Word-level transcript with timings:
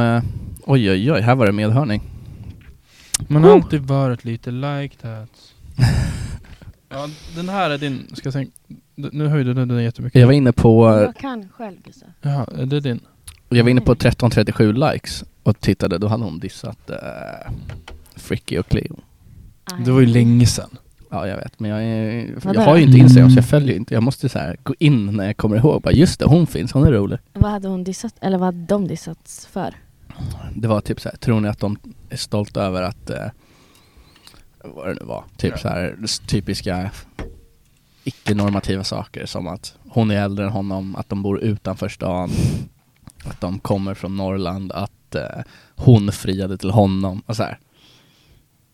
Eh, 0.00 0.22
oj 0.64 0.90
oj 0.90 1.12
oj, 1.12 1.20
här 1.20 1.34
var 1.34 1.46
det 1.46 1.52
medhörning. 1.52 2.02
Man 3.28 3.44
har 3.44 3.50
alltid 3.52 3.80
varit 3.80 4.24
lite 4.24 4.50
like 4.50 4.96
that. 4.96 5.30
ja, 6.88 7.08
den 7.36 7.48
här 7.48 7.70
är 7.70 7.78
din. 7.78 8.06
Ska 8.12 8.30
jag 8.34 8.46
d- 8.96 9.08
Nu 9.12 9.26
höjde 9.28 9.54
du 9.54 9.64
den 9.66 9.84
jättemycket. 9.84 10.20
Jag 10.20 10.26
var 10.26 10.34
inne 10.34 10.52
på... 10.52 10.88
Jag 10.88 11.16
kan 11.16 11.48
själv 11.48 11.76
Gustav. 11.84 12.08
Jaha, 12.22 12.46
är 12.58 12.66
det 12.66 12.80
din? 12.80 13.00
Jag 13.48 13.64
var 13.64 13.70
inne 13.70 13.80
på 13.80 13.92
1337 13.92 14.72
likes 14.72 15.24
och 15.42 15.60
tittade, 15.60 15.98
då 15.98 16.06
hade 16.08 16.24
hon 16.24 16.38
dissat 16.38 16.90
uh, 16.90 16.96
Fricky 18.16 18.58
och 18.58 18.66
Cleo. 18.68 18.96
Aj. 19.72 19.84
Det 19.84 19.90
var 19.90 20.00
ju 20.00 20.06
länge 20.06 20.46
sedan. 20.46 20.70
Ja 21.10 21.26
jag 21.26 21.36
vet, 21.36 21.60
men 21.60 21.70
jag, 21.70 21.84
är, 21.84 22.34
jag 22.54 22.60
har 22.60 22.76
ju 22.76 22.82
inte 22.82 22.98
Instagram 22.98 23.30
så 23.30 23.38
jag 23.38 23.44
följer 23.48 23.76
inte. 23.76 23.94
Jag 23.94 24.02
måste 24.02 24.28
så 24.28 24.38
här 24.38 24.56
gå 24.62 24.74
in 24.78 25.06
när 25.16 25.26
jag 25.26 25.36
kommer 25.36 25.56
ihåg, 25.56 25.82
bara 25.82 25.92
just 25.92 26.18
det, 26.20 26.26
hon 26.26 26.46
finns, 26.46 26.72
hon 26.72 26.86
är 26.86 26.92
rolig. 26.92 27.18
Vad 27.32 27.50
hade 27.50 27.68
hon 27.68 27.84
dissat, 27.84 28.14
eller 28.20 28.38
vad 28.38 28.46
hade 28.46 28.66
de 28.66 28.88
dissats 28.88 29.46
för? 29.46 29.74
Det 30.54 30.68
var 30.68 30.80
typ 30.80 31.00
så 31.00 31.08
här, 31.08 31.16
tror 31.16 31.40
ni 31.40 31.48
att 31.48 31.58
de 31.58 31.78
är 32.08 32.16
stolta 32.16 32.62
över 32.62 32.82
att, 32.82 33.10
eh, 33.10 33.26
vad 34.64 34.88
det 34.88 34.94
nu 34.94 35.04
var, 35.04 35.24
typ 35.36 35.58
så 35.58 35.68
här 35.68 35.96
typiska 36.26 36.90
icke-normativa 38.04 38.84
saker 38.84 39.26
som 39.26 39.46
att 39.46 39.76
hon 39.88 40.10
är 40.10 40.22
äldre 40.22 40.44
än 40.44 40.52
honom, 40.52 40.96
att 40.96 41.08
de 41.08 41.22
bor 41.22 41.40
utanför 41.40 41.88
stan, 41.88 42.30
att 43.24 43.40
de 43.40 43.58
kommer 43.58 43.94
från 43.94 44.16
Norrland, 44.16 44.72
att 44.72 45.14
eh, 45.14 45.42
hon 45.76 46.12
friade 46.12 46.58
till 46.58 46.70
honom 46.70 47.22
och 47.26 47.36
så 47.36 47.42
här. 47.42 47.58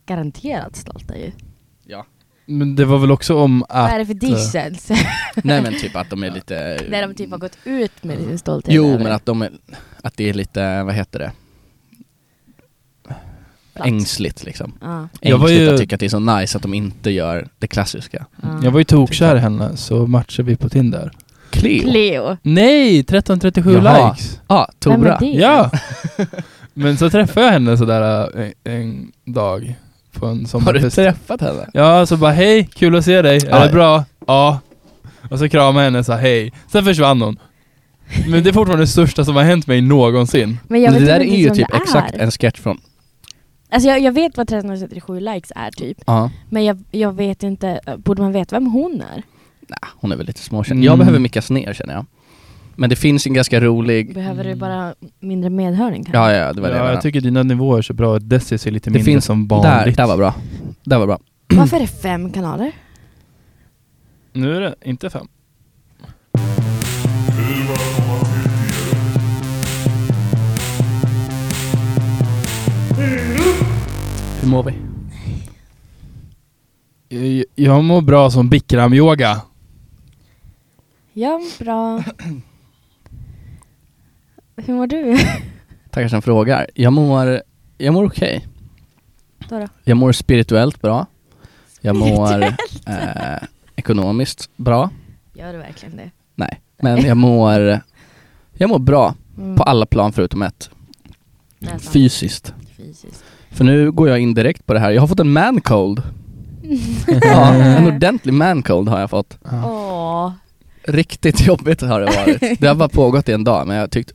Garanterat 0.06 0.76
stolta 0.76 1.16
ju. 1.16 1.32
Ja. 1.84 2.06
Men 2.46 2.76
det 2.76 2.84
var 2.84 2.98
väl 2.98 3.10
också 3.10 3.34
om 3.36 3.64
Vad 3.68 3.84
att... 3.84 3.92
är 3.92 3.98
det 3.98 4.06
för 4.06 4.14
dissels? 4.14 4.88
Nej 5.34 5.62
men 5.62 5.74
typ 5.80 5.96
att 5.96 6.10
de 6.10 6.22
är 6.24 6.30
lite... 6.30 6.54
Där 6.90 7.08
de 7.08 7.14
typ 7.14 7.30
har 7.30 7.38
gått 7.38 7.58
ut 7.64 8.04
med 8.04 8.18
sin 8.18 8.38
stolthet 8.38 8.74
Jo 8.74 8.98
men 8.98 9.12
att 9.12 9.26
de 9.26 9.42
är, 9.42 9.50
att 10.02 10.16
det 10.16 10.28
är 10.28 10.34
lite, 10.34 10.82
vad 10.82 10.94
heter 10.94 11.18
det? 11.18 11.32
Platt. 13.74 13.86
Ängsligt 13.86 14.44
liksom. 14.44 14.72
Var 14.80 15.08
Ängsligt 15.20 15.60
ju- 15.60 15.74
att 15.74 15.80
tycka 15.80 15.96
att 15.96 16.00
det 16.00 16.06
är 16.06 16.10
så 16.10 16.18
nice 16.18 16.56
att 16.58 16.62
de 16.62 16.74
inte 16.74 17.10
gör 17.10 17.48
det 17.58 17.66
klassiska. 17.66 18.26
ja. 18.42 18.60
Jag 18.62 18.70
var 18.70 18.78
ju 18.78 18.84
tokkär 18.84 19.36
i 19.36 19.38
henne, 19.38 19.76
så 19.76 20.06
matchade 20.06 20.46
vi 20.48 20.56
på 20.56 20.68
Tinder. 20.68 21.10
Cleo? 21.50 21.82
Cleo. 21.90 22.36
Nej! 22.42 22.98
1337 22.98 23.72
Jaha. 23.72 24.08
likes! 24.10 24.40
Ja, 24.48 24.68
är 24.68 24.72
Tora. 24.78 25.18
Ja! 25.24 25.70
Men 26.74 26.96
så 26.96 27.10
träffade 27.10 27.46
jag 27.46 27.52
henne 27.52 27.78
sådär 27.78 28.30
en, 28.38 28.52
en 28.64 29.12
dag 29.24 29.74
på 30.14 30.26
en 30.26 30.32
Har 30.32 30.40
du 30.42 30.46
sommarfest. 30.46 30.96
träffat 30.96 31.40
henne? 31.40 31.70
Ja, 31.72 32.06
så 32.06 32.16
bara 32.16 32.32
hej, 32.32 32.68
kul 32.74 32.96
att 32.96 33.04
se 33.04 33.22
dig, 33.22 33.36
är 33.46 33.66
det 33.66 33.72
bra? 33.72 34.04
Ja. 34.26 34.60
Och 35.30 35.38
så 35.38 35.48
kramade 35.48 35.78
jag 35.78 35.84
henne 35.84 35.98
och 35.98 36.06
sa 36.06 36.16
hej. 36.16 36.52
Sen 36.72 36.84
försvann 36.84 37.22
hon. 37.22 37.38
Men 38.28 38.42
det 38.42 38.50
är 38.50 38.52
fortfarande 38.52 38.82
det 38.82 38.88
största 38.88 39.24
som 39.24 39.36
har 39.36 39.42
hänt 39.42 39.66
mig 39.66 39.80
någonsin. 39.80 40.58
Men 40.68 40.82
jag 40.82 40.92
Men 40.92 41.00
vet 41.00 41.08
det 41.08 41.14
där 41.14 41.20
inte 41.20 41.36
är 41.36 41.38
ju 41.38 41.50
typ 41.50 41.74
exakt 41.74 42.14
en 42.14 42.30
sketch 42.30 42.60
från... 42.60 42.80
Alltså 43.70 43.88
jag, 43.88 44.00
jag 44.00 44.12
vet 44.12 44.36
vad 44.36 44.44
1337 44.44 45.20
likes 45.20 45.52
är 45.56 45.70
typ. 45.70 45.98
Ja. 46.06 46.30
Men 46.50 46.64
jag, 46.64 46.84
jag 46.90 47.12
vet 47.16 47.42
inte, 47.42 47.80
borde 47.98 48.22
man 48.22 48.32
veta 48.32 48.56
vem 48.56 48.66
hon 48.66 48.92
är? 49.14 49.22
Nej, 49.68 49.78
hon 49.96 50.12
är 50.12 50.16
väl 50.16 50.26
lite 50.26 50.40
småkänd. 50.40 50.78
Mm. 50.78 50.84
Jag 50.84 50.98
behöver 50.98 51.18
mickas 51.18 51.50
ner 51.50 51.72
känner 51.72 51.94
jag. 51.94 52.06
Men 52.76 52.90
det 52.90 52.96
finns 52.96 53.26
en 53.26 53.34
ganska 53.34 53.60
rolig... 53.60 54.14
Behöver 54.14 54.44
du 54.44 54.54
bara 54.54 54.94
mindre 55.20 55.50
medhörning 55.50 56.04
kanske? 56.04 56.18
Ja, 56.18 56.32
ja, 56.32 56.52
det 56.52 56.60
var 56.60 56.68
det 56.70 56.76
ja, 56.76 56.84
jag 56.84 56.94
jag 56.94 57.02
tycker 57.02 57.20
dina 57.20 57.42
nivåer 57.42 57.78
är 57.78 57.82
så 57.82 57.94
bra, 57.94 58.18
Desi 58.18 58.54
är 58.54 58.70
lite 58.70 58.90
Det 58.90 58.94
mindre 58.94 59.04
finns- 59.12 59.24
som 59.24 59.48
Där, 59.48 59.56
vanligt. 59.56 59.96
där 59.96 60.06
var 60.06 60.16
bra. 60.16 60.34
Där 60.84 60.98
var 60.98 61.06
bra. 61.06 61.18
Varför 61.54 61.76
är 61.76 61.80
det 61.80 61.86
fem 61.86 62.32
kanaler? 62.32 62.72
Nu 64.32 64.56
är 64.56 64.60
det 64.60 64.74
inte 64.84 65.10
fem. 65.10 65.26
Hur 74.40 74.48
mår 74.48 74.62
vi? 74.62 74.74
Jag- 77.08 77.44
Jag 77.54 77.84
mår 77.84 78.00
bra 78.02 78.30
som 78.30 78.50
bikram-yoga. 78.50 79.40
Ja, 81.12 81.40
bra. 81.58 82.04
Hur 84.56 84.74
mår 84.74 84.86
du? 84.86 85.16
Tackar 85.90 86.08
som 86.08 86.22
frågar. 86.22 86.66
Jag 86.74 86.92
mår, 86.92 87.42
jag 87.78 87.94
mår 87.94 88.04
okej. 88.06 88.46
Då 89.48 89.58
då? 89.58 89.68
Jag 89.84 89.96
mår 89.96 90.12
spirituellt 90.12 90.82
bra. 90.82 91.06
Jag 91.80 91.96
mår 91.96 92.42
eh, 92.42 92.52
ekonomiskt 93.76 94.48
bra. 94.56 94.90
Gör 95.34 95.52
du 95.52 95.58
verkligen 95.58 95.96
det? 95.96 96.10
Nej, 96.34 96.60
men 96.82 97.04
jag 97.04 97.16
mår, 97.16 97.80
jag 98.52 98.68
mår 98.70 98.78
bra 98.78 99.14
Mm. 99.38 99.56
på 99.56 99.62
alla 99.62 99.86
plan 99.86 100.12
förutom 100.12 100.42
ett. 100.42 100.70
Fysiskt. 101.80 102.54
Fysiskt. 102.76 103.24
För 103.50 103.64
nu 103.64 103.90
går 103.92 104.08
jag 104.08 104.18
in 104.18 104.34
direkt 104.34 104.66
på 104.66 104.72
det 104.74 104.80
här. 104.80 104.90
Jag 104.90 105.02
har 105.02 105.06
fått 105.08 105.20
en 105.20 105.32
man 105.32 105.60
cold. 105.60 106.02
ja, 107.22 107.52
en 107.54 107.86
ordentlig 107.86 108.34
man 108.34 108.62
cold 108.62 108.88
har 108.88 109.00
jag 109.00 109.10
fått. 109.10 109.38
Åh. 109.44 110.32
Riktigt 110.82 111.46
jobbigt 111.46 111.80
har 111.80 112.00
det 112.00 112.06
varit. 112.06 112.60
Det 112.60 112.66
har 112.66 112.74
bara 112.74 112.88
pågått 112.88 113.28
i 113.28 113.32
en 113.32 113.44
dag 113.44 113.66
men 113.66 113.76
jag 113.76 113.82
har 113.82 113.88
tyckt 113.88 114.12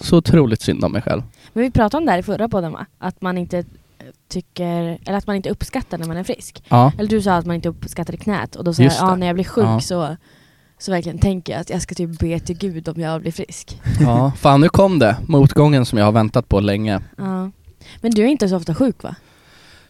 så 0.00 0.16
otroligt 0.16 0.62
synd 0.62 0.84
om 0.84 0.92
mig 0.92 1.02
själv. 1.02 1.22
Men 1.52 1.62
vi 1.62 1.70
pratade 1.70 2.00
om 2.00 2.06
det 2.06 2.12
här 2.12 2.18
i 2.18 2.22
förra 2.22 2.48
podden 2.48 2.72
va? 2.72 2.86
Att 2.98 3.22
man 3.22 3.38
inte 3.38 3.58
eh, 3.58 3.64
tycker, 4.28 4.98
eller 5.06 5.18
att 5.18 5.26
man 5.26 5.36
inte 5.36 5.50
uppskattar 5.50 5.98
när 5.98 6.06
man 6.06 6.16
är 6.16 6.24
frisk. 6.24 6.62
Ja, 6.68 6.92
Eller 6.98 7.08
du 7.08 7.22
sa 7.22 7.34
att 7.34 7.46
man 7.46 7.56
inte 7.56 7.68
uppskattade 7.68 8.18
knät 8.18 8.56
och 8.56 8.64
då 8.64 8.74
sa 8.74 8.82
jag, 8.82 8.90
Just 8.90 9.00
ja 9.00 9.16
när 9.16 9.26
jag 9.26 9.34
blir 9.36 9.44
sjuk 9.44 9.64
Ja. 9.64 9.80
så, 9.80 10.16
så 10.78 10.90
verkligen 10.92 11.18
tänker 11.18 11.52
jag 11.52 11.60
att 11.60 11.70
jag 11.70 11.82
ska 11.82 11.94
typ 11.94 12.18
be 12.18 12.40
till 12.40 12.58
gud 12.58 12.88
om 12.88 13.00
jag 13.00 13.20
blir 13.20 13.32
frisk. 13.32 13.80
ja. 14.00 14.32
Fan 14.36 14.60
nu 14.60 14.68
kom 14.68 14.98
det, 14.98 15.16
motgången 15.28 15.86
som 15.86 15.98
jag 15.98 16.04
har 16.04 16.12
väntat 16.12 16.48
på 16.48 16.60
länge. 16.60 17.00
Ja. 17.16 17.50
Men 18.00 18.10
du 18.10 18.22
är 18.22 18.26
inte 18.26 18.48
så 18.48 18.56
ofta 18.56 18.74
sjuk 18.74 19.02
va? 19.02 19.14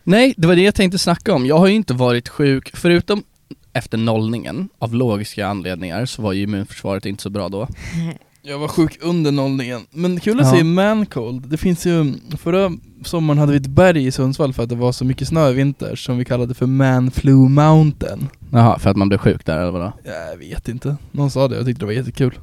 Nej, 0.02 0.34
det 0.36 0.46
var 0.46 0.56
det 0.56 0.62
jag 0.62 0.74
tänkte 0.74 0.98
snacka 0.98 1.34
om. 1.34 1.46
Jag 1.46 1.58
har 1.58 1.66
ju 1.66 1.74
inte 1.74 1.94
varit 1.94 2.28
sjuk, 2.28 2.70
förutom 2.76 3.22
efter 3.72 3.98
nollningen, 3.98 4.68
av 4.78 4.94
logiska 4.94 5.46
anledningar, 5.46 6.06
så 6.06 6.22
var 6.22 6.32
ju 6.32 6.42
immunförsvaret 6.42 7.06
inte 7.06 7.22
så 7.22 7.30
bra 7.30 7.48
då. 7.48 7.68
Jag 8.42 8.58
var 8.58 8.68
sjuk 8.68 8.98
under 9.00 9.32
nollningen. 9.32 9.86
Men 9.90 10.20
kul 10.20 10.40
att 10.40 10.46
Ja. 10.46 10.52
se 10.52 10.64
mancold. 10.64 11.48
Det 11.48 11.56
finns 11.56 11.86
ju, 11.86 12.14
förra 12.38 12.72
sommaren 13.04 13.38
hade 13.38 13.52
vi 13.52 13.58
ett 13.58 13.66
berg 13.66 14.06
i 14.06 14.10
Sundsvall 14.10 14.52
för 14.52 14.62
att 14.62 14.68
det 14.68 14.74
var 14.74 14.92
så 14.92 15.04
mycket 15.04 15.28
snö 15.28 15.50
i 15.50 15.52
vinter 15.52 15.96
som 15.96 16.18
vi 16.18 16.24
kallade 16.24 16.54
för 16.54 16.66
manflu 16.66 17.34
mountain. 17.34 18.28
Jaha, 18.52 18.78
för 18.78 18.90
att 18.90 18.96
man 18.96 19.08
blev 19.08 19.18
sjuk 19.18 19.46
där 19.46 19.58
eller 19.60 19.70
vadå? 19.70 19.92
Jag 20.04 20.36
vet 20.36 20.68
inte. 20.68 20.96
Någon 21.12 21.30
sa 21.30 21.48
det, 21.48 21.56
jag 21.56 21.66
tyckte 21.66 21.82
det 21.82 21.86
var 21.86 21.92
jättekul. 21.92 22.38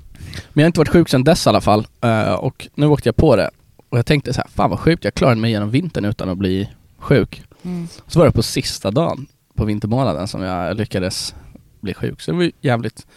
Men 0.53 0.61
jag 0.61 0.63
har 0.63 0.67
inte 0.67 0.79
varit 0.79 0.89
sjuk 0.89 1.09
sedan 1.09 1.23
dess 1.23 1.45
i 1.45 1.49
alla 1.49 1.61
fall, 1.61 1.87
eh, 2.01 2.33
och 2.33 2.67
nu 2.75 2.85
åkte 2.87 3.07
jag 3.07 3.15
på 3.15 3.35
det. 3.35 3.49
Och 3.89 3.97
jag 3.97 4.05
tänkte 4.05 4.33
så 4.33 4.41
här, 4.41 4.49
fan 4.55 4.69
vad 4.69 4.79
sjukt, 4.79 5.03
jag 5.03 5.13
klarade 5.13 5.41
mig 5.41 5.51
genom 5.51 5.69
vintern 5.71 6.05
utan 6.05 6.29
att 6.29 6.37
bli 6.37 6.69
sjuk. 6.99 7.43
Mm. 7.63 7.87
Så 8.07 8.19
var 8.19 8.25
det 8.25 8.31
på 8.31 8.43
sista 8.43 8.91
dagen 8.91 9.25
på 9.55 9.65
vintermånaden 9.65 10.27
som 10.27 10.41
jag 10.41 10.77
lyckades 10.77 11.35
bli 11.81 11.93
sjuk, 11.93 12.21
så 12.21 12.31
det 12.31 12.37
var 12.37 12.43
ju 12.43 12.51
jävligt 12.61 13.07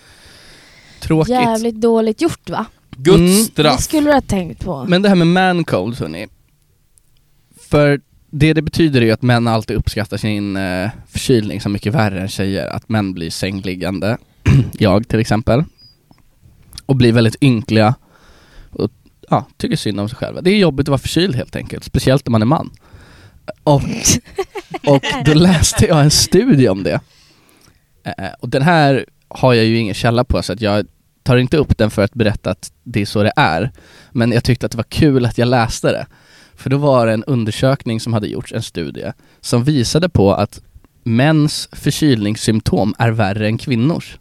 tråkigt. 1.01 1.31
Jävligt 1.31 1.81
dåligt 1.81 2.23
gjort 2.23 2.51
va? 2.51 2.67
Guds 2.97 3.19
Mm. 3.19 3.31
Det 3.31 3.45
straff. 3.45 3.81
skulle 3.81 4.09
du 4.09 4.15
ha 4.15 4.21
tänkt 4.21 4.65
på. 4.65 4.85
Men 4.89 5.03
det 5.03 5.09
här 5.09 5.17
med 5.17 5.27
man 5.27 5.65
cold 5.65 5.99
hörni. 5.99 6.27
För 7.61 8.01
det 8.31 8.53
det 8.53 8.63
betyder 8.63 9.01
är 9.01 9.05
ju 9.05 9.13
att 9.13 9.23
män 9.23 9.47
alltid 9.47 9.77
uppskattar 9.77 10.17
sin 10.17 10.57
eh, 10.57 10.91
förkylning 11.09 11.61
så 11.61 11.69
mycket 11.69 11.95
värre 11.95 12.21
än 12.21 12.29
tjejer. 12.29 12.67
Att 12.67 12.89
män 12.89 13.15
blir 13.15 13.31
sängliggande, 13.31 14.19
jag 14.73 15.09
till 15.09 15.21
exempel. 15.21 15.65
Och 16.87 16.97
blir 16.97 17.13
väldigt 17.13 17.43
ynkliga. 17.43 17.95
Och 18.71 18.91
ja, 19.29 19.47
tycker 19.57 19.77
synd 19.77 20.01
om 20.01 20.09
sig 20.09 20.19
själva. 20.19 20.41
Det 20.41 20.51
är 20.51 20.57
jobbigt 20.57 20.85
att 20.85 20.89
vara 20.89 20.99
förkyld 20.99 21.37
helt 21.37 21.57
enkelt, 21.57 21.85
speciellt 21.85 22.29
om 22.29 22.33
man 22.33 22.43
är 22.43 22.47
man. 22.47 22.71
Och, 23.63 23.83
och 24.87 25.03
då 25.25 25.35
läste 25.35 25.87
jag 25.87 26.01
en 26.01 26.11
studie 26.11 26.69
om 26.69 26.83
det. 26.83 27.01
Eh, 28.05 28.31
och 28.41 28.49
den 28.49 28.63
här 28.63 29.07
har 29.29 29.55
jag 29.55 29.65
ju 29.65 29.79
ingen 29.79 29.95
källa 29.95 30.25
på 30.25 30.43
så 30.43 30.53
att 30.53 30.61
jag 30.61 30.87
tar 31.23 31.37
inte 31.37 31.57
upp 31.57 31.79
den 31.79 31.91
för 31.91 32.03
att 32.03 32.15
berätta 32.15 32.51
att 32.51 32.73
det 32.85 33.01
är 33.01 33.07
så 33.07 33.23
det 33.23 33.33
är. 33.37 33.71
Men 34.13 34.33
jag 34.33 34.45
tyckte 34.45 34.67
att 34.67 34.73
det 34.73 34.79
var 34.79 34.85
kul 34.85 35.27
att 35.27 35.39
jag 35.39 35.49
läste 35.49 35.93
det. 35.93 36.07
För 36.57 36.71
då 36.71 36.77
var 36.77 37.07
det 37.07 37.13
en 37.13 37.25
undersökning 37.25 38.01
som 38.01 38.13
hade 38.13 38.27
gjorts, 38.27 38.53
en 38.53 38.63
studie, 38.63 39.13
som 39.41 39.65
visade 39.65 40.09
på 40.09 40.35
att 40.35 40.61
mäns 41.05 41.69
förkylningssymptom 41.73 42.95
är 42.99 43.11
värre 43.11 43.47
än 43.47 43.59
kvinnors. 43.59 44.19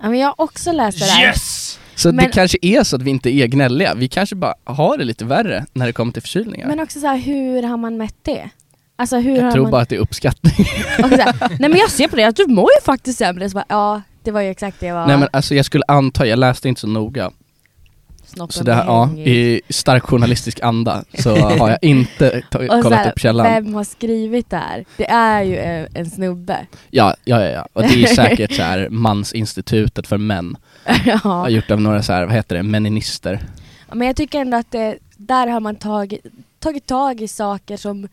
Ja, 0.00 0.10
men 0.10 0.18
jag 0.18 0.26
har 0.26 0.34
också 0.40 0.72
läst 0.72 0.98
det 0.98 1.06
där. 1.06 1.22
Yes! 1.22 1.78
Så 1.94 2.08
Men- 2.08 2.16
det 2.16 2.32
kanske 2.32 2.58
är 2.62 2.84
så 2.84 2.96
att 2.96 3.02
vi 3.02 3.10
inte 3.10 3.30
är 3.30 3.46
gnälliga, 3.46 3.94
vi 3.94 4.08
kanske 4.08 4.36
bara 4.36 4.54
har 4.64 4.98
det 4.98 5.04
lite 5.04 5.24
värre 5.24 5.66
när 5.72 5.86
det 5.86 5.92
kommer 5.92 6.12
till 6.12 6.22
förkylningar. 6.22 6.66
Men 6.66 6.80
också 6.80 7.00
så 7.00 7.06
här, 7.06 7.16
hur 7.16 7.62
har 7.62 7.76
man 7.76 7.96
mätt 7.96 8.16
det? 8.22 8.50
Alltså 8.96 9.16
hur 9.16 9.36
har 9.36 9.42
jag 9.42 9.52
tror 9.52 9.62
man... 9.62 9.70
bara 9.70 9.82
att 9.82 9.88
det 9.88 9.96
är 9.96 10.00
uppskattning. 10.00 10.66
Här, 10.98 11.34
nej 11.40 11.70
men 11.70 11.76
jag 11.76 11.90
ser 11.90 12.08
på 12.08 12.16
det, 12.16 12.24
att 12.24 12.36
du 12.36 12.46
mår 12.46 12.68
ju 12.80 12.84
faktiskt 12.84 13.18
sämre. 13.18 13.50
Så 13.50 13.54
bara, 13.54 13.64
ja, 13.68 14.02
det 14.22 14.30
var 14.30 14.40
ju 14.40 14.50
exakt 14.50 14.80
det 14.80 14.86
jag 14.86 14.94
var. 14.94 15.06
Nej 15.06 15.16
men 15.16 15.28
alltså 15.32 15.54
jag 15.54 15.64
skulle 15.64 15.84
anta, 15.88 16.26
jag 16.26 16.38
läste 16.38 16.68
inte 16.68 16.80
så 16.80 16.86
noga, 16.86 17.30
Snoppen 18.30 18.52
så 18.52 18.64
det 18.64 18.74
här, 18.74 18.84
ja, 18.84 19.10
i 19.16 19.60
stark 19.68 20.02
journalistisk 20.02 20.60
anda 20.62 21.04
så 21.14 21.36
har 21.58 21.70
jag 21.70 21.78
inte 21.82 22.42
så 22.52 22.58
kollat 22.58 22.92
här, 22.92 23.12
upp 23.12 23.18
källan. 23.18 23.46
Vem 23.46 23.74
har 23.74 23.84
skrivit 23.84 24.50
det 24.50 24.56
här? 24.56 24.84
Det 24.96 25.10
är 25.10 25.42
ju 25.42 25.56
en, 25.58 25.86
en 25.94 26.10
snubbe. 26.10 26.66
Ja, 26.90 27.14
ja, 27.24 27.42
ja, 27.42 27.50
ja. 27.50 27.68
Och 27.72 27.82
det 27.82 28.02
är 28.02 28.06
säkert 28.14 28.52
så 28.52 28.62
här 28.62 28.88
mansinstitutet 28.88 30.06
för 30.06 30.18
män. 30.18 30.56
ja. 31.04 31.16
Har 31.16 31.48
gjort 31.48 31.70
av 31.70 31.80
några 31.80 32.02
så 32.02 32.12
här, 32.12 32.24
vad 32.24 32.34
heter 32.34 32.56
det, 32.56 32.62
meninister. 32.62 33.40
Men 33.92 34.06
jag 34.06 34.16
tycker 34.16 34.40
ändå 34.40 34.56
att 34.56 34.70
det, 34.70 34.98
där 35.16 35.46
har 35.46 35.60
man 35.60 35.76
tagit, 35.76 36.26
tagit 36.58 36.86
tag 36.86 37.20
i 37.20 37.28
saker 37.28 37.76
som 37.76 38.08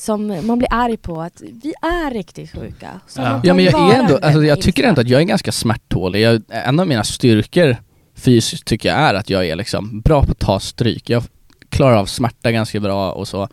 som 0.00 0.46
man 0.46 0.58
blir 0.58 0.68
arg 0.70 0.96
på 0.96 1.22
att 1.22 1.42
vi 1.62 1.74
är 1.82 2.10
riktigt 2.14 2.52
sjuka. 2.52 3.00
Så 3.06 3.20
Ja. 3.20 3.40
Ja 3.44 3.54
men 3.54 3.64
jag 3.64 3.94
är 3.94 3.98
ändå, 3.98 4.18
alltså 4.22 4.44
jag 4.44 4.60
tycker 4.60 4.84
ändå 4.84 5.00
att 5.00 5.08
jag 5.08 5.20
är 5.20 5.24
ganska 5.24 5.52
smärttålig. 5.52 6.20
Jag, 6.20 6.42
en 6.48 6.80
av 6.80 6.86
mina 6.86 7.04
styrkor 7.04 7.76
fysiskt 8.14 8.64
tycker 8.64 8.88
jag 8.88 8.98
är 8.98 9.14
att 9.14 9.30
jag 9.30 9.46
är 9.46 9.56
liksom 9.56 10.00
bra 10.00 10.22
på 10.24 10.30
att 10.30 10.38
ta 10.38 10.60
stryk. 10.60 11.10
Jag 11.10 11.22
klarar 11.68 11.96
av 11.96 12.06
smärta 12.06 12.52
ganska 12.52 12.80
bra 12.80 13.12
och 13.12 13.28
så. 13.28 13.48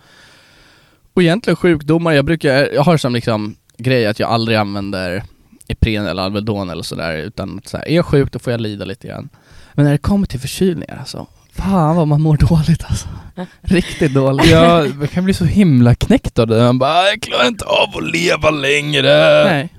Och 1.13 1.23
egentligen 1.23 1.55
sjukdomar, 1.57 2.11
jag 2.11 2.25
brukar, 2.25 2.73
jag 2.73 2.83
har 2.83 2.97
som 2.97 3.13
liksom 3.13 3.55
grej 3.77 4.07
att 4.07 4.19
jag 4.19 4.29
aldrig 4.29 4.57
använder 4.57 5.23
Ipren 5.67 6.07
eller 6.07 6.23
Alvedon 6.23 6.69
eller 6.69 6.83
sådär 6.83 7.17
utan 7.17 7.57
att 7.57 7.67
så 7.67 7.77
här, 7.77 7.87
är 7.87 7.95
jag 7.95 8.05
sjuk 8.05 8.31
då 8.31 8.39
får 8.39 8.51
jag 8.51 8.61
lida 8.61 8.85
lite 8.85 9.07
grann. 9.07 9.29
Men 9.73 9.85
när 9.85 9.91
det 9.91 9.97
kommer 9.97 10.27
till 10.27 10.39
förkylningar 10.39 10.97
alltså, 10.99 11.27
fan 11.51 11.95
vad 11.95 12.07
man 12.07 12.21
mår 12.21 12.37
dåligt 12.37 12.83
alltså. 12.87 13.07
Riktigt 13.61 14.13
dåligt. 14.13 14.45
Ja, 14.51 14.85
jag 14.85 15.09
kan 15.11 15.23
bli 15.25 15.33
så 15.33 15.45
himla 15.45 15.95
knäckt 15.95 16.39
av 16.39 16.47
det. 16.47 16.57
Man 16.63 16.79
bara, 16.79 17.03
jag 17.09 17.21
klarar 17.21 17.47
inte 17.47 17.65
av 17.65 17.97
att 17.97 18.11
leva 18.11 18.49
längre. 18.49 19.43
Nej. 19.45 19.69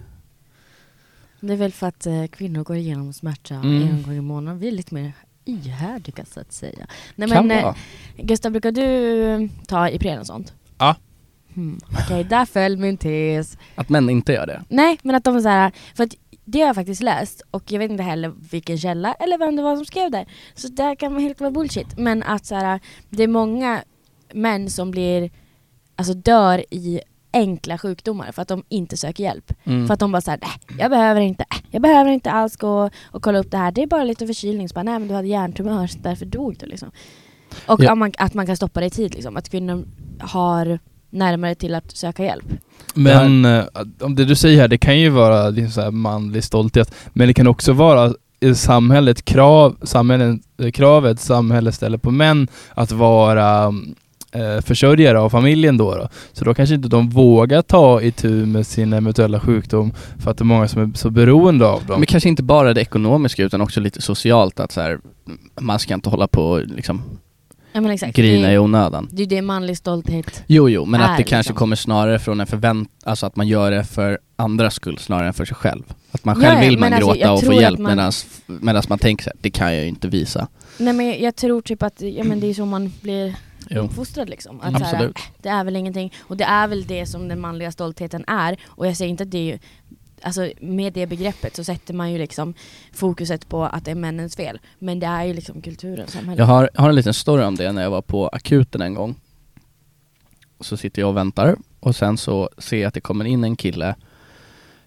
Det 1.40 1.52
är 1.52 1.56
väl 1.56 1.72
för 1.72 1.86
att 1.86 2.06
eh, 2.06 2.26
kvinnor 2.26 2.64
går 2.64 2.76
igenom 2.76 3.12
smärta 3.12 3.54
Mm. 3.54 3.82
en 3.82 4.02
gång 4.02 4.14
i 4.14 4.20
månaden. 4.20 4.58
Vi 4.60 4.68
är 4.68 4.72
lite 4.72 4.94
mer 4.94 5.12
ihärdiga 5.44 6.24
så 6.34 6.40
att 6.40 6.52
säga. 6.52 6.86
Nej, 7.14 7.28
kan 7.30 7.46
men, 7.46 7.58
eh. 7.64 7.74
Gustav, 8.16 8.52
brukar 8.52 8.72
du 8.72 8.84
eh, 9.24 9.40
ta 9.66 9.88
Ipren 9.90 10.18
och 10.20 10.26
sånt? 10.26 10.52
Ja. 10.78 10.96
Hmm. 11.54 11.80
Okej, 12.04 12.24
där 12.24 12.44
föll 12.44 12.76
min 12.76 12.96
tes. 12.96 13.58
Att 13.74 13.88
män 13.88 14.10
inte 14.10 14.32
gör 14.32 14.46
det. 14.46 14.62
Nej, 14.68 14.98
men 15.02 15.14
att 15.14 15.24
de 15.24 15.36
är 15.36 15.40
så 15.40 15.48
här, 15.48 15.72
för 15.94 16.04
att 16.04 16.14
det 16.50 16.60
har 16.60 16.66
jag 16.66 16.74
faktiskt 16.74 17.02
läst 17.02 17.42
och 17.50 17.72
jag 17.72 17.78
vet 17.78 17.90
inte 17.90 18.02
heller 18.02 18.32
vilken 18.50 18.78
källa 18.78 19.14
eller 19.14 19.38
vem 19.38 19.56
det 19.56 19.62
var 19.62 19.76
som 19.76 19.84
skrev 19.84 20.10
det. 20.10 20.26
Så 20.54 20.68
det 20.68 20.96
kan 20.96 21.18
helt 21.18 21.40
vara 21.40 21.50
bullshit. 21.50 21.98
Men 21.98 22.22
att 22.22 22.46
så 22.46 22.54
här, 22.54 22.80
det 23.10 23.22
är 23.22 23.28
många 23.28 23.82
män 24.32 24.70
som 24.70 24.90
blir, 24.90 25.30
alltså 25.96 26.14
dör 26.14 26.64
i 26.70 27.00
enkla 27.32 27.78
sjukdomar 27.78 28.32
för 28.32 28.42
att 28.42 28.48
de 28.48 28.62
inte 28.68 28.96
söker 28.96 29.24
hjälp. 29.24 29.52
Mm. 29.64 29.86
För 29.86 29.94
att 29.94 30.00
de 30.00 30.12
bara 30.12 30.20
såhär, 30.20 30.38
nej 30.42 30.78
jag 30.78 30.90
behöver 30.90 31.20
inte, 31.20 31.44
äh, 31.50 31.56
jag 31.70 31.82
behöver 31.82 32.10
inte 32.10 32.30
alls 32.30 32.56
gå 32.56 32.90
och 33.04 33.22
kolla 33.22 33.38
upp 33.38 33.50
det 33.50 33.56
här. 33.58 33.72
Det 33.72 33.82
är 33.82 33.86
bara 33.86 34.04
lite 34.04 34.26
förkylning. 34.26 34.68
Så 34.68 34.74
bara, 34.74 34.82
nej 34.82 34.98
men 34.98 35.08
du 35.08 35.14
hade 35.14 35.28
hjärntumör 35.28 35.86
så 35.86 35.98
därför 35.98 36.26
dog 36.26 36.56
du 36.58 36.66
liksom. 36.66 36.90
Och 37.66 37.82
Ja. 37.82 37.92
att, 37.92 37.98
man, 37.98 38.12
att 38.18 38.34
man 38.34 38.46
kan 38.46 38.56
stoppa 38.56 38.80
det 38.80 38.86
i 38.86 38.90
tid 38.90 39.14
liksom. 39.14 39.36
Att 39.36 39.48
kvinnor 39.48 39.84
har 40.20 40.78
närmare 41.10 41.54
till 41.54 41.74
att 41.74 41.96
söka 41.96 42.24
hjälp. 42.24 42.44
Men 42.94 43.44
eh, 43.44 43.64
om 44.00 44.14
det 44.14 44.24
du 44.24 44.34
säger 44.34 44.60
här, 44.60 44.68
det 44.68 44.78
kan 44.78 44.98
ju 44.98 45.08
vara 45.08 45.50
liksom 45.50 45.72
så 45.72 45.80
här 45.80 45.90
manlig 45.90 46.44
stolthet, 46.44 46.94
men 47.12 47.28
det 47.28 47.34
kan 47.34 47.46
också 47.46 47.72
vara 47.72 48.12
i 48.40 48.54
samhället 48.54 49.24
krav, 49.24 49.76
samhället, 49.82 50.40
eh, 50.58 50.70
kravet 50.70 51.20
samhället 51.20 51.74
ställer 51.74 51.98
på 51.98 52.10
män 52.10 52.48
att 52.74 52.92
vara 52.92 53.74
eh, 54.32 54.60
försörjare 54.60 55.20
av 55.20 55.30
familjen 55.30 55.76
då, 55.76 55.94
då. 55.94 56.08
Så 56.32 56.44
då 56.44 56.54
kanske 56.54 56.74
inte 56.74 56.88
de 56.88 57.10
vågar 57.10 57.62
ta 57.62 58.02
itu 58.02 58.46
med 58.46 58.66
sin 58.66 58.92
eventuella 58.92 59.40
sjukdom 59.40 59.92
för 60.18 60.30
att 60.30 60.38
det 60.38 60.42
är 60.42 60.46
många 60.46 60.68
som 60.68 60.82
är 60.82 60.90
så 60.94 61.10
beroende 61.10 61.66
av 61.66 61.86
dem. 61.86 62.00
Men 62.00 62.06
kanske 62.06 62.28
inte 62.28 62.42
bara 62.42 62.74
det 62.74 62.80
ekonomiska 62.80 63.44
utan 63.44 63.60
också 63.60 63.80
lite 63.80 64.02
socialt 64.02 64.60
att 64.60 64.72
så 64.72 64.80
här, 64.80 64.98
man 65.60 65.78
ska 65.78 65.94
inte 65.94 66.10
hålla 66.10 66.26
på 66.26 66.42
och 66.42 66.60
liksom 66.60 67.02
Ja 67.72 67.80
men 67.80 67.90
exakt. 67.90 68.16
grina 68.16 68.48
det, 68.48 68.54
i 68.54 68.58
onödan. 68.58 69.08
det 69.12 69.22
är 69.22 69.26
det 69.26 69.42
manlig 69.42 69.76
stolthet. 69.76 70.44
Jo, 70.46 70.68
jo, 70.68 70.84
men 70.84 71.00
är 71.00 71.04
att 71.04 71.16
det 71.16 71.22
kanske 71.22 71.50
liksom. 71.50 71.56
kommer 71.56 71.76
snarare 71.76 72.18
från 72.18 72.40
en 72.40 72.46
förvänt... 72.46 72.90
Alltså 73.04 73.26
att 73.26 73.36
man 73.36 73.48
gör 73.48 73.70
det 73.70 73.84
för 73.84 74.18
andras 74.36 74.74
skull 74.74 74.98
snarare 74.98 75.26
än 75.26 75.34
för 75.34 75.44
sig 75.44 75.56
själv. 75.56 75.82
Att 76.12 76.24
man 76.24 76.34
själv 76.34 76.62
ja, 76.62 76.68
vill 76.68 76.78
man 76.78 76.92
alltså, 76.92 77.08
gråta 77.08 77.20
jag 77.20 77.34
och 77.34 77.44
få 77.44 77.52
hjälp 77.52 77.78
man- 77.78 78.12
medan 78.46 78.82
man 78.88 78.98
tänker 78.98 79.24
så 79.24 79.30
här, 79.30 79.36
det 79.40 79.50
kan 79.50 79.74
jag 79.74 79.82
ju 79.82 79.88
inte 79.88 80.08
visa. 80.08 80.48
Nej 80.78 80.92
men 80.92 81.22
jag, 81.22 81.36
tror 81.36 81.62
typ 81.62 81.82
att, 81.82 82.00
ja 82.00 82.24
men 82.24 82.40
det 82.40 82.46
är 82.46 82.54
så 82.54 82.64
man 82.64 82.92
blir 83.00 83.34
Jo. 83.70 83.82
uppfostrad 83.82 84.28
liksom. 84.28 84.60
Att 84.60 84.72
så 84.72 84.84
här, 84.84 84.94
Absolut. 84.94 85.16
äh, 85.16 85.22
det 85.42 85.48
är 85.48 85.64
väl 85.64 85.76
ingenting. 85.76 86.12
Och 86.20 86.36
det 86.36 86.44
är 86.44 86.68
väl 86.68 86.86
det 86.86 87.06
som 87.06 87.28
den 87.28 87.40
manliga 87.40 87.72
stoltheten 87.72 88.24
är. 88.26 88.56
Och 88.66 88.86
jag 88.86 88.96
säger 88.96 89.10
inte 89.10 89.22
att 89.22 89.30
det 89.30 89.52
är 89.52 89.58
alltså 90.22 90.52
med 90.60 90.92
det 90.92 91.06
begreppet 91.06 91.56
så 91.56 91.64
sätter 91.64 91.94
man 91.94 92.12
ju 92.12 92.18
liksom 92.18 92.54
fokuset 92.92 93.48
på 93.48 93.64
att 93.64 93.84
det 93.84 93.90
är 93.90 93.94
männens 93.94 94.36
fel. 94.36 94.60
Men 94.78 95.00
det 95.00 95.06
är 95.06 95.24
ju 95.24 95.34
liksom 95.34 95.62
kulturen, 95.62 96.08
samhället. 96.08 96.38
Jag 96.38 96.46
har, 96.46 96.70
har 96.74 96.88
en 96.88 96.94
liten 96.94 97.14
story 97.14 97.44
om 97.44 97.56
det 97.56 97.72
när 97.72 97.82
jag 97.82 97.90
var 97.90 98.02
på 98.02 98.28
akuten 98.28 98.82
en 98.82 98.94
gång. 98.94 99.14
Så 100.60 100.76
sitter 100.76 101.02
jag 101.02 101.08
och 101.08 101.16
väntar 101.16 101.56
och 101.80 101.96
sen 101.96 102.16
så 102.18 102.50
ser 102.58 102.76
jag 102.80 102.88
att 102.88 102.94
det 102.94 103.00
kommer 103.00 103.24
in 103.24 103.44
en 103.44 103.56
kille, 103.56 103.94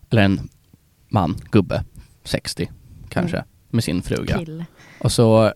eller 0.10 0.22
en 0.22 0.50
man, 1.08 1.38
gubbe, 1.52 1.84
60 2.24 2.72
kanske, 3.10 3.38
Mm. 3.38 3.48
med 3.70 3.84
sin 3.84 4.02
fruga. 4.02 4.38
Kille. 4.38 4.66
Och 5.00 5.12
så 5.12 5.54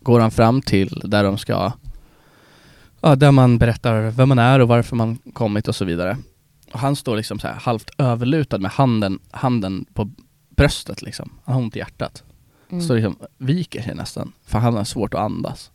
går 0.00 0.20
han 0.20 0.30
fram 0.30 0.62
till 0.62 1.02
där 1.04 1.24
de 1.24 1.38
ska, 1.38 1.72
ja, 3.00 3.16
där 3.16 3.30
man 3.30 3.58
berättar 3.58 4.10
vem 4.10 4.28
man 4.28 4.38
är 4.38 4.60
och 4.60 4.68
varför 4.68 4.96
man 4.96 5.18
kommit 5.32 5.68
och 5.68 5.76
så 5.76 5.84
vidare. 5.84 6.16
Och 6.72 6.78
han 6.78 6.96
står 6.96 7.16
liksom 7.16 7.38
så 7.38 7.46
här 7.46 7.54
halvt 7.54 7.90
överlutad 7.98 8.58
med 8.58 8.70
handen, 8.70 9.18
handen 9.30 9.86
på 9.94 10.10
bröstet 10.56 11.02
liksom. 11.02 11.30
Han 11.44 11.54
har 11.54 11.62
ont 11.62 11.76
i 11.76 11.78
hjärtat. 11.78 12.22
Mm. 12.70 12.82
Så 12.82 12.94
liksom 12.94 13.16
viker 13.38 13.82
sig 13.82 13.94
nästan, 13.94 14.32
för 14.44 14.58
han 14.58 14.74
har 14.74 14.84
svårt 14.84 15.14
att 15.14 15.20
andas. 15.20 15.70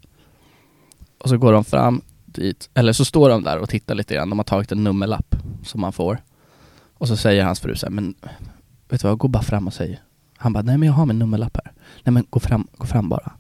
Och 1.18 1.30
så 1.30 1.38
går 1.38 1.54
de 1.54 1.66
fram 1.66 2.02
dit, 2.26 2.70
eller 2.74 2.94
så 2.94 3.06
står 3.06 3.30
de 3.30 3.44
där 3.44 3.58
och 3.58 3.70
tittar 3.70 3.96
lite 3.96 4.16
grann, 4.16 4.30
de 4.30 4.40
har 4.40 4.44
tagit 4.44 4.72
en 4.72 4.84
nummerlapp 4.84 5.36
som 5.64 5.82
man 5.82 5.94
får. 5.94 6.22
Och 6.94 7.08
så 7.08 7.18
säger 7.18 7.44
hans 7.44 7.60
fru 7.60 7.76
så 7.76 7.86
här, 7.86 7.92
men 7.92 8.16
vet 8.90 9.02
du 9.02 9.08
vad, 9.08 9.18
gå 9.18 9.28
bara 9.28 9.44
fram 9.44 9.68
och 9.68 9.74
säg. 9.74 10.02
Han 10.38 10.54
bara, 10.54 10.64
nej 10.64 10.78
men 10.78 10.88
jag 10.88 10.94
har 10.94 11.06
min 11.06 11.20
nummerlapp 11.20 11.58
här. 11.64 11.72
Nej 12.04 12.14
men 12.14 12.26
gå 12.30 12.40
fram, 12.40 12.68
gå 12.78 12.86
fram 12.86 13.10
bara. 13.10 13.32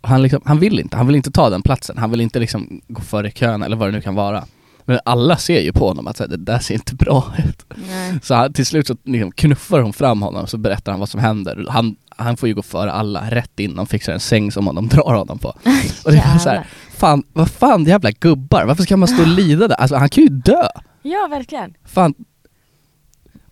Och 0.00 0.08
han, 0.08 0.22
liksom, 0.22 0.40
han 0.44 0.58
vill 0.58 0.80
inte, 0.80 0.96
han 0.96 1.06
vill 1.06 1.16
inte 1.16 1.30
ta 1.30 1.50
den 1.50 1.62
platsen, 1.62 1.98
han 1.98 2.10
vill 2.10 2.20
inte 2.20 2.38
liksom 2.38 2.80
gå 2.88 3.00
före 3.00 3.30
kön 3.30 3.62
eller 3.62 3.76
vad 3.76 3.88
det 3.88 3.92
nu 3.92 4.00
kan 4.00 4.14
vara. 4.14 4.44
Men 4.88 5.00
alla 5.04 5.36
ser 5.36 5.60
ju 5.60 5.72
på 5.72 5.88
honom 5.88 6.06
att 6.06 6.16
så 6.16 6.22
här, 6.22 6.28
det 6.30 6.36
där 6.36 6.58
ser 6.58 6.74
inte 6.74 6.94
bra 6.94 7.32
ut. 7.48 7.64
Nej. 7.88 8.18
Så 8.22 8.34
han, 8.34 8.52
till 8.52 8.66
slut 8.66 8.86
så 8.86 8.96
liksom 9.04 9.32
knuffar 9.32 9.80
hon 9.80 9.92
fram 9.92 10.22
honom 10.22 10.42
och 10.42 10.50
så 10.50 10.58
berättar 10.58 10.92
han 10.92 11.00
vad 11.00 11.08
som 11.08 11.20
händer. 11.20 11.66
Han, 11.68 11.96
han 12.08 12.36
får 12.36 12.48
ju 12.48 12.54
gå 12.54 12.62
före 12.62 12.92
alla, 12.92 13.30
rätt 13.30 13.60
in, 13.60 13.76
de 13.76 13.86
fixar 13.86 14.12
en 14.12 14.20
säng 14.20 14.52
som 14.52 14.64
de 14.64 14.88
drar 14.88 15.14
honom 15.14 15.38
på. 15.38 15.48
Och 16.04 16.12
det 16.12 16.24
var 16.32 16.38
så 16.38 16.48
här, 16.48 16.66
fan, 16.90 17.22
vad 17.32 17.50
fan 17.50 17.84
jävla 17.84 18.10
gubbar, 18.10 18.64
varför 18.64 18.82
ska 18.82 18.96
man 18.96 19.08
stå 19.08 19.22
och 19.22 19.28
lida 19.38 19.68
där? 19.68 19.76
Alltså 19.76 19.96
han 19.96 20.08
kan 20.08 20.24
ju 20.24 20.30
dö! 20.30 20.68
Ja, 21.02 21.28
verkligen. 21.30 21.74
Fan. 21.84 22.14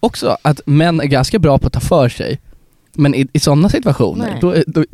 Också 0.00 0.36
att 0.42 0.60
män 0.66 1.00
är 1.00 1.06
ganska 1.06 1.38
bra 1.38 1.58
på 1.58 1.66
att 1.66 1.72
ta 1.72 1.80
för 1.80 2.08
sig, 2.08 2.40
men 2.92 3.14
i, 3.14 3.28
i 3.32 3.38
sådana 3.38 3.68
situationer, 3.68 4.38
då, 4.40 4.54
då, 4.66 4.84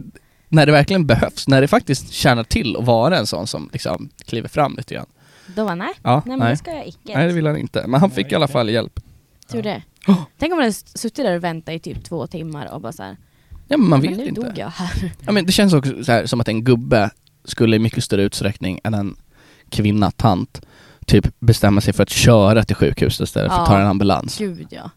när 0.49 0.67
det 0.67 0.73
verkligen 0.73 1.07
behövs, 1.07 1.49
när 1.49 1.61
det 1.61 1.69
faktiskt 1.69 2.13
tjänar 2.13 2.45
till 2.45 2.77
att 2.77 2.85
vara 2.85 3.19
en 3.19 3.27
sån 3.27 3.47
som 3.47 3.71
liksom 3.73 4.09
kliver 4.25 4.49
fram 4.49 4.77
lite 4.77 4.95
grann. 4.95 5.07
Då 5.55 5.65
var 5.65 5.75
nej. 5.77 5.93
Ja, 6.03 6.13
Nej 6.15 6.23
men 6.27 6.39
nej. 6.39 6.51
det 6.51 6.57
ska 6.57 6.71
jag 6.71 6.87
icke. 6.87 7.15
Nej 7.19 7.27
det 7.27 7.33
vill 7.33 7.47
han 7.47 7.57
inte, 7.57 7.87
men 7.87 8.01
han 8.01 8.11
fick 8.11 8.33
i 8.33 8.35
alla 8.35 8.49
fall 8.49 8.71
hjälp. 8.71 9.01
Tur 9.49 9.63
det. 9.63 9.83
Oh. 10.09 10.23
Tänk 10.39 10.53
om 10.53 10.57
man 10.57 10.63
hade 10.65 10.73
suttit 10.73 11.25
där 11.25 11.37
och 11.37 11.45
väntat 11.45 11.75
i 11.75 11.79
typ 11.79 12.05
två 12.05 12.27
timmar 12.27 12.73
och 12.75 12.81
bara 12.81 12.93
såhär, 12.93 13.17
Ja 13.69 13.77
men 13.77 13.89
man 13.89 14.01
vet 14.01 14.17
nu 14.17 14.25
inte. 14.27 14.41
dog 14.41 14.59
jag 14.59 14.69
här. 14.69 15.13
Ja, 15.27 15.33
men 15.33 15.47
det 15.47 15.53
känns 15.53 15.75
också 15.75 16.05
så 16.05 16.13
här, 16.13 16.27
som 16.27 16.41
att 16.41 16.49
en 16.49 16.65
gubbe 16.65 17.11
skulle 17.45 17.77
i 17.77 17.79
mycket 17.79 18.05
större 18.05 18.23
utsträckning 18.23 18.81
än 18.85 18.95
en 18.95 19.17
kvinna, 19.69 20.11
tant, 20.11 20.61
typ 21.07 21.27
bestämma 21.41 21.81
sig 21.81 21.95
för 21.95 22.03
att 22.03 22.11
köra 22.11 22.65
till 22.65 22.77
sjukhuset 22.77 23.29
istället 23.29 23.53
för 23.53 23.59
att 23.63 23.69
Ja. 23.69 23.75
ta 23.75 23.81
en 23.81 23.87
ambulans. 23.87 24.39
Gud 24.39 24.67
ja. 24.71 24.91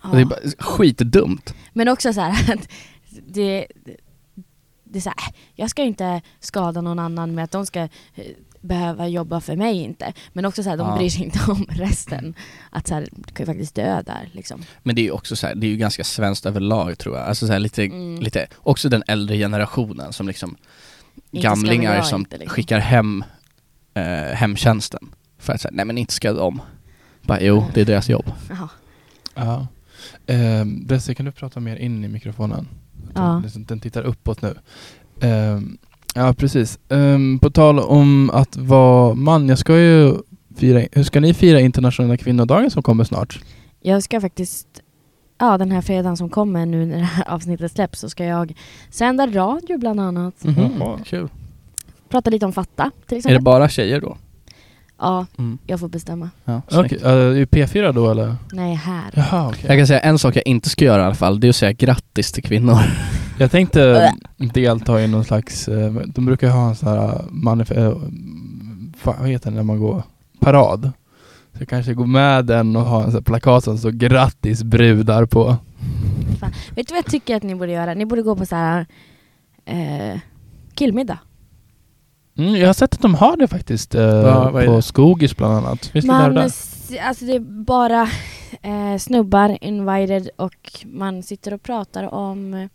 Och 0.00 0.10
det 0.16 0.16
är 0.16 0.20
Ja. 0.20 0.26
bara 0.26 0.40
skitdumt. 0.58 1.54
Men 1.72 1.88
också 1.88 2.12
så 2.12 2.20
här 2.20 2.54
att 2.54 2.68
det, 3.28 3.66
det 4.84 4.98
är 4.98 5.02
så 5.02 5.08
här, 5.16 5.34
jag 5.54 5.70
ska 5.70 5.82
inte 5.82 6.20
skada 6.40 6.80
någon 6.80 6.98
annan 6.98 7.34
med 7.34 7.44
att 7.44 7.50
de 7.50 7.66
ska 7.66 7.80
eh, 7.80 7.88
behöva 8.62 9.08
jobba 9.08 9.40
för 9.40 9.56
mig 9.56 9.76
inte. 9.82 10.12
Men 10.32 10.44
också 10.44 10.62
så 10.62 10.70
här, 10.70 10.76
de 10.76 10.88
Ja. 10.88 10.96
bryr 10.96 11.10
sig 11.10 11.22
inte 11.24 11.38
om 11.50 11.66
resten. 11.68 12.34
Att 12.70 12.86
så 12.86 12.94
här, 12.94 13.08
du 13.12 13.32
kan 13.34 13.46
ju 13.46 13.52
faktiskt 13.52 13.74
dö 13.74 14.02
där 14.02 14.28
liksom. 14.32 14.62
Men 14.82 14.94
det 14.94 15.00
är 15.00 15.04
ju 15.04 15.10
också 15.10 15.36
så 15.36 15.46
här, 15.46 15.54
det 15.54 15.66
är 15.66 15.70
ju 15.70 15.76
ganska 15.76 16.04
svenskt 16.04 16.46
överlag 16.46 16.98
tror 16.98 17.16
jag. 17.16 17.26
Alltså 17.28 17.46
så 17.46 17.52
här, 17.52 17.60
lite, 17.60 17.84
Mm. 17.84 18.20
lite, 18.20 18.46
också 18.56 18.88
den 18.88 19.02
äldre 19.06 19.36
generationen 19.36 20.12
som 20.12 20.26
liksom 20.28 20.56
Inte 21.30 21.44
gamlingar 21.48 22.02
som 22.02 22.20
inte, 22.20 22.38
liksom. 22.38 22.54
skickar 22.54 22.78
hem 22.78 23.24
eh, 23.94 24.04
hemtjänsten. 24.34 25.14
För 25.38 25.52
att 25.52 25.60
säga, 25.60 25.72
nej 25.74 25.84
men 25.84 25.98
inte 25.98 26.12
ska 26.14 26.32
de. 26.32 26.60
Bara, 27.22 27.40
jo, 27.40 27.64
det 27.74 27.80
är 27.80 27.84
deras 27.84 28.08
jobb. 28.08 28.32
Jaha. 28.48 28.68
Ja. 29.34 29.66
Um, 30.26 30.86
Desi, 30.86 31.14
kan 31.14 31.26
du 31.26 31.32
prata 31.32 31.60
mer 31.60 31.76
in 31.76 32.04
i 32.04 32.08
mikrofonen? 32.08 32.68
Ja. 33.14 33.42
Den, 33.54 33.64
den 33.64 33.80
tittar 33.80 34.02
uppåt 34.02 34.42
nu. 34.42 34.54
Ehm, 35.20 35.78
ja, 36.14 36.34
precis. 36.34 36.78
Ehm, 36.88 37.38
på 37.38 37.50
tal 37.50 37.78
om 37.78 38.30
att 38.30 38.56
vara 38.56 39.14
man, 39.14 39.48
jag 39.48 39.58
ska 39.58 39.78
ju 39.78 40.14
fira, 40.56 40.82
hur 40.92 41.02
ska 41.02 41.20
ni 41.20 41.34
fira 41.34 41.60
internationella 41.60 42.16
kvinnodagen 42.16 42.70
som 42.70 42.82
kommer 42.82 43.04
snart? 43.04 43.40
Jag 43.80 44.02
ska 44.02 44.20
faktiskt, 44.20 44.66
ja 45.38 45.58
den 45.58 45.70
här 45.70 45.80
fredagen 45.80 46.16
som 46.16 46.28
kommer 46.30 46.66
nu 46.66 46.86
när 46.86 46.98
det 46.98 47.04
här 47.04 47.30
avsnittet 47.30 47.72
släpps 47.72 48.00
så 48.00 48.08
ska 48.10 48.24
jag 48.24 48.54
sända 48.90 49.26
radio 49.26 49.78
bland 49.78 50.00
annat. 50.00 50.44
Mhm, 50.44 50.82
Kul. 51.04 51.28
Prata 52.08 52.30
lite 52.30 52.46
om 52.46 52.52
Fatta 52.52 52.90
till 53.06 53.14
Är 53.16 53.18
exempel. 53.18 53.34
det 53.34 53.40
bara 53.42 53.68
tjejer 53.68 54.00
då? 54.00 54.16
Ja, 55.02 55.26
Mm. 55.38 55.58
jag 55.66 55.80
får 55.80 55.88
bestämma. 55.88 56.30
Ja, 56.44 56.62
Okej, 56.70 56.88
snyggt. 56.88 57.04
äh, 57.04 57.10
är 57.12 57.46
P4 57.46 57.92
då 57.92 58.10
eller? 58.10 58.36
Nej, 58.52 58.74
här. 58.74 59.10
Jaha, 59.14 59.48
okej. 59.48 59.64
Jag 59.68 59.78
kan 59.78 59.86
säga 59.86 60.00
en 60.00 60.18
sak 60.18 60.36
jag 60.36 60.46
inte 60.46 60.68
ska 60.70 60.84
göra 60.84 61.02
i 61.02 61.04
alla 61.04 61.14
fall, 61.14 61.40
det 61.40 61.46
är 61.46 61.48
att 61.48 61.56
säga 61.56 61.72
grattis 61.72 62.32
till 62.32 62.42
kvinnor. 62.42 62.78
Jag 63.38 63.50
tänkte 63.50 64.12
delta 64.36 65.02
i 65.02 65.08
någon 65.08 65.24
slags, 65.24 65.68
eh, 65.68 65.92
de 66.06 66.24
brukar 66.26 66.50
ha 66.50 66.68
en 66.68 66.76
sån 66.76 66.88
här 66.88 67.20
manif- 67.30 67.78
eh, 67.78 67.96
fan, 68.98 69.14
vad 69.20 69.28
heter 69.28 69.50
det 69.50 69.56
när 69.56 69.62
man 69.62 69.78
går 69.80 70.02
parad? 70.40 70.92
Så 71.52 71.58
jag 71.58 71.68
kanske 71.68 71.94
går 71.94 72.06
med 72.06 72.44
den 72.44 72.76
och 72.76 72.82
har 72.82 72.98
en 72.98 73.04
sån 73.04 73.14
här 73.14 73.20
plakat 73.20 73.64
som 73.64 73.78
står 73.78 73.90
grattis 73.90 74.62
brudar 74.62 75.26
på. 75.26 75.56
Fan. 76.40 76.52
Vet 76.74 76.88
du 76.88 76.94
vad 76.94 76.98
jag 76.98 77.10
tycker 77.10 77.36
att 77.36 77.42
ni 77.42 77.54
borde 77.54 77.72
göra? 77.72 77.94
Ni 77.94 78.06
borde 78.06 78.22
gå 78.22 78.36
på 78.36 78.46
så 78.46 78.56
här 78.56 78.86
eh, 79.64 80.18
killmiddag. 80.74 81.18
Mm, 82.38 82.56
jag 82.56 82.66
har 82.66 82.74
sett 82.74 82.94
att 82.94 83.02
de 83.02 83.14
har 83.14 83.36
det 83.36 83.48
faktiskt 83.48 83.94
eh, 83.94 84.02
Ja, 84.02 84.50
på 84.52 84.58
det? 84.58 84.82
Skogis 84.82 85.36
bland 85.36 85.54
annat. 85.54 85.90
Det 85.92 86.00
där, 86.00 86.06
Man, 86.06 86.36
s- 86.38 86.92
alltså 87.02 87.24
det 87.24 87.32
är 87.32 87.40
bara 87.40 88.02
eh, 88.62 88.98
snubbar 88.98 89.58
invited 89.60 90.28
och 90.36 90.84
man 90.84 91.22
sitter 91.22 91.54
och 91.54 91.62
pratar 91.62 92.14
om 92.14 92.54
eh, 92.54 92.66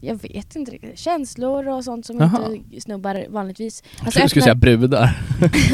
jag 0.00 0.14
vet 0.22 0.56
inte 0.56 0.70
riktigt, 0.70 0.98
känslor 0.98 1.68
och 1.68 1.84
sånt 1.84 2.06
som 2.06 2.18
Jaha. 2.18 2.54
inte 2.54 2.80
snubbar 2.80 3.26
vanligtvis 3.28 3.82
Jag 3.84 4.06
alltså 4.06 4.10
trodde 4.10 4.24
du 4.24 4.28
skulle 4.28 4.42
säga 4.42 4.54
brudar. 4.54 5.22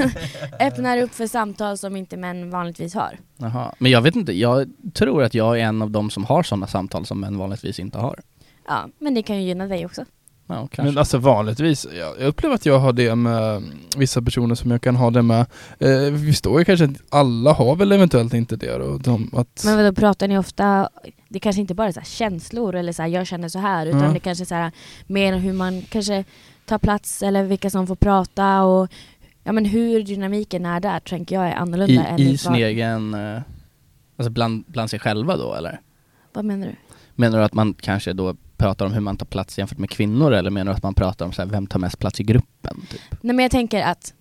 öppnar 0.60 0.98
upp 1.02 1.14
för 1.14 1.26
samtal 1.26 1.78
som 1.78 1.96
inte 1.96 2.16
män 2.16 2.50
vanligtvis 2.50 2.94
har. 2.94 3.18
Jaha. 3.36 3.74
Men 3.78 3.90
jag 3.92 4.02
vet 4.02 4.16
inte, 4.16 4.32
jag 4.32 4.68
tror 4.94 5.22
att 5.22 5.34
jag 5.34 5.60
är 5.60 5.64
en 5.64 5.82
av 5.82 5.90
de 5.90 6.10
som 6.10 6.24
har 6.24 6.42
sådana 6.42 6.66
samtal 6.66 7.06
som 7.06 7.20
män 7.20 7.38
vanligtvis 7.38 7.78
inte 7.78 7.98
har. 7.98 8.20
Ja, 8.66 8.88
men 8.98 9.14
det 9.14 9.22
kan 9.22 9.36
ju 9.36 9.42
gynna 9.42 9.66
dig 9.66 9.86
också. 9.86 10.04
Ja. 10.50 10.68
Men 10.76 10.98
alltså 10.98 11.18
vanligtvis, 11.18 11.86
jag, 11.98 12.20
jag 12.20 12.26
upplever 12.28 12.54
att 12.54 12.66
jag 12.66 12.78
har 12.78 12.92
det 12.92 13.14
med 13.14 13.56
mm, 13.56 13.70
vissa 13.96 14.22
personer 14.22 14.54
som 14.54 14.70
jag 14.70 14.82
kan 14.82 14.96
ha 14.96 15.10
det 15.10 15.22
med. 15.22 15.46
Eh, 15.78 16.12
vi 16.12 16.32
står 16.34 16.58
ju 16.58 16.64
kanske, 16.64 16.88
alla 17.08 17.52
har 17.52 17.76
väl 17.76 17.92
eventuellt 17.92 18.34
inte 18.34 18.56
det 18.56 18.78
då. 18.78 18.98
De, 18.98 19.30
att, 19.32 19.62
Men 19.64 19.76
vadå, 19.76 19.92
pratar 19.92 20.28
ni 20.28 20.38
ofta, 20.38 20.88
det 21.28 21.40
kanske 21.40 21.60
inte 21.60 21.74
bara 21.74 21.88
är 21.88 21.92
så 21.92 22.00
här 22.00 22.06
känslor 22.06 22.74
eller 22.74 22.92
så 22.92 23.02
här, 23.02 23.08
jag 23.08 23.26
känner 23.26 23.48
så 23.48 23.58
här 23.58 23.86
utan 23.86 24.02
Ja. 24.02 24.08
det 24.12 24.20
kanske 24.20 24.44
är 24.44 24.46
så 24.46 24.54
här, 24.54 24.72
mer 25.06 25.36
hur 25.36 25.52
man 25.52 25.82
kanske 25.82 26.24
tar 26.66 26.78
plats 26.78 27.22
eller 27.22 27.42
vilka 27.44 27.70
som 27.70 27.86
får 27.86 27.96
prata 27.96 28.62
och 28.62 28.88
ja, 29.44 29.52
men 29.52 29.64
hur 29.64 30.02
dynamiken 30.02 30.66
är 30.66 30.80
där 30.80 31.00
tänker 31.00 31.34
jag 31.36 31.48
är 31.48 31.54
annorlunda 31.54 31.92
I, 32.02 32.06
än 32.10 32.18
I 32.20 32.38
sin 32.38 32.52
var- 32.52 32.58
egen, 32.58 33.14
eh, 33.14 33.40
alltså 34.16 34.30
bland, 34.30 34.64
bland 34.66 34.90
sig 34.90 34.98
själva 34.98 35.36
då 35.36 35.54
eller? 35.54 35.80
Vad 36.32 36.44
menar 36.44 36.66
du? 36.66 36.74
Menar 37.14 37.38
du 37.38 37.44
att 37.44 37.54
man 37.54 37.74
kanske 37.80 38.12
då 38.12 38.36
pratar 38.60 38.86
om 38.86 38.92
hur 38.92 39.00
man 39.00 39.16
tar 39.16 39.26
plats 39.26 39.58
jämfört 39.58 39.78
med 39.78 39.90
kvinnor 39.90 40.32
eller 40.32 40.50
menar 40.50 40.72
du 40.72 40.76
att 40.76 40.82
man 40.82 40.94
pratar 40.94 41.26
om 41.26 41.32
så 41.32 41.42
här, 41.42 41.48
vem 41.48 41.66
tar 41.66 41.78
mest 41.78 41.98
plats 41.98 42.20
i 42.20 42.24
gruppen? 42.24 42.80
Typ? 42.90 43.00
Nej 43.20 43.36
men 43.36 43.42
jag 43.42 43.50
tänker 43.50 43.82
att 43.82 44.14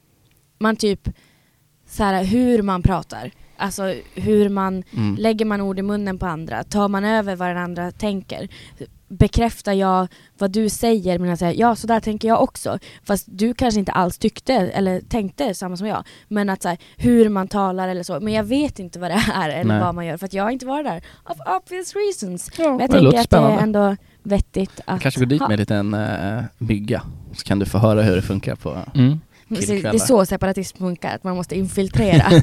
man 0.60 0.76
typ 0.76 1.10
så 1.88 2.04
här, 2.04 2.24
hur 2.24 2.62
man 2.62 2.82
pratar, 2.82 3.32
alltså 3.58 3.94
hur 4.16 4.50
man 4.50 4.84
Mm. 4.98 5.16
Lägger 5.20 5.46
man 5.46 5.62
ord 5.62 5.80
i 5.80 5.82
munnen 5.82 6.18
på 6.20 6.26
andra? 6.26 6.64
Tar 6.64 6.88
man 6.88 7.06
över 7.06 7.36
vad 7.36 7.48
den 7.50 7.58
andra 7.58 7.92
tänker? 7.92 8.48
Bekräftar 9.08 9.74
jag 9.74 10.08
vad 10.38 10.52
du 10.52 10.70
säger 10.70 11.20
men 11.20 11.30
jag 11.30 11.40
säger 11.40 11.60
ja 11.60 11.76
så 11.76 11.88
där 11.88 12.00
tänker 12.00 12.28
jag 12.28 12.42
också. 12.44 12.80
Fast 13.04 13.26
du 13.30 13.54
kanske 13.54 13.80
inte 13.80 13.92
alls 13.92 14.18
tyckte 14.18 14.54
eller 14.54 15.02
tänkte 15.02 15.54
samma 15.54 15.78
som 15.78 15.88
jag. 15.88 16.04
Men 16.28 16.50
att 16.50 16.62
så 16.62 16.70
här, 16.70 16.78
hur 16.98 17.30
man 17.30 17.48
talar 17.48 17.88
eller 17.88 18.04
så. 18.04 18.20
Men 18.20 18.34
jag 18.34 18.44
vet 18.44 18.80
inte 18.80 19.00
vad 19.00 19.12
det 19.12 19.24
är 19.34 19.50
eller 19.50 19.64
Nej. 19.64 19.80
vad 19.80 19.96
man 19.96 20.06
gör 20.06 20.18
för 20.18 20.26
att 20.26 20.34
jag 20.34 20.44
har 20.44 20.52
inte 20.52 20.66
varit 20.66 20.86
där. 20.86 21.02
Of 21.26 21.38
obvious 21.58 21.94
reasons. 21.96 22.52
Ja, 22.58 22.70
Men 22.70 22.80
jag 22.80 22.92
tänker 22.92 23.08
att 23.08 23.14
det 23.14 23.20
är 23.20 23.24
spännande. 23.24 23.62
ändå 23.64 23.96
vettigt 24.24 24.82
att 24.86 25.02
Kanske 25.02 25.20
gå 25.20 25.26
dit 25.26 25.42
ha. 25.42 25.48
med 25.48 25.54
en 25.54 25.60
liten 25.60 25.94
uh, 25.94 26.44
mygga, 26.58 27.02
så 27.34 27.44
kan 27.44 27.60
du 27.60 27.66
få 27.66 27.78
höra 27.78 28.02
hur 28.02 28.16
det 28.16 28.22
funkar 28.22 28.56
på 28.56 28.78
mm. 28.96 29.20
Det 29.50 29.86
är 29.86 29.98
så 29.98 30.26
separatism 30.26 30.78
funkar, 30.78 31.16
att 31.16 31.24
man 31.24 31.36
måste 31.36 31.58
infiltrera. 31.58 32.42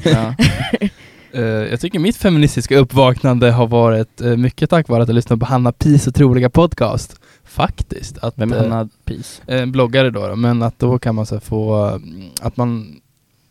Eh, 1.31 1.43
jag 1.43 1.79
tycker 1.79 1.99
mitt 1.99 2.17
feministiska 2.17 2.77
uppvaknande 2.77 3.51
har 3.51 3.67
varit 3.67 4.21
eh, 4.21 4.37
mycket 4.37 4.69
tack 4.69 4.89
vare 4.89 5.03
att 5.03 5.09
jag 5.09 5.15
lyssnade 5.15 5.39
på 5.39 5.45
Hanna 5.45 5.71
Pis 5.71 6.07
otroliga 6.07 6.49
podcast. 6.49 7.19
Faktiskt. 7.43 8.17
Att, 8.17 8.33
Vem 8.37 8.51
är 8.51 8.57
eh, 8.57 8.63
Anna 8.63 8.89
Pis? 9.05 9.41
en 9.47 9.71
bloggare 9.71 10.09
då, 10.09 10.27
då, 10.27 10.35
men 10.35 10.63
att 10.63 10.79
då 10.79 10.99
kan 10.99 11.15
man 11.15 11.25
så 11.25 11.39
få, 11.39 11.99
att 12.41 12.57
man, 12.57 12.95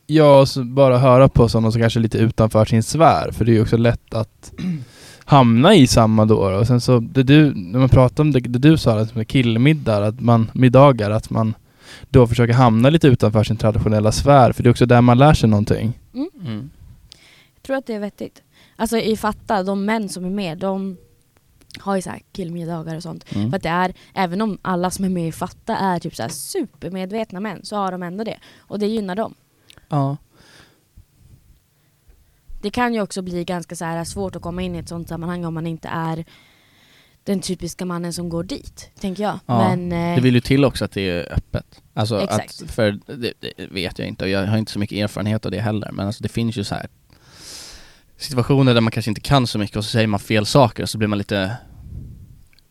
ja, 0.07 0.47
bara 0.65 0.99
höra 0.99 1.29
på 1.29 1.49
sådana 1.49 1.73
som 1.73 1.81
kanske 1.81 1.99
är 1.99 2.03
lite 2.03 2.19
utanför 2.19 2.65
sin 2.65 2.83
sfär, 2.83 3.31
för 3.33 3.45
det 3.45 3.51
är 3.51 3.55
ju 3.55 3.63
också 3.63 3.77
lätt 3.77 4.15
att 4.15 4.53
hamna 5.27 5.75
i 5.75 5.87
samma 5.87 6.25
då. 6.25 6.51
då. 6.51 6.57
Och 6.57 6.67
sen 6.67 6.81
så, 6.81 6.99
det 7.01 7.23
du, 7.23 7.55
när 7.55 7.79
man 7.79 7.89
pratar 7.89 8.23
om 8.23 8.33
det, 8.33 8.41
det 8.41 8.59
du 8.59 8.79
sa, 8.79 8.99
att 8.99 9.15
med 9.15 9.29
killmiddagar, 9.29 10.03
att 10.03 10.21
man, 10.21 10.51
middagar, 10.55 11.11
att 11.11 11.31
man 11.31 11.55
då 12.11 12.27
försöker 12.27 12.55
hamna 12.55 12.91
lite 12.91 13.09
utanför 13.09 13.45
sin 13.45 13.57
traditionella 13.57 14.13
sfär, 14.13 14.53
för 14.53 14.63
det 14.63 14.69
är 14.69 14.71
också 14.71 14.87
där 14.87 15.01
man 15.01 15.19
lär 15.19 15.35
sig 15.35 15.49
någonting. 15.49 15.99
Mm. 16.15 16.71
Jag 17.55 17.63
tror 17.63 17.77
att 17.77 17.87
det 17.87 17.95
är 17.95 18.01
vettigt. 18.01 18.43
Alltså 18.77 18.99
i 18.99 19.17
Fatta, 19.17 19.63
de 19.63 19.85
män 19.85 20.09
som 20.09 20.25
är 20.25 20.31
med, 20.31 20.59
de 20.59 20.97
har 21.79 21.97
ju 21.97 22.03
så 22.03 22.11
här 22.11 22.21
killmiddagar 22.33 22.97
och 22.97 23.03
sånt. 23.03 23.25
Mm. 23.35 23.51
För 23.51 23.57
att 23.57 23.63
det 23.63 23.69
är, 23.69 23.95
även 24.15 24.43
om 24.43 24.59
alla 24.63 24.91
som 24.91 25.05
är 25.05 25.09
med 25.09 25.29
i 25.29 25.33
Fatta 25.33 25.77
är 25.77 25.99
typ 25.99 26.17
så 26.17 26.23
här 26.23 26.31
supermedvetna 26.31 27.41
män, 27.41 27.61
så 27.63 27.77
har 27.77 27.93
de 27.93 28.03
ändå 28.03 28.25
det. 28.25 28.39
Och 28.59 28.79
det 28.79 28.87
gynnar 28.87 29.15
dem. 29.15 29.35
Ja. 29.89 30.17
Det 32.63 32.71
kan 32.71 32.95
ju 32.95 33.03
också 33.03 33.23
bli 33.23 33.45
ganska 33.45 33.77
så 33.77 33.85
här 33.85 34.05
svårt 34.05 34.37
att 34.37 34.43
komma 34.43 34.63
in 34.63 34.75
i 34.75 34.79
ett 34.79 34.89
sånt 34.89 35.09
sammanhang 35.09 35.45
om 35.45 35.55
man 35.55 35.67
inte 35.67 35.89
är 35.89 36.25
den 37.25 37.41
typiska 37.41 37.85
mannen 37.85 38.13
som 38.13 38.29
går 38.29 38.45
dit, 38.45 38.91
tänker 39.01 39.23
jag. 39.23 39.39
Ja, 39.47 39.69
Men, 39.69 39.93
eh, 39.93 40.15
Det 40.15 40.21
vill 40.21 40.35
ju 40.35 40.41
till 40.41 40.65
också 40.65 40.85
att 40.85 40.93
det 40.93 41.11
är 41.11 41.33
öppet. 41.33 41.83
Alltså 41.95 42.21
Exakt. 42.21 42.63
att, 42.63 42.71
för 42.71 42.99
det, 43.07 43.33
det 43.41 43.67
vet 43.71 43.99
jag 43.99 44.09
inte 44.09 44.25
och 44.25 44.31
jag 44.31 44.47
har 44.47 44.59
inte 44.59 44.73
så 44.73 44.79
mycket 44.79 44.99
erfarenhet 44.99 45.45
av 45.45 45.51
det 45.51 45.61
heller 45.61 45.93
men 45.93 46.07
alltså 46.07 46.23
det 46.23 46.29
finns 46.29 46.57
ju 46.57 46.65
så 46.65 46.75
här 46.75 46.89
situationer 48.17 48.75
där 48.75 48.81
man 48.81 48.91
kanske 48.91 49.11
inte 49.11 49.21
kan 49.21 49.47
så 49.47 49.59
mycket 49.59 49.77
och 49.77 49.85
så 49.85 49.91
säger 49.91 50.07
man 50.07 50.21
fel 50.21 50.47
saker 50.47 50.83
och 50.83 50.91
så 50.91 50.99
blir 50.99 51.09
man 51.09 51.19
lite 51.19 51.57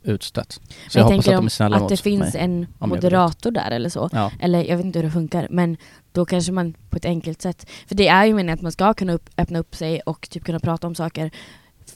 utstött. 0.03 0.51
Så 0.89 0.99
jag, 0.99 1.03
jag, 1.03 1.11
hoppas 1.11 1.27
att 1.27 1.35
de 1.35 1.45
är 1.45 1.49
snälla 1.49 1.75
att 1.75 1.81
mot 1.81 1.89
det 1.89 1.97
finns 1.97 2.33
mig. 2.33 2.43
en 2.43 2.67
moderator 2.79 3.51
där 3.51 3.71
eller 3.71 3.89
så. 3.89 4.09
Ja. 4.11 4.31
Eller 4.39 4.63
jag 4.63 4.77
vet 4.77 4.85
inte 4.85 4.99
hur 4.99 5.05
det 5.05 5.11
funkar, 5.11 5.47
men 5.49 5.77
då 6.15 6.25
kanske 6.25 6.51
man 6.51 6.73
på 6.89 6.97
ett 6.97 7.05
enkelt 7.05 7.41
sätt... 7.41 7.69
För 7.87 7.95
det 7.95 8.07
är 8.07 8.25
ju 8.25 8.33
meningen 8.33 8.53
att 8.53 8.61
man 8.61 8.71
ska 8.71 8.93
kunna 8.93 9.13
upp, 9.13 9.29
öppna 9.37 9.59
upp 9.59 9.75
sig 9.75 9.99
och 10.05 10.27
typ 10.29 10.43
kunna 10.43 10.59
prata 10.59 10.87
om 10.87 10.95
saker 10.95 11.31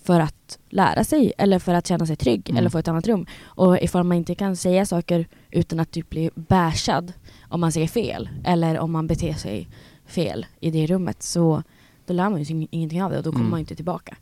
för 0.06 0.20
att 0.20 0.60
lära 0.70 1.04
sig 1.04 1.34
eller 1.38 1.60
för 1.60 1.74
att 1.74 1.88
känna 1.88 2.06
sig 2.06 2.16
trygg 2.16 2.50
Mm. 2.50 2.58
eller 2.58 2.70
få 2.70 2.78
ett 2.78 2.88
annat 2.88 3.08
rum. 3.08 3.26
Och 3.44 3.80
ifall 3.82 4.04
man 4.04 4.18
inte 4.18 4.36
kan 4.36 4.56
säga 4.56 4.86
saker 4.86 5.28
utan 5.52 5.80
att 5.80 5.92
typ 5.92 6.10
bli 6.10 6.30
bashad 6.36 7.14
om 7.42 7.62
man 7.62 7.72
säger 7.72 7.88
fel 7.88 8.30
eller 8.46 8.80
om 8.80 8.92
man 8.92 9.08
beter 9.08 9.34
sig 9.34 9.68
fel 10.06 10.46
i 10.60 10.72
det 10.72 10.88
rummet 10.88 11.24
så 11.24 11.64
då 12.06 12.14
lär 12.14 12.30
man 12.30 12.40
ju 12.40 12.46
sig 12.46 12.56
ing- 12.56 12.68
ingenting 12.72 13.04
av 13.04 13.12
det 13.12 13.18
och 13.18 13.24
då 13.24 13.32
kommer 13.32 13.42
Mm. 13.42 13.52
man 13.52 13.60
inte 13.60 13.76
tillbaka. 13.76 14.18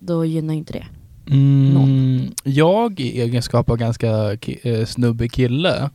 Då 0.00 0.24
gynnar 0.24 0.54
ju 0.54 0.58
inte 0.58 0.72
det. 0.72 0.86
Mm, 1.30 2.32
jag 2.44 3.00
i 3.00 3.20
egenskap 3.20 3.70
av 3.70 3.76
ganska 3.76 4.06
ki- 4.34 4.58
eh, 4.80 4.84
snubbig 4.86 5.32
kille 5.32 5.90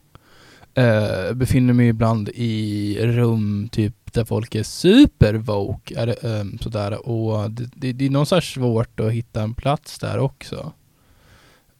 eh, 0.74 1.34
befinner 1.34 1.74
mig 1.74 1.88
ibland 1.88 2.30
i 2.34 2.98
rum 3.02 3.70
typ 3.72 4.14
där 4.14 4.26
folk 4.26 4.56
är 4.56 4.64
super 4.64 5.34
woke, 5.34 6.00
är 6.02 6.06
det, 6.08 6.14
ehm, 6.14 6.58
sådär, 6.62 7.08
och 7.10 7.52
det, 7.52 7.70
det, 7.76 7.94
det 7.94 8.06
är 8.06 8.10
någonstans 8.10 8.46
svårt 8.46 9.00
att 9.00 9.12
hitta 9.12 9.42
en 9.42 9.54
plats 9.54 10.00
där 10.00 10.20
också. 10.20 10.72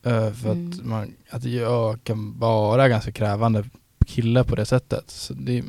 Eh, 0.04 0.32
för 0.32 0.52
Mm. 0.52 0.70
att, 0.70 0.86
man, 0.86 1.12
att 1.30 1.44
jag 1.44 2.04
kan 2.04 2.40
vara 2.40 2.90
ganska 2.90 3.12
krävande 3.12 3.64
kille 4.06 4.44
på 4.44 4.56
det 4.56 4.66
sättet. 4.66 5.04
Så 5.10 5.34
det, 5.34 5.64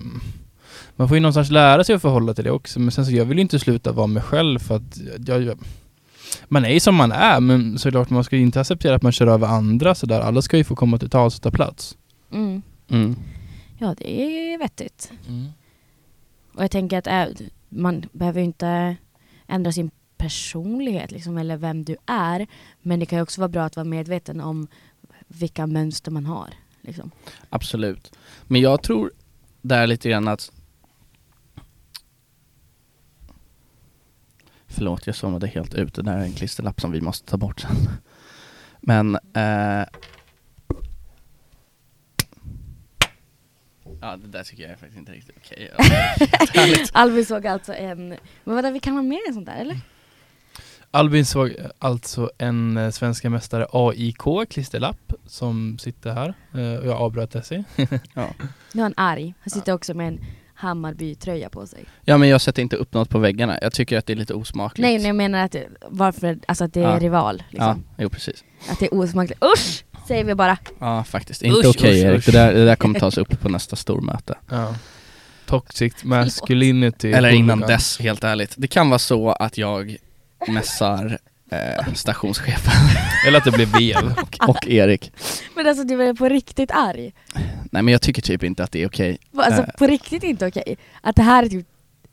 man 0.96 1.08
får 1.08 1.16
ju 1.16 1.20
någonstans 1.20 1.50
lära 1.50 1.84
sig 1.84 1.94
att 1.94 2.02
förhålla 2.02 2.34
till 2.34 2.44
det 2.44 2.50
också, 2.50 2.80
men 2.80 2.90
sen 2.90 3.06
så 3.06 3.12
jag 3.12 3.24
vill 3.24 3.38
ju 3.38 3.42
inte 3.42 3.58
sluta 3.58 3.92
vara 3.92 4.06
mig 4.06 4.22
själv 4.22 4.58
för 4.58 4.76
att 4.76 4.98
jag, 5.26 5.42
jag 5.42 5.58
man 6.48 6.64
är 6.64 6.70
ju 6.70 6.80
som 6.80 6.94
man 6.94 7.12
är, 7.12 7.40
men 7.40 7.78
såklart 7.78 8.10
man 8.10 8.24
ska 8.24 8.36
ju 8.36 8.42
inte 8.42 8.60
acceptera 8.60 8.94
att 8.94 9.02
man 9.02 9.12
kör 9.12 9.26
över 9.26 9.46
andra 9.46 9.94
sådär. 9.94 10.20
Alla 10.20 10.42
ska 10.42 10.56
ju 10.56 10.64
få 10.64 10.76
komma 10.76 10.98
till 10.98 11.10
tals 11.10 11.36
och 11.36 11.42
ta 11.42 11.50
plats. 11.50 11.96
Mm. 12.32 12.62
Mm. 12.88 13.16
Ja, 13.78 13.94
det 13.98 14.10
är 14.10 14.58
vettigt. 14.58 15.12
Och 16.54 16.62
jag 16.62 16.70
tänker 16.70 16.98
att 16.98 17.06
äh, 17.06 17.46
man 17.68 18.04
behöver 18.12 18.40
ju 18.40 18.44
inte 18.44 18.96
ändra 19.46 19.72
sin 19.72 19.90
personlighet 20.16 21.10
liksom, 21.10 21.38
eller 21.38 21.56
vem 21.56 21.84
du 21.84 21.96
är. 22.06 22.46
Men 22.82 23.00
det 23.00 23.06
kan 23.06 23.18
ju 23.18 23.22
också 23.22 23.40
vara 23.40 23.48
bra 23.48 23.64
att 23.64 23.76
vara 23.76 23.84
medveten 23.84 24.40
om 24.40 24.68
vilka 25.28 25.66
mönster 25.66 26.10
man 26.10 26.26
har. 26.26 26.54
Liksom. 26.80 27.10
Absolut. 27.50 28.16
Men 28.42 28.60
jag 28.60 28.82
tror 28.82 29.12
där 29.62 29.86
lite 29.86 30.08
grann 30.08 30.28
att 30.28 30.52
Förlåt, 34.66 35.06
jag 35.06 35.16
zoomade 35.16 35.46
helt 35.46 35.74
ut. 35.74 35.94
Det 35.94 36.02
där 36.02 36.18
är 36.18 36.24
en 36.24 36.32
klisterlapp 36.32 36.80
som 36.80 36.92
vi 36.92 37.00
måste 37.00 37.30
ta 37.30 37.36
bort 37.36 37.60
sen. 37.60 37.76
Men 38.80 39.14
eh... 39.14 39.86
Ja, 44.04 44.16
det 44.16 44.28
där 44.28 44.44
tycker 44.44 44.62
jag 44.62 44.72
är 44.72 44.76
faktiskt 44.76 44.98
inte 44.98 45.12
riktigt 45.12 45.36
okej. 45.44 45.70
Ja, 45.78 45.84
härligt. 46.54 46.90
Albin 46.92 47.26
såg 47.26 47.46
alltså 47.46 47.74
en... 47.74 48.08
Men 48.44 48.54
vadå, 48.54 48.70
vi 48.70 48.80
kan 48.80 48.94
ha 48.94 49.02
mer 49.02 49.20
än 49.28 49.34
sånt 49.34 49.46
där 49.46 49.56
eller? 49.56 49.80
Albin 50.90 51.26
såg 51.26 51.56
alltså 51.78 52.30
en 52.38 52.76
eh, 52.76 52.90
svenska 52.90 53.30
mästare 53.30 53.66
AIK 53.72 54.48
klisterlapp 54.50 55.12
som 55.26 55.78
sitter 55.78 56.12
här. 56.12 56.34
Eh, 56.54 56.78
och 56.80 56.86
jag 56.86 57.00
avbröt 57.00 57.30
Tessie. 57.30 57.64
ja. 58.14 58.28
Nu 58.72 58.80
är 58.80 58.82
han 58.82 58.94
arg. 58.96 59.34
Han 59.40 59.50
sitter 59.50 59.72
också 59.72 59.94
med 59.94 60.08
en 60.08 60.20
Hammarby-tröja 60.54 61.48
på 61.48 61.66
sig. 61.66 61.84
ja, 62.04 62.18
men 62.18 62.28
jag 62.28 62.40
sätter 62.40 62.62
inte 62.62 62.76
upp 62.76 62.94
något 62.94 63.10
på 63.10 63.18
väggarna. 63.18 63.58
Jag 63.62 63.72
tycker 63.72 63.98
att 63.98 64.06
det 64.06 64.12
är 64.12 64.16
lite 64.16 64.34
osmakligt. 64.34 64.82
Nej, 64.82 64.98
nej, 64.98 65.06
jag 65.06 65.16
menar 65.16 65.44
att 65.44 65.52
det, 65.52 65.68
varför, 65.88 66.38
alltså 66.48 66.64
att 66.64 66.72
det 66.74 66.80
är 66.80 66.84
Ja. 66.92 66.98
rival. 66.98 67.38
Ja, 67.38 67.44
Liksom. 67.50 67.84
jo 67.98 68.08
precis. 68.08 68.44
Att 68.70 68.78
det 68.78 68.86
är 68.86 68.94
osmakligt. 68.94 69.44
Usch! 69.44 69.84
Säger 70.08 70.24
vi 70.24 70.34
bara. 70.34 70.56
Ja 70.78 71.04
faktiskt, 71.04 71.42
inte 71.42 71.68
okej 71.68 71.90
usch, 72.00 72.04
Erik. 72.04 72.18
usch. 72.18 72.26
Det 72.26 72.32
där, 72.32 72.54
det 72.54 72.64
där 72.64 72.76
kommer 72.76 73.00
tas 73.00 73.18
upp 73.18 73.40
på 73.40 73.48
nästa 73.48 73.76
stormöte. 73.76 74.34
Ja. 74.50 74.74
Toxic 75.46 76.04
masculinity. 76.04 77.12
Eller 77.12 77.28
innan 77.30 77.60
dess, 77.60 77.98
helt 78.00 78.24
ärligt. 78.24 78.54
Det 78.56 78.66
kan 78.66 78.88
vara 78.90 78.98
så 78.98 79.30
att 79.32 79.58
jag 79.58 79.96
mässar 80.48 81.18
eh, 81.50 81.92
stationschefen 81.94 82.72
Eller 83.26 83.38
att 83.38 83.44
det 83.44 83.50
blir 83.50 83.66
vev. 83.66 84.12
och, 84.22 84.48
och 84.48 84.66
Erik. 84.68 85.12
Men 85.56 85.66
alltså 85.66 85.84
du 85.84 86.02
är 86.02 86.14
på 86.14 86.28
riktigt 86.28 86.70
arg. 86.70 87.12
Nej 87.70 87.82
men 87.82 87.88
jag 87.88 88.02
tycker 88.02 88.22
typ 88.22 88.42
inte 88.44 88.64
att 88.64 88.72
det 88.72 88.82
är 88.82 88.86
okej. 88.88 89.18
Alltså 89.36 89.62
Eh. 89.62 89.68
på 89.78 89.86
riktigt 89.86 90.22
inte 90.22 90.46
okej. 90.46 90.76
Att 91.02 91.16
det 91.16 91.22
här 91.22 91.42
är 91.42 91.48
typ 91.48 91.66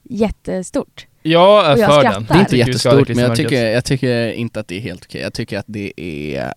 jättestort. 0.03 1.05
Jag 1.23 1.65
är 1.65 1.77
jag 1.77 1.89
för 1.93 1.99
skrattar. 1.99 2.13
den. 2.13 2.25
Det 2.29 2.33
är 2.33 2.39
inte 2.39 2.57
jättestort 2.57 3.07
men 3.07 3.17
jag 3.17 3.35
tycker, 3.35 3.65
jag 3.71 3.85
tycker 3.85 4.31
inte 4.31 4.59
att 4.59 4.67
det 4.67 4.75
är 4.77 4.81
helt 4.81 5.05
okej. 5.05 5.21
Jag 5.21 5.33
tycker 5.33 5.57
att 5.59 5.65
det 5.67 5.93
är 6.01 6.45
eh, 6.45 6.51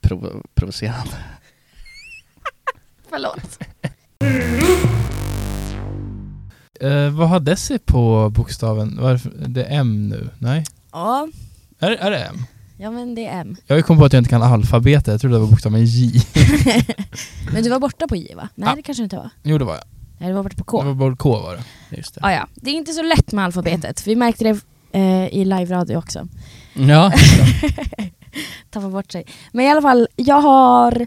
provo- 0.00 0.42
provocerande. 0.54 1.12
Förlåt. 3.10 3.58
Eh, 6.80 7.10
vad 7.10 7.28
har 7.28 7.40
Desi 7.40 7.78
på 7.78 8.30
bokstaven? 8.30 8.98
Varför? 9.00 9.32
Det 9.46 9.64
är 9.64 9.78
M 9.80 10.08
nu? 10.08 10.28
Nej? 10.38 10.64
Ja, 10.92 11.28
Är, 11.78 11.90
är 11.90 12.10
det 12.10 12.18
M? 12.18 12.36
ja 12.78 12.90
men 12.90 13.14
det 13.14 13.26
är 13.26 13.40
M. 13.40 13.56
Jag 13.66 13.74
har 13.74 13.78
ju 13.78 13.82
kommit 13.82 14.00
på 14.00 14.04
att 14.06 14.12
jag 14.12 14.20
inte 14.20 14.30
kan 14.30 14.42
alfabetet, 14.42 15.06
jag 15.06 15.20
trodde 15.20 15.36
det 15.36 15.40
var 15.40 15.46
bokstaven 15.46 15.84
J. 15.84 16.12
Men 17.52 17.62
du 17.62 17.70
var 17.70 17.78
borta 17.80 18.08
på 18.08 18.16
J 18.16 18.34
va? 18.34 18.48
Nej 18.54 18.68
Ja. 18.68 18.76
det 18.76 18.82
kanske 18.82 19.00
du 19.00 19.04
inte 19.04 19.16
var. 19.16 19.30
jo 19.42 19.58
det 19.58 19.64
var 19.64 19.74
jag. 19.74 19.84
Nej 20.18 20.28
du 20.28 20.34
var 20.34 20.42
borta 20.42 20.56
på 20.56 20.64
Det 20.64 20.64
K. 20.64 20.82
var 20.82 20.94
bara 20.94 21.16
K 21.16 21.30
var 21.40 21.56
det. 21.56 21.96
Just 21.96 22.14
det. 22.14 22.20
Ah, 22.24 22.32
ja. 22.32 22.46
Det 22.54 22.70
är 22.70 22.74
inte 22.74 22.92
så 22.92 23.02
lätt 23.02 23.32
med 23.32 23.44
alfabetet. 23.44 24.06
Vi 24.06 24.16
märkte 24.16 24.44
det 24.44 24.60
eh, 24.92 25.28
i 25.28 25.44
live-radio 25.44 25.96
också. 25.96 26.28
Ja, 26.74 27.12
Tappa 28.70 28.88
bort 28.88 29.12
sig. 29.12 29.24
Men 29.52 29.64
i 29.64 29.70
alla 29.70 29.82
fall, 29.82 30.08
jag 30.16 30.40
har... 30.40 31.06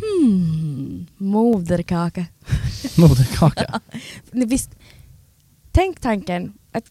Hmm, 0.00 1.06
moderkaka. 1.16 2.26
moderkaka. 2.98 3.80
Ni 4.30 4.44
Visst, 4.44 4.70
tänk 5.70 6.00
tanken 6.00 6.52
att, 6.72 6.84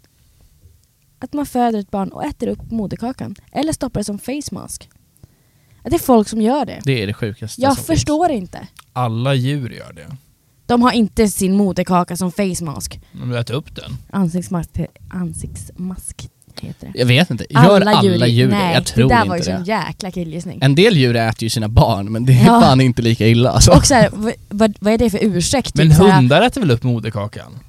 att 1.19 1.33
man 1.33 1.45
föder 1.45 1.79
ett 1.79 1.91
barn 1.91 2.09
och 2.11 2.25
äter 2.25 2.47
upp 2.47 2.71
moderkakan. 2.71 3.35
Eller 3.51 3.73
stoppar 3.73 3.99
det 3.99 4.03
som 4.05 4.19
face 4.19 4.51
mask. 4.55 4.89
Att 5.83 5.89
det 5.89 5.95
är 5.95 5.99
folk 5.99 6.27
som 6.29 6.41
gör 6.41 6.65
det. 6.65 6.79
Det 6.83 7.03
är 7.03 7.07
det 7.07 7.13
sjukaste 7.13 7.61
Jag 7.61 7.75
som 7.75 7.83
förstår 7.83 8.31
inte. 8.31 8.67
Alla 8.93 9.33
djur 9.33 9.69
gör 9.69 9.93
det. 9.93 10.15
De 10.65 10.81
har 10.81 10.91
inte 10.91 11.27
sin 11.27 11.55
moderkaka 11.55 12.17
som 12.17 12.31
face 12.31 12.63
mask. 12.63 12.99
Om 13.23 13.29
du 13.29 13.39
äter 13.39 13.53
upp 13.53 13.75
den. 13.75 13.97
Ansiktsmask, 14.11 14.69
ansiktsmask 15.09 16.29
heter 16.61 16.89
det. 16.93 16.99
Jag 16.99 17.05
vet 17.05 17.29
inte, 17.31 17.45
gör 17.49 17.81
alla 17.81 18.03
djur, 18.27 18.47
det? 18.47 18.57
Nej, 18.57 18.73
Jag 18.73 18.85
tror 18.85 19.09
det 19.09 19.15
där 19.15 19.19
inte 19.21 19.29
var 19.29 19.35
ju 19.37 19.43
det. 19.43 19.55
sån 19.55 19.63
jäkla 19.63 20.11
killgissning. 20.11 20.59
En 20.61 20.75
del 20.75 20.97
djur 20.97 21.15
äter 21.15 21.43
ju 21.43 21.49
sina 21.49 21.67
barn 21.67 22.11
men 22.11 22.25
det 22.25 22.33
är 22.33 22.45
Ja. 22.45 22.61
fan 22.61 22.81
inte 22.81 23.01
lika 23.01 23.27
illa 23.27 23.49
alltså. 23.51 23.71
Och 23.71 23.85
så 23.85 23.93
här, 23.93 24.09
vad, 24.13 24.33
vad, 24.49 24.75
vad 24.79 24.93
är 24.93 24.97
det 24.97 25.09
för 25.09 25.19
ursäkt? 25.23 25.75
Men 25.75 25.87
Typ 25.89 25.97
så 25.97 26.07
här, 26.07 26.15
hundar 26.15 26.41
äter 26.41 26.61
väl 26.61 26.71
upp 26.71 26.83
moderkakan? 26.83 27.59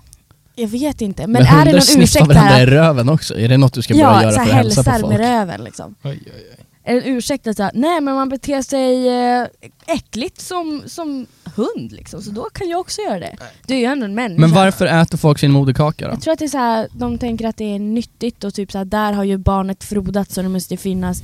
Jag 0.54 0.68
vet 0.68 1.00
inte, 1.00 1.22
men, 1.26 1.32
Men, 1.32 1.42
är 1.42 1.50
det 1.50 1.56
hundar 1.56 1.72
någon 1.72 1.82
sniffar 1.82 2.02
ursäkt 2.02 2.26
varandra 2.26 2.62
i 2.62 2.66
röven 2.66 3.08
också. 3.08 3.38
Är 3.38 3.48
det 3.48 3.56
något 3.56 3.72
du 3.72 3.82
ska 3.82 3.94
börja 3.94 4.06
Ja, 4.06 4.22
göra 4.22 4.32
så 4.32 4.38
för 4.38 4.44
här 4.44 4.50
att 4.50 4.56
hälsa 4.56 4.82
på 4.84 4.90
hälsar 4.90 5.08
folk? 5.08 5.18
med 5.18 5.28
röven 5.28 5.64
liksom. 5.64 5.94
Oj, 6.02 6.10
oj, 6.26 6.32
oj. 6.50 6.51
En 6.84 7.02
ursäkt 7.04 7.46
att 7.46 7.56
säga, 7.56 7.70
nej 7.74 8.00
men 8.00 8.14
man 8.14 8.28
beter 8.28 8.62
sig 8.62 9.08
eh, 9.08 9.46
äckligt 9.86 10.40
som, 10.40 10.82
som 10.86 11.26
hund 11.56 11.92
liksom, 11.92 12.22
så 12.22 12.30
då 12.30 12.44
kan 12.44 12.68
jag 12.68 12.80
också 12.80 13.00
göra 13.00 13.18
det. 13.18 13.36
Du 13.66 13.74
är 13.74 13.78
ju 13.78 13.84
ändå 13.84 14.04
en 14.04 14.14
människa. 14.14 14.40
Men 14.40 14.50
varför 14.50 14.86
äter 14.86 15.18
folk 15.18 15.38
sin 15.38 15.50
moderkaka 15.52 16.08
då? 16.08 16.12
Jag 16.14 16.20
tror 16.22 16.32
att 16.32 16.38
det 16.38 16.44
är 16.44 16.48
så 16.48 16.58
här, 16.58 16.88
de 16.92 17.18
tänker 17.18 17.46
att 17.46 17.56
det 17.56 17.74
är 17.74 17.78
nyttigt 17.78 18.44
och 18.44 18.54
typ 18.54 18.72
så 18.72 18.78
här, 18.78 18.84
där 18.84 19.12
har 19.12 19.24
ju 19.24 19.38
barnet 19.38 19.84
frodats 19.84 20.34
så 20.34 20.42
det 20.42 20.48
måste 20.48 20.76
finnas 20.76 21.22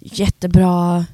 jättebra 0.00 1.04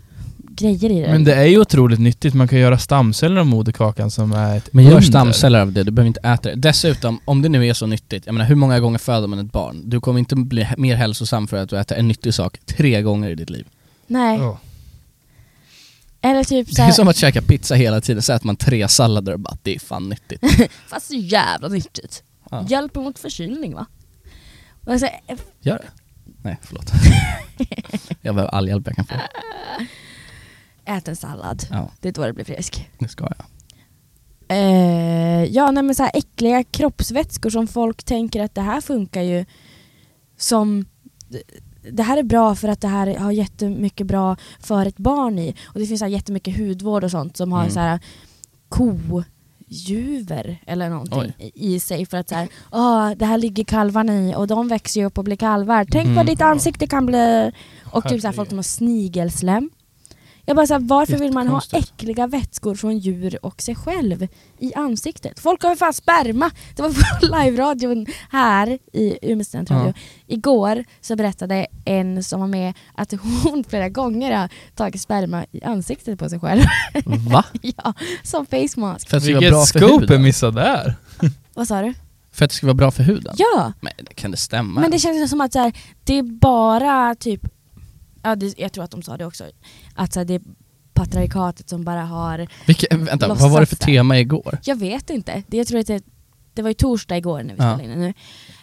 grejer 0.57 0.91
i 0.91 1.01
det. 1.01 1.09
Men 1.09 1.25
det 1.25 1.35
är 1.35 1.45
ju 1.45 1.59
otroligt 1.61 2.01
nyttigt, 2.01 2.35
man 2.35 2.49
kan 2.49 2.59
göra 2.59 2.79
stamceller 2.79 3.41
av 3.41 3.47
moderkakan 3.47 4.11
som 4.11 4.33
är 4.33 4.57
ett 4.57 4.73
Men 4.73 4.85
gör 4.85 4.91
under. 4.93 5.07
stamceller 5.07 5.61
av 5.61 5.73
det, 5.73 5.83
du 5.83 5.91
behöver 5.91 6.07
inte 6.07 6.21
äta 6.21 6.49
det. 6.49 6.55
Dessutom, 6.55 7.21
om 7.25 7.43
det 7.43 7.49
nu 7.49 7.67
är 7.67 7.75
så 7.75 7.87
nyttigt, 7.87 8.27
jag 8.27 8.33
menar 8.33 8.47
hur 8.47 8.55
många 8.55 8.81
gånger 8.81 8.99
föder 8.99 9.29
man 9.29 9.39
ett 9.39 9.53
barn? 9.53 9.83
Du 9.85 10.01
kommer 10.01 10.19
inte 10.19 10.37
bli 10.37 10.69
mer 10.77 10.97
hälsosam 10.97 11.49
för 11.49 11.57
att 11.57 11.69
du 11.71 11.79
äter 11.79 11.99
en 11.99 12.09
nyttig 12.09 12.35
sak 12.35 12.59
tre 12.67 13.03
gånger 13.03 13.31
i 13.31 13.35
ditt 13.35 13.51
liv. 13.51 13.67
Nej. 14.07 14.39
Ja. 14.39 14.59
Eller 16.21 16.45
typ 16.45 16.69
så 16.69 16.83
Det 16.83 16.89
är 16.89 16.93
som 16.93 17.09
att 17.09 17.17
käka 17.17 17.43
pizza 17.43 17.75
hela 17.75 18.01
tiden, 18.01 18.23
så 18.23 18.33
äter 18.33 18.47
man 18.47 18.57
tre 18.57 18.89
sallader 18.89 19.33
och 19.33 19.41
bara 19.41 19.57
det 19.63 19.75
är 19.75 19.79
fan 19.79 20.09
nyttigt. 20.09 20.41
fast 20.89 21.07
så 21.07 21.15
jävla 21.15 21.69
nyttigt. 21.69 22.23
Ja. 22.51 22.67
Hjälper 22.69 23.01
mot 23.01 23.19
förkylning 23.19 23.75
va? 23.75 23.87
Och 24.87 25.01
så, 25.01 25.09
Gör 25.61 25.79
det? 25.79 25.89
Nej, 26.43 26.59
förlåt. 26.63 26.93
jag 28.21 28.35
behöver 28.35 28.55
all 28.55 28.69
hjälp 28.69 28.87
jag 28.87 28.97
kan 28.97 29.05
få. 29.05 29.15
ät 30.85 31.09
en 31.09 31.17
sallad, 31.17 31.63
Ja, 31.71 31.91
det 32.01 32.09
är 32.09 32.13
då 32.13 32.23
det 32.27 32.33
blir 32.33 32.45
frisk. 32.45 32.91
det 32.99 33.09
ska 33.09 33.25
jag. 33.25 33.47
Eh, 34.49 35.45
ja, 35.45 35.71
nej 35.71 35.83
men 35.83 35.95
så 35.95 36.03
här 36.03 36.11
äckliga 36.15 36.65
kroppsvätskor 36.65 37.51
som 37.51 37.67
folk 37.69 38.05
tänker 38.05 38.43
att 38.43 38.55
det 38.55 38.61
här 38.61 38.81
funkar 38.81 39.23
ju 39.23 39.45
som 40.37 40.85
det 41.93 42.03
här 42.03 42.17
är 42.17 42.23
bra 42.23 42.55
för 42.55 42.69
att 42.69 42.81
det 42.81 42.89
här 42.89 43.15
har 43.17 43.33
jättemycket 43.33 44.07
bra 44.07 44.37
för 44.61 44.87
ett 44.87 44.97
barn 44.99 45.39
i. 45.39 45.55
Och 45.65 45.81
det 45.81 45.87
finns 45.87 45.99
så 45.99 46.05
här 46.05 46.13
jättemycket 46.13 46.57
hudvård 46.59 47.05
och 47.05 47.11
sånt 47.11 47.37
som 47.37 47.53
har 47.53 47.61
Mm. 47.61 47.73
så 47.73 47.81
här 47.81 48.01
kojuver 48.69 50.63
eller 50.67 50.91
någonting 50.91 51.33
i 51.39 51.75
i 51.75 51.81
sig 51.81 52.07
för 52.07 52.17
att 52.17 52.29
så 52.29 52.35
här, 52.35 52.49
"Åh, 52.73 53.11
det 53.17 53.27
här 53.27 53.39
ligger 53.39 53.65
kalvarna 53.65 54.15
i 54.31 54.35
och 54.35 54.47
de 54.47 54.69
växer 54.69 55.01
ju 55.01 55.07
upp 55.07 55.19
och 55.19 55.25
blir 55.25 55.37
kalvar. 55.37 55.85
Tänk 55.91 56.05
Mm. 56.05 56.17
vad 56.17 56.27
ditt 56.27 56.41
ansikte 56.41 56.87
kan 56.87 57.07
bli. 57.07 57.53
Och 57.85 58.09
typ 58.09 58.21
så 58.21 58.27
här, 58.29 58.33
folk 58.35 58.49
som 58.49 58.59
har 58.59 58.63
snigelslem. 58.63 59.71
Jag 60.45 60.57
bara 60.57 60.67
så 60.67 60.75
här, 60.75 60.81
varför 60.81 61.17
vill 61.17 61.33
man 61.33 61.49
ha 61.49 61.63
äckliga 61.73 62.27
vätskor 62.27 62.75
från 62.75 62.99
djur 62.99 63.39
och 63.43 63.63
sig 63.63 63.75
själv 63.75 64.29
i 64.59 64.75
ansiktet? 64.75 65.41
Folk 65.41 65.63
har 65.63 65.71
ju 65.71 65.77
fan 65.77 65.93
sperma! 65.93 66.51
Det 66.77 66.83
var 66.83 66.89
på 66.89 67.27
live-radion 67.37 68.07
här 68.31 68.79
i 68.93 69.19
Umeå 69.23 69.45
studentradio. 69.45 69.87
Ja. 69.97 70.03
Igår 70.27 70.85
så 71.01 71.17
berättade 71.17 71.67
en 71.85 72.25
som 72.25 72.41
var 72.41 72.47
med 72.47 72.75
att 72.95 73.13
hon 73.43 73.65
flera 73.69 73.89
gånger 73.89 74.37
har 74.37 74.49
tagit 74.75 75.01
sperma 75.01 75.47
i 75.53 75.65
ansiktet 75.65 76.19
på 76.19 76.29
sig 76.29 76.41
själv. 76.41 76.63
Va? 77.05 77.45
ja, 77.63 77.95
som 78.23 78.47
face 78.47 78.81
mask. 78.81 79.09
För 79.09 79.17
att 79.17 79.23
det 79.23 79.27
ska 79.27 79.33
vara 79.35 79.41
Vilket 79.41 79.51
bra 79.51 79.61
för 79.67 79.79
scoop 79.79 80.03
är 80.03 80.09
huden? 80.09 80.23
missad 80.23 80.55
där? 80.55 80.95
Vad 81.55 81.69
sa 81.69 81.83
du? 81.83 81.95
För 82.33 82.45
att 82.45 82.51
det 82.51 82.55
ska 82.55 82.67
vara 82.67 82.75
bra 82.75 82.91
för 82.91 83.03
huden? 83.03 83.35
Ja! 83.39 83.73
Men 83.81 83.93
kan 84.15 84.31
det 84.31 84.37
stämma? 84.37 84.81
Men 84.81 84.91
det 84.91 84.99
känns 84.99 85.31
som 85.31 85.41
att 85.41 85.53
så 85.53 85.59
här, 85.59 85.73
det 86.05 86.19
är 86.19 86.23
bara 86.23 87.15
typ, 87.15 87.41
ja 88.23 88.37
det, 88.37 88.59
jag 88.59 88.73
tror 88.73 88.85
att 88.85 88.91
de 88.91 89.03
sa 89.03 89.17
det 89.17 89.27
också, 89.27 89.45
att 89.95 90.13
så 90.13 90.21
här, 90.21 90.25
det 90.25 90.35
är 90.35 90.43
patriarkatet 90.95 91.69
som 91.69 91.85
bara 91.85 92.05
har, 92.05 92.49
Vilka, 92.67 92.97
vänta, 92.97 93.29
vad 93.29 93.51
var 93.51 93.61
det 93.61 93.67
för 93.67 93.77
det. 93.77 93.85
tema 93.85 94.19
igår? 94.19 94.59
jag 94.65 94.77
vet 94.77 95.11
inte, 95.11 95.43
det, 95.49 95.57
jag 95.57 95.67
tror 95.67 95.81
att 95.81 95.87
det, 95.87 96.03
det 96.55 96.63
var 96.63 96.71
ju 96.71 96.75
torsdag 96.75 97.17
igår 97.17 97.43
när 97.43 97.55
vi 97.55 97.63
Ja. 97.63 97.75
spelade 97.79 97.95
in 97.95 98.01
nu. 98.01 98.15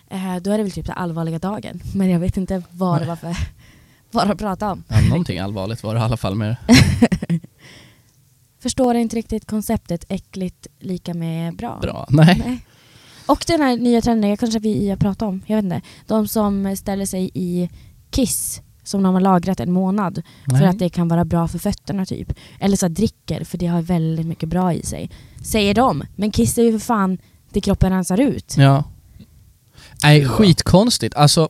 Eh, 0.10 0.36
då 0.42 0.52
är 0.52 0.58
det 0.58 0.64
väl 0.64 0.72
typ 0.72 0.86
så 0.86 0.92
allvarliga 0.92 1.40
dagen, 1.40 1.82
men 1.96 2.10
jag 2.10 2.20
vet 2.20 2.38
inte 2.38 2.64
vad 2.72 3.02
det 3.02 3.06
var 3.08 3.16
för, 3.16 3.36
vad 4.12 4.28
de 4.28 4.38
pratade 4.38 4.72
om. 4.72 4.84
Ja, 4.88 5.02
någonting 5.02 5.40
allvarligt 5.40 5.84
var 5.84 5.94
det 5.94 6.00
i 6.00 6.04
alla 6.04 6.18
fall 6.18 6.36
med 6.36 6.56
Förstår 8.62 8.96
inte 8.96 9.16
riktigt 9.16 9.46
konceptet 9.48 10.06
äckligt 10.10 10.68
lika 10.80 11.14
med 11.14 11.56
bra. 11.56 11.80
bra. 11.82 12.08
Nej. 12.10 12.42
Nej. 12.46 12.66
Och 13.26 13.44
den 13.48 13.62
här 13.62 13.78
nya 13.78 14.02
trenden, 14.02 14.30
jag 14.30 14.40
kanske 14.40 14.60
vi 14.60 14.90
har 14.90 14.98
pratat 14.98 15.22
om, 15.22 15.42
jag 15.46 15.56
vet 15.56 15.64
inte. 15.64 15.82
De 16.08 16.28
som 16.28 16.76
ställer 16.78 17.06
sig 17.06 17.32
i 17.34 17.70
Kiss 18.10 18.62
som 18.90 19.04
de 19.04 19.14
har 19.14 19.22
lagrat 19.22 19.60
en 19.60 19.72
månad 19.72 20.22
för 20.46 20.58
Nej. 20.58 20.66
att 20.66 20.80
det 20.80 20.90
kan 20.90 21.08
vara 21.08 21.26
bra 21.26 21.48
för 21.48 21.60
fötterna 21.60 22.06
typ. 22.06 22.34
Eller 22.60 22.78
så 22.78 22.86
här, 22.86 22.94
dricker 22.94 23.44
för 23.44 23.58
det 23.58 23.68
har 23.68 23.82
väldigt 23.82 24.26
mycket 24.26 24.50
bra 24.50 24.74
i 24.74 24.84
sig. 24.84 25.10
Säger 25.44 25.74
de, 25.74 26.04
men 26.16 26.32
Kiss 26.32 26.58
är 26.58 26.64
ju 26.64 26.72
för 26.72 26.86
fan 26.86 27.18
det 27.52 27.62
kroppen 27.62 27.92
rensar 27.92 28.20
ut. 28.20 28.56
Ja. 28.58 28.84
Nej, 30.04 30.26
skitkonstigt. 30.26 31.16
Alltså, 31.16 31.50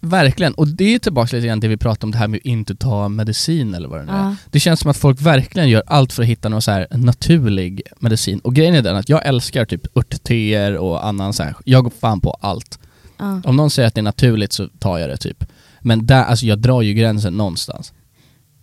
verkligen. 0.00 0.54
Och 0.54 0.68
det 0.68 0.94
är 0.94 0.98
tillbaka 0.98 1.36
lite 1.36 1.46
grann 1.46 1.60
till 1.60 1.70
det 1.70 1.76
vi 1.76 1.80
pratade 1.80 2.06
om 2.06 2.10
det 2.10 2.18
här 2.18 2.28
med 2.28 2.38
att 2.38 2.44
inte 2.44 2.74
ta 2.74 3.08
medicin 3.08 3.74
eller 3.74 3.88
vad 3.88 4.00
det 4.00 4.04
nu 4.04 4.12
är. 4.12 4.16
Ja. 4.16 4.36
Det 4.50 4.60
känns 4.60 4.80
som 4.80 4.90
att 4.90 4.96
folk 4.96 5.20
verkligen 5.20 5.68
gör 5.68 5.82
allt 5.86 6.12
för 6.12 6.22
att 6.22 6.28
hitta 6.28 6.48
någon 6.48 6.62
så 6.62 6.70
här 6.70 6.86
naturlig 6.90 7.82
medicin. 7.98 8.38
Och 8.38 8.54
grejen 8.54 8.74
är 8.74 8.82
den 8.82 8.96
att 8.96 9.08
jag 9.08 9.26
älskar 9.26 9.64
typ 9.64 9.96
örtteer 9.96 10.76
och 10.76 11.06
annan 11.06 11.32
så 11.32 11.42
här. 11.42 11.54
jag 11.64 11.84
går 11.84 11.92
fan 12.00 12.20
på 12.20 12.30
allt. 12.40 12.78
Ja. 13.16 13.40
Om 13.44 13.56
någon 13.56 13.70
säger 13.70 13.86
att 13.86 13.94
det 13.94 14.00
är 14.00 14.02
naturligt 14.02 14.52
så 14.52 14.68
tar 14.78 14.98
jag 14.98 15.10
det 15.10 15.16
typ. 15.16 15.44
Men 15.82 16.06
där, 16.06 16.24
alltså 16.24 16.46
jag 16.46 16.58
drar 16.58 16.82
ju 16.82 16.92
gränsen 16.94 17.34
någonstans. 17.36 17.92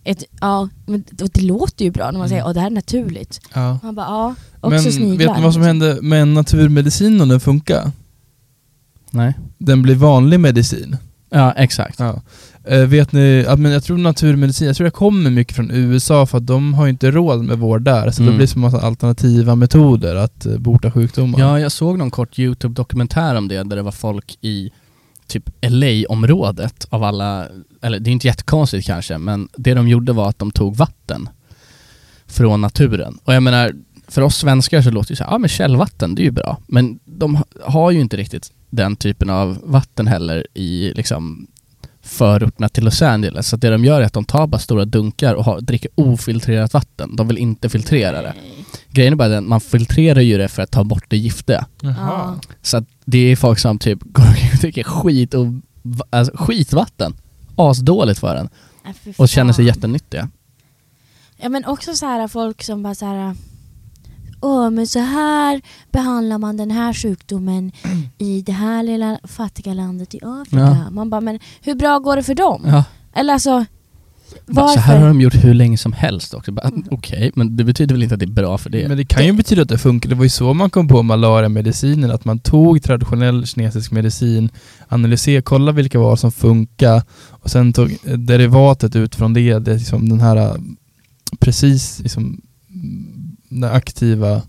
Ett, 0.04 0.24
ja, 0.40 0.68
men 0.86 1.04
det, 1.10 1.34
det 1.34 1.42
låter 1.42 1.84
ju 1.84 1.90
bra 1.90 2.10
när 2.10 2.18
man 2.18 2.28
säger 2.28 2.44
att 2.48 2.54
det 2.54 2.60
här 2.60 2.66
är 2.70 2.74
naturligt. 2.74 3.40
Ja. 3.54 3.78
Man 3.82 3.94
bara 3.94 4.06
ja, 4.06 4.34
också 4.60 4.70
Men 4.70 4.92
sniglar. 4.92 5.16
vet 5.26 5.36
ni 5.36 5.42
vad 5.42 5.52
som 5.54 5.62
hände 5.62 5.98
med 6.02 6.28
naturmedicin 6.28 7.20
om 7.20 7.28
den 7.28 7.40
funkar? 7.40 7.90
Nej. 9.10 9.34
Den 9.58 9.82
blir 9.82 9.94
vanlig 9.94 10.40
medicin. 10.40 10.96
Ja, 11.30 11.52
exakt. 11.52 11.98
Ja. 11.98 12.22
Eh, 12.64 12.80
vet 12.80 13.12
ni, 13.12 13.44
men 13.58 13.72
jag 13.72 13.84
tror 13.84 13.98
naturmedicin, 13.98 14.66
jag 14.66 14.76
tror 14.76 14.84
det 14.84 14.90
kommer 14.90 15.30
mycket 15.30 15.56
från 15.56 15.70
USA 15.70 16.26
för 16.26 16.38
att 16.38 16.46
de 16.46 16.74
har 16.74 16.84
ju 16.86 16.90
inte 16.90 17.10
råd 17.10 17.44
med 17.44 17.58
vård 17.58 17.82
där. 17.82 18.10
Så 18.10 18.22
Mm. 18.22 18.32
det 18.32 18.36
blir 18.38 18.46
så 18.46 18.58
massa 18.58 18.80
alternativa 18.80 19.54
metoder 19.54 20.16
att 20.16 20.46
eh, 20.46 20.58
bota 20.58 20.90
sjukdomar. 20.90 21.40
Ja, 21.40 21.60
jag 21.60 21.72
såg 21.72 21.98
någon 21.98 22.10
kort 22.10 22.38
YouTube-dokumentär 22.38 23.34
om 23.34 23.48
det, 23.48 23.62
där 23.62 23.76
det 23.76 23.82
var 23.82 23.92
folk 23.92 24.38
i 24.40 24.70
typ 25.26 25.50
LA-området 25.68 26.86
av 26.90 27.04
alla, 27.04 27.46
eller 27.82 27.98
det 27.98 28.10
är 28.10 28.12
inte 28.12 28.26
jättekonstigt 28.26 28.86
kanske, 28.86 29.18
men 29.18 29.48
det 29.56 29.74
de 29.74 29.88
gjorde 29.88 30.12
var 30.12 30.28
att 30.28 30.38
de 30.38 30.50
tog 30.50 30.76
vatten 30.76 31.28
från 32.26 32.60
naturen. 32.60 33.18
Och 33.24 33.34
jag 33.34 33.42
menar, 33.42 33.72
för 34.08 34.22
oss 34.22 34.36
svenskar 34.36 34.82
så 34.82 34.90
låter 34.90 35.12
det 35.12 35.16
så 35.16 35.24
här, 35.24 35.30
ja 35.30 35.38
men 35.38 35.48
källvatten, 35.48 36.14
det 36.14 36.22
är 36.22 36.24
ju 36.24 36.30
bra. 36.30 36.58
Men 36.66 36.98
de 37.04 37.42
har 37.64 37.90
ju 37.90 38.00
inte 38.00 38.16
riktigt 38.16 38.52
den 38.70 38.96
typen 38.96 39.30
av 39.30 39.58
vatten 39.64 40.06
heller 40.06 40.46
i 40.54 40.92
liksom 40.94 41.46
förorterna 42.06 42.68
till 42.68 42.84
Los 42.84 43.02
Angeles. 43.02 43.48
Så 43.48 43.56
det 43.56 43.70
de 43.70 43.84
gör 43.84 44.00
är 44.00 44.04
att 44.04 44.12
de 44.12 44.24
tar 44.24 44.46
bara 44.46 44.58
stora 44.58 44.84
dunkar 44.84 45.34
och 45.34 45.44
har, 45.44 45.60
dricker 45.60 45.90
ofiltrerat 45.94 46.74
vatten. 46.74 47.16
De 47.16 47.28
vill 47.28 47.38
inte 47.38 47.68
filtrera 47.68 48.22
det. 48.22 48.34
Grejen 48.90 49.12
är 49.12 49.16
bara 49.16 49.28
den, 49.28 49.48
man 49.48 49.60
filtrerar 49.60 50.20
ju 50.20 50.38
det 50.38 50.48
för 50.48 50.62
att 50.62 50.70
ta 50.70 50.84
bort 50.84 51.04
det 51.08 51.16
giftiga. 51.16 51.66
Ja. 51.80 52.36
Så 52.62 52.76
att 52.76 52.84
det 53.04 53.18
är 53.18 53.36
folk 53.36 53.58
som 53.58 53.78
typ 53.78 53.98
går 54.02 54.22
och 54.22 54.58
dricker 54.60 54.82
skit 54.82 55.34
och 55.34 55.46
alltså, 56.10 56.36
skitvatten. 56.36 57.16
Asdåligt 57.56 58.20
för 58.20 58.36
en. 58.36 58.48
Äh, 58.86 58.92
fy 59.04 59.12
Och 59.16 59.28
känner 59.28 59.52
sig 59.52 59.64
jättenyttiga. 59.64 60.28
Ja 61.36 61.48
men 61.48 61.64
också 61.64 61.94
så 61.94 62.06
här 62.06 62.28
folk 62.28 62.62
som 62.62 62.82
bara 62.82 62.94
så 62.94 63.06
här. 63.06 63.36
Åh 64.40 64.70
men 64.70 64.86
så 64.86 64.98
här 64.98 65.60
behandlar 65.92 66.38
man 66.38 66.56
den 66.56 66.70
här 66.70 66.92
sjukdomen 66.92 67.72
i 68.18 68.42
det 68.42 68.52
här 68.52 68.82
lilla 68.82 69.18
fattiga 69.24 69.74
landet 69.74 70.14
i 70.14 70.20
Afrika. 70.22 70.78
Ja. 70.84 70.90
Man 70.90 71.10
bara 71.10 71.20
men 71.20 71.38
hur 71.60 71.74
bra 71.74 71.98
går 71.98 72.16
det 72.16 72.22
för 72.22 72.34
dem? 72.34 72.62
Ja. 72.66 72.84
Eller 73.14 73.32
alltså 73.32 73.64
Bara, 74.46 74.68
Så 74.68 74.80
här 74.80 74.94
har 74.94 75.00
varför? 75.02 75.08
de 75.08 75.20
gjort 75.20 75.44
hur 75.44 75.54
länge 75.54 75.78
som 75.78 75.92
helst 75.92 76.34
också. 76.34 76.52
Bara, 76.52 76.70
Okej, 76.90 77.32
men 77.34 77.56
det 77.56 77.64
betyder 77.64 77.94
väl 77.94 78.02
inte 78.02 78.14
att 78.14 78.20
det 78.20 78.26
är 78.26 78.30
bra 78.42 78.58
för 78.58 78.70
det. 78.70 78.88
Men 78.88 78.96
det 78.96 79.04
kan 79.04 79.26
ju 79.26 79.32
betyda 79.32 79.62
att 79.62 79.68
det 79.68 79.78
funkar. 79.78 80.08
Det 80.08 80.14
var 80.14 80.24
ju 80.24 80.30
så 80.30 80.54
man 80.54 80.70
kom 80.70 80.88
på 80.88 81.02
malariamedicinen, 81.02 82.10
att 82.10 82.24
man 82.24 82.38
tog 82.38 82.82
traditionell 82.82 83.46
kinesisk 83.46 83.90
medicin, 83.90 84.48
analyserade, 84.88 85.42
kollade 85.42 85.76
vilka 85.76 85.98
var 85.98 86.16
som 86.16 86.32
funkar 86.32 87.02
och 87.28 87.50
sen 87.50 87.72
tog 87.72 87.96
derivatet 88.18 88.96
ut 88.96 89.14
från 89.14 89.34
det, 89.34 89.58
det 89.58 89.72
är 89.72 89.78
liksom 89.78 90.08
den 90.08 90.20
här 90.20 90.36
eh, 90.36 90.54
precis 91.38 91.98
liksom, 92.00 92.40
mm, 92.74 93.06
den 93.60 93.70
aktiva 93.72 94.42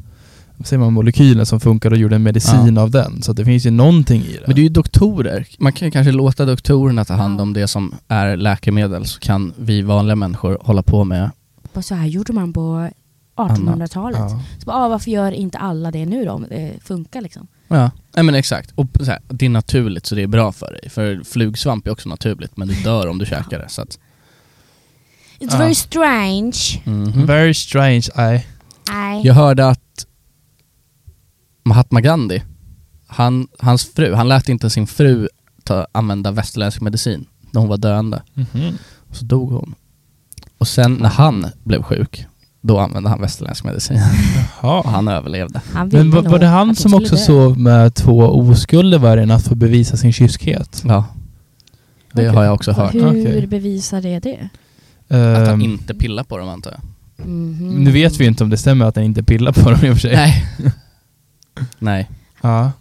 vad 0.59 0.67
säger 0.67 0.79
man, 0.79 0.93
molekylen 0.93 1.45
som 1.45 1.59
funkar 1.59 1.91
och 1.91 1.97
gjorde 1.97 2.15
en 2.15 2.23
medicin 2.23 2.77
av 2.77 2.91
den. 2.91 3.21
Så 3.21 3.31
att 3.31 3.37
det 3.37 3.45
finns 3.45 3.65
ju 3.65 3.71
någonting 3.71 4.21
i 4.21 4.33
det. 4.33 4.43
Men 4.47 4.55
det 4.55 4.61
är 4.61 4.63
ju 4.63 4.69
doktorer. 4.69 5.47
Man 5.59 5.73
kan 5.73 5.87
ju 5.87 5.91
kanske 5.91 6.11
låta 6.11 6.45
doktorerna 6.45 7.05
ta 7.05 7.13
hand 7.13 7.39
Ja. 7.39 7.41
om 7.43 7.53
det 7.53 7.67
som 7.67 7.95
är 8.07 8.37
läkemedel 8.37 9.05
så 9.05 9.19
kan 9.19 9.53
vi 9.57 9.81
vanliga 9.81 10.15
människor 10.15 10.57
hålla 10.61 10.83
på 10.83 11.03
med 11.03 11.29
Och 11.73 11.85
så 11.85 11.95
här 11.95 12.07
gjorde 12.07 12.33
man 12.33 12.53
på 12.53 12.89
1800-talet. 13.35 14.19
ja. 14.19 14.29
Så 14.59 14.65
bara, 14.65 14.77
ah, 14.77 14.87
varför 14.89 15.11
gör 15.11 15.31
inte 15.31 15.57
alla 15.57 15.91
det 15.91 16.05
nu 16.05 16.25
då? 16.25 16.31
om 16.31 16.45
Det 16.49 16.71
funkar 16.83 17.21
liksom. 17.21 17.47
Ja, 17.67 17.91
nej 18.15 18.23
men 18.23 18.35
exakt. 18.35 18.71
Och 18.75 18.87
så 18.99 19.05
här, 19.05 19.19
det 19.27 19.45
är 19.45 19.49
naturligt 19.49 20.05
så 20.05 20.15
det 20.15 20.23
är 20.23 20.27
bra 20.27 20.51
för 20.51 20.71
dig. 20.81 20.89
För 20.89 21.21
flugsvamp 21.25 21.87
är 21.87 21.91
också 21.91 22.09
naturligt 22.09 22.57
men 22.57 22.67
du 22.67 22.73
dör 22.73 23.07
om 23.07 23.17
du 23.17 23.25
käkar 23.25 23.59
det. 23.59 23.69
Så 23.69 23.81
att, 23.81 23.99
It's 25.39 25.47
Ja. 25.51 25.57
very 25.57 25.75
strange. 25.75 26.81
mhm. 26.85 27.25
Very 27.25 27.53
strange 27.53 28.07
eye. 28.15 28.43
Nej. 28.91 29.21
Jag 29.25 29.33
hörde 29.33 29.67
att 29.67 30.05
Mahatma 31.63 32.01
Gandhi, 32.01 32.43
han, 33.07 33.47
hans 33.59 33.85
fru, 33.93 34.13
han 34.13 34.27
lät 34.27 34.49
inte 34.49 34.69
sin 34.69 34.87
fru 34.87 35.27
ta, 35.63 35.87
använda 35.91 36.31
västerländsk 36.31 36.81
medicin 36.81 37.25
när 37.51 37.61
hon 37.61 37.69
var 37.69 37.77
döende. 37.77 38.21
Mhm. 38.33 38.77
Och 39.09 39.15
så 39.15 39.25
dog 39.25 39.51
hon. 39.51 39.75
Och 40.57 40.67
sen 40.67 40.93
när 40.93 41.09
han 41.09 41.45
blev 41.63 41.81
sjuk, 41.83 42.25
då 42.61 42.79
använde 42.79 43.09
han 43.09 43.21
västerländsk 43.21 43.63
medicin. 43.63 43.97
Och 43.97 44.67
Jaha. 44.67 44.83
han 44.87 45.07
överlevde. 45.07 45.61
Han 45.73 45.87
Men 45.89 46.11
var, 46.11 46.21
var 46.21 46.39
det 46.39 46.47
han 46.47 46.75
som 46.75 46.93
också 46.93 47.15
dö. 47.15 47.21
sov 47.21 47.59
med 47.59 47.95
två 47.95 48.17
oskulder 48.19 48.97
varje 48.99 49.33
att 49.33 49.45
bevisa 49.53 49.97
sin 49.97 50.13
kyskhet? 50.13 50.83
Ja. 50.87 51.05
Det 52.13 52.21
Okej. 52.21 52.35
har 52.35 52.43
jag 52.43 52.53
också 52.53 52.71
hört. 52.71 52.93
Hur 52.93 53.07
Okej. 53.07 53.47
bevisar 53.47 54.01
det 54.01 54.19
det? 54.19 54.49
Att 55.07 55.47
han 55.47 55.53
Ehm, 55.53 55.61
inte 55.61 55.93
pillar 55.93 56.23
på 56.23 56.37
dem 56.37 56.49
antar 56.49 56.71
jag. 56.71 56.79
Mhm. 57.17 57.83
Nu 57.83 57.91
vet 57.91 58.17
vi 58.19 58.23
ju 58.23 58.27
inte 58.29 58.43
om 58.43 58.49
det 58.49 58.57
stämmer 58.57 58.85
att 58.85 58.95
han 58.95 59.05
inte 59.05 59.23
pillar 59.23 59.51
på 59.51 59.71
dem 59.71 59.85
i 59.85 59.89
och 59.89 59.93
för 59.93 59.99
sig. 59.99 60.15
Nej. 60.15 60.45
Nej. 61.79 62.01
Mm. 62.01 62.55
Ja. 62.55 62.71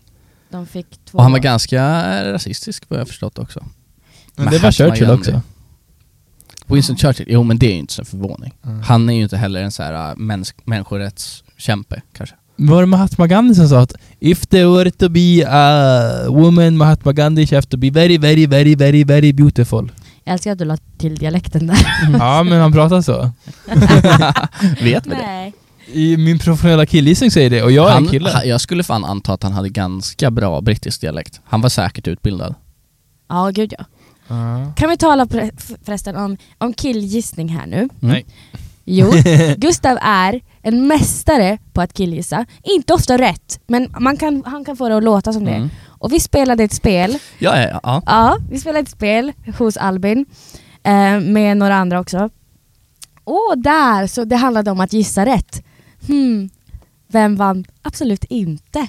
De 0.51 0.67
fick 0.67 0.87
två... 1.05 1.19
Och 1.19 1.23
han 1.23 1.33
var 1.33 1.39
ganska 1.39 1.83
rasistisk 2.33 2.85
vad 2.89 3.01
jag 3.01 3.09
förstått 3.09 3.39
också. 3.39 3.65
Men 4.37 4.51
det 4.51 4.59
var 4.59 4.71
Churchill 4.73 5.07
Gandhi. 5.07 5.21
också. 5.21 5.41
Winston 6.67 6.97
Churchill, 6.97 7.27
jo 7.29 7.43
men 7.43 7.59
det 7.59 7.67
är 7.67 7.71
ju 7.73 7.79
inte 7.79 7.93
så 7.95 8.05
förvåning. 8.05 8.55
Mm. 8.65 8.83
Han 8.83 9.09
är 9.09 9.15
ju 9.15 9.23
inte 9.23 9.37
heller 9.37 9.63
en 9.63 9.71
så 9.73 9.83
här 9.83 10.11
äh, 10.11 10.15
mäns- 10.17 10.55
människorättskämpe 10.65 12.03
kanske. 12.13 12.37
Var 12.57 12.81
det 12.81 12.87
Mahatma 12.87 13.27
Gandhi 13.27 13.55
som 13.55 13.69
sa 13.69 13.81
att 13.81 13.93
If 14.21 14.47
there 14.47 14.67
were 14.77 14.91
to 14.91 15.09
be 15.09 15.45
a 15.49 16.29
woman, 16.29 16.77
Mahatma 16.77 17.13
Gandhi 17.13 17.47
have 17.55 17.63
to 17.67 17.77
be 17.77 17.91
very, 17.91 18.19
very, 18.19 18.47
very, 18.47 18.75
very, 18.75 19.05
very 19.05 19.33
beautiful. 19.33 19.91
Jag 20.29 20.33
älskar 20.33 20.53
att 20.53 20.59
du 20.59 20.65
la 20.65 20.77
till 20.99 21.15
dialekten 21.15 21.67
där. 21.67 21.79
ja, 22.19 22.43
men 22.43 22.61
han 22.61 22.73
pratar 22.73 23.03
så. 23.03 23.31
Vet 24.85 25.07
vi 25.07 25.11
det? 25.11 25.17
Nej. 25.17 25.53
I 25.93 26.17
min 26.17 26.39
professionella 26.39 26.87
killgissning 26.87 27.31
säger 27.31 27.51
det, 27.51 27.63
och 27.63 27.71
jag 27.73 27.89
är 27.89 27.93
han, 27.95 28.05
en 28.05 28.11
kille. 28.11 28.31
ha- 28.31 28.45
jag 28.45 28.61
skulle 28.61 28.83
fan 28.83 29.05
anta 29.05 29.33
att 29.33 29.43
han 29.43 29.53
hade 29.53 29.69
ganska 29.69 30.31
bra 30.31 30.61
brittisk 30.61 31.01
dialekt. 31.01 31.41
Han 31.45 31.61
var 31.61 31.69
säkert 31.69 32.09
utbildad. 32.09 32.55
Ja, 33.29 33.51
gud 33.55 33.75
ja. 33.79 33.85
Ja. 34.29 34.73
Kan 34.77 34.91
vi 34.91 34.97
tala 34.97 35.27
förresten 35.85 36.17
om, 36.17 36.37
om 36.59 36.73
killgissning 36.75 37.49
här 37.49 37.67
nu? 37.67 37.77
Mm. 37.77 37.91
Nej. 38.01 38.27
Jo, 38.85 39.13
Gustav 39.57 39.99
är 40.03 40.41
en 40.63 40.87
mästare 40.87 41.59
på 41.73 41.81
att 41.81 41.93
killgissa. 41.93 42.47
Inte 42.63 42.95
ofta 42.95 43.19
rätt, 43.19 43.61
men 43.67 43.95
man 44.01 44.17
kan, 44.17 44.43
han 44.47 44.65
kan 44.65 44.77
få 44.77 44.89
det 44.89 44.97
att 44.97 45.05
låta 45.05 45.33
som 45.33 45.45
det. 45.45 45.69
Och 46.07 46.13
vi 46.13 46.21
spelade 46.21 46.65
ett 46.65 46.73
spel, 46.73 47.19
Ja, 47.39 47.61
ja, 47.63 47.81
ja. 47.83 48.03
ja, 48.07 48.39
vi 48.51 48.59
spelade 48.59 48.79
ett 48.81 48.89
spel 48.89 49.33
hos 49.59 49.77
Albin 49.77 50.27
eh, 50.83 51.21
med 51.21 51.57
några 51.57 51.75
andra 51.77 52.01
också. 52.01 52.31
Och 53.25 53.55
där, 53.59 54.07
så 54.07 54.25
det 54.25 54.37
handlade 54.37 54.71
om 54.71 54.81
att 54.81 54.93
gissa 54.93 55.27
rätt. 55.27 55.63
Hmm, 56.07 56.51
vem 57.09 57.37
vann? 57.37 57.65
Absolut 57.83 58.25
inte. 58.25 58.87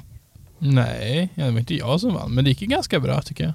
Nej, 0.60 1.30
det 1.36 1.52
var 1.52 1.60
inte 1.60 1.76
jag 1.76 2.02
som 2.02 2.14
vann, 2.14 2.32
men 2.32 2.44
det 2.44 2.50
gick 2.50 2.62
ju 2.62 2.68
ganska 2.68 3.00
bra 3.00 3.22
tycker 3.22 3.44
jag. 3.44 3.54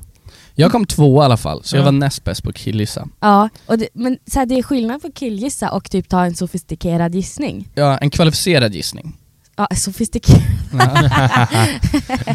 Jag 0.55 0.73
kom 0.73 0.87
två 0.87 1.23
i 1.23 1.25
alla 1.25 1.37
fall, 1.37 1.65
så 1.65 1.77
jag 1.77 1.81
Ja. 1.81 1.85
var 1.85 1.93
näst 1.93 2.25
bäst 2.25 2.43
på 2.43 2.53
killgissa. 2.53 3.09
Ja, 3.21 3.49
och 3.67 3.79
det, 3.79 3.89
men 3.93 4.19
så 4.27 4.39
här, 4.39 4.47
det 4.47 4.59
är 4.59 4.63
skillnad 4.63 5.03
på 5.03 5.13
killgissa 5.13 5.71
och 5.71 5.91
typ 5.91 6.09
ta 6.09 6.25
en 6.25 6.35
sofistikerad 6.35 7.15
gissning. 7.15 7.69
Ja, 7.75 7.99
en 7.99 8.11
kvalificerad 8.11 8.75
gissning. 8.75 9.17
Ja, 9.57 9.69
sofistikerad. 9.77 10.43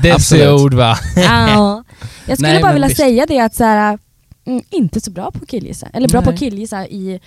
Dessa 0.02 0.16
Absolut. 0.16 0.50
ord 0.62 0.74
va? 0.74 0.98
Ja. 1.16 1.84
Jag 2.28 2.38
skulle 2.38 2.54
Nej, 2.54 2.62
bara 2.62 2.74
vilja 2.74 2.88
visst. 2.88 3.00
säga 3.00 3.26
det 3.26 3.40
att 3.40 3.56
så 3.56 3.64
här, 3.64 4.00
mm, 4.46 4.62
inte 4.70 5.02
så 5.02 5.12
bra 5.12 5.32
på 5.32 5.46
killgissa. 5.46 5.88
Eller 5.94 6.08
bra 6.08 6.22
på 6.22 6.30
Nej. 6.30 6.40
killgissa 6.40 6.88
i 6.88 7.20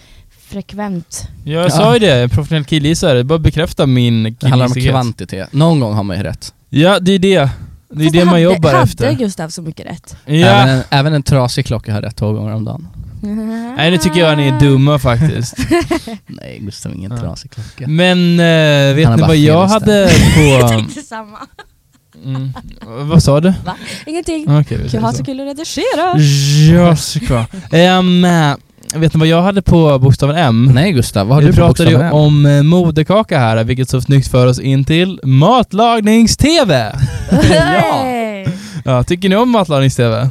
frekvent. 0.48 1.22
Jag 1.44 1.64
Ja. 1.64 1.70
sa 1.70 1.92
ju 1.94 1.98
det, 1.98 2.29
professionell 2.29 2.64
killgissare, 2.64 3.24
bara 3.24 3.38
bekräfta 3.38 3.87
min 3.87 4.22
Det 4.40 4.48
handlar 4.48 4.66
om 4.66 4.72
killgissighet. 4.72 4.92
kvantitet. 4.94 5.53
Någon 5.53 5.81
gång 5.81 5.94
har 5.94 6.03
man 6.03 6.16
ju 6.16 6.22
rätt. 6.22 6.55
Ja, 6.68 7.00
det 7.00 7.12
är 7.12 7.18
det. 7.18 7.29
Det 7.92 8.03
är 8.03 8.05
Fast 8.05 8.12
det 8.12 8.18
man 8.18 8.29
hade, 8.29 8.40
jobbar 8.40 8.70
hade 8.72 8.83
efter. 8.83 9.12
Gustav 9.12 9.48
så 9.48 9.62
mycket 9.62 9.87
rätt? 9.87 10.16
Ja. 10.26 10.33
Även, 10.35 10.68
en, 10.68 10.83
även 10.90 11.14
en 11.14 11.22
trasig 11.22 11.66
klocka 11.66 11.92
har 11.94 12.03
rätt 12.03 12.16
två 12.16 12.33
gånger 12.33 12.55
om 12.55 12.64
dagen. 12.64 12.88
Nej, 13.76 13.90
nu 13.90 13.98
tycker 13.98 14.20
jag 14.20 14.38
ni 14.38 14.48
är 14.48 14.61
dumma 14.61 14.98
faktiskt. 14.98 15.56
Nej, 16.26 16.59
Gustav 16.61 16.92
ingen 16.94 17.18
trasig 17.18 17.50
klocka. 17.50 17.88
Men 17.88 18.40
eh, 18.40 18.94
vet 18.96 19.06
Han 19.09 19.12
har 19.12 19.16
ni 19.16 19.20
bara 19.20 19.26
vad 19.26 19.37
jag 19.37 19.66
hade 19.66 20.11
Jag 20.50 20.61
på... 20.61 20.68
tänkte 20.68 21.00
samma. 21.02 21.38
Mm, 22.24 22.52
vad 23.09 23.22
sa 23.22 23.40
du? 23.40 23.52
Ingenting. 24.06 24.59
Okej, 24.59 24.76
vi 24.76 24.83
Jag 24.83 24.90
säger 24.90 25.04
har 25.04 25.11
så. 25.12 25.18
så 25.18 25.24
kul 25.24 25.40
att 25.40 25.46
redigera. 25.46 26.96
Såklart. 26.96 27.50
Um, 27.72 28.22
vet 29.00 29.14
ni 29.14 29.18
vad 29.18 29.28
jag 29.28 29.42
hade 29.42 29.62
på 29.62 29.98
bokstaven 29.98 30.37
M? 30.37 30.70
Nej 30.74 30.92
Gustav, 30.92 31.26
vad 31.26 31.37
har 31.37 31.42
Vi 31.42 31.46
du 31.46 31.52
på 31.52 31.56
pratade 31.59 31.90
ju 31.90 31.96
bokstaven 31.96 32.06
M? 32.06 32.24
om 32.24 32.46
eh, 32.46 32.62
moderkaka 32.62 33.38
här, 33.38 33.64
vilket 33.64 33.88
så 33.88 34.00
snyggt 34.00 34.28
för 34.28 34.46
oss 34.46 34.59
in 34.61 34.85
till 34.85 35.20
matlagnings-TV. 35.24 36.92
Hey. 37.30 38.46
Ja, 38.85 39.02
tycker 39.04 39.28
ni 39.28 39.37
om 39.37 39.50
matlagnings-TV? 39.50 40.30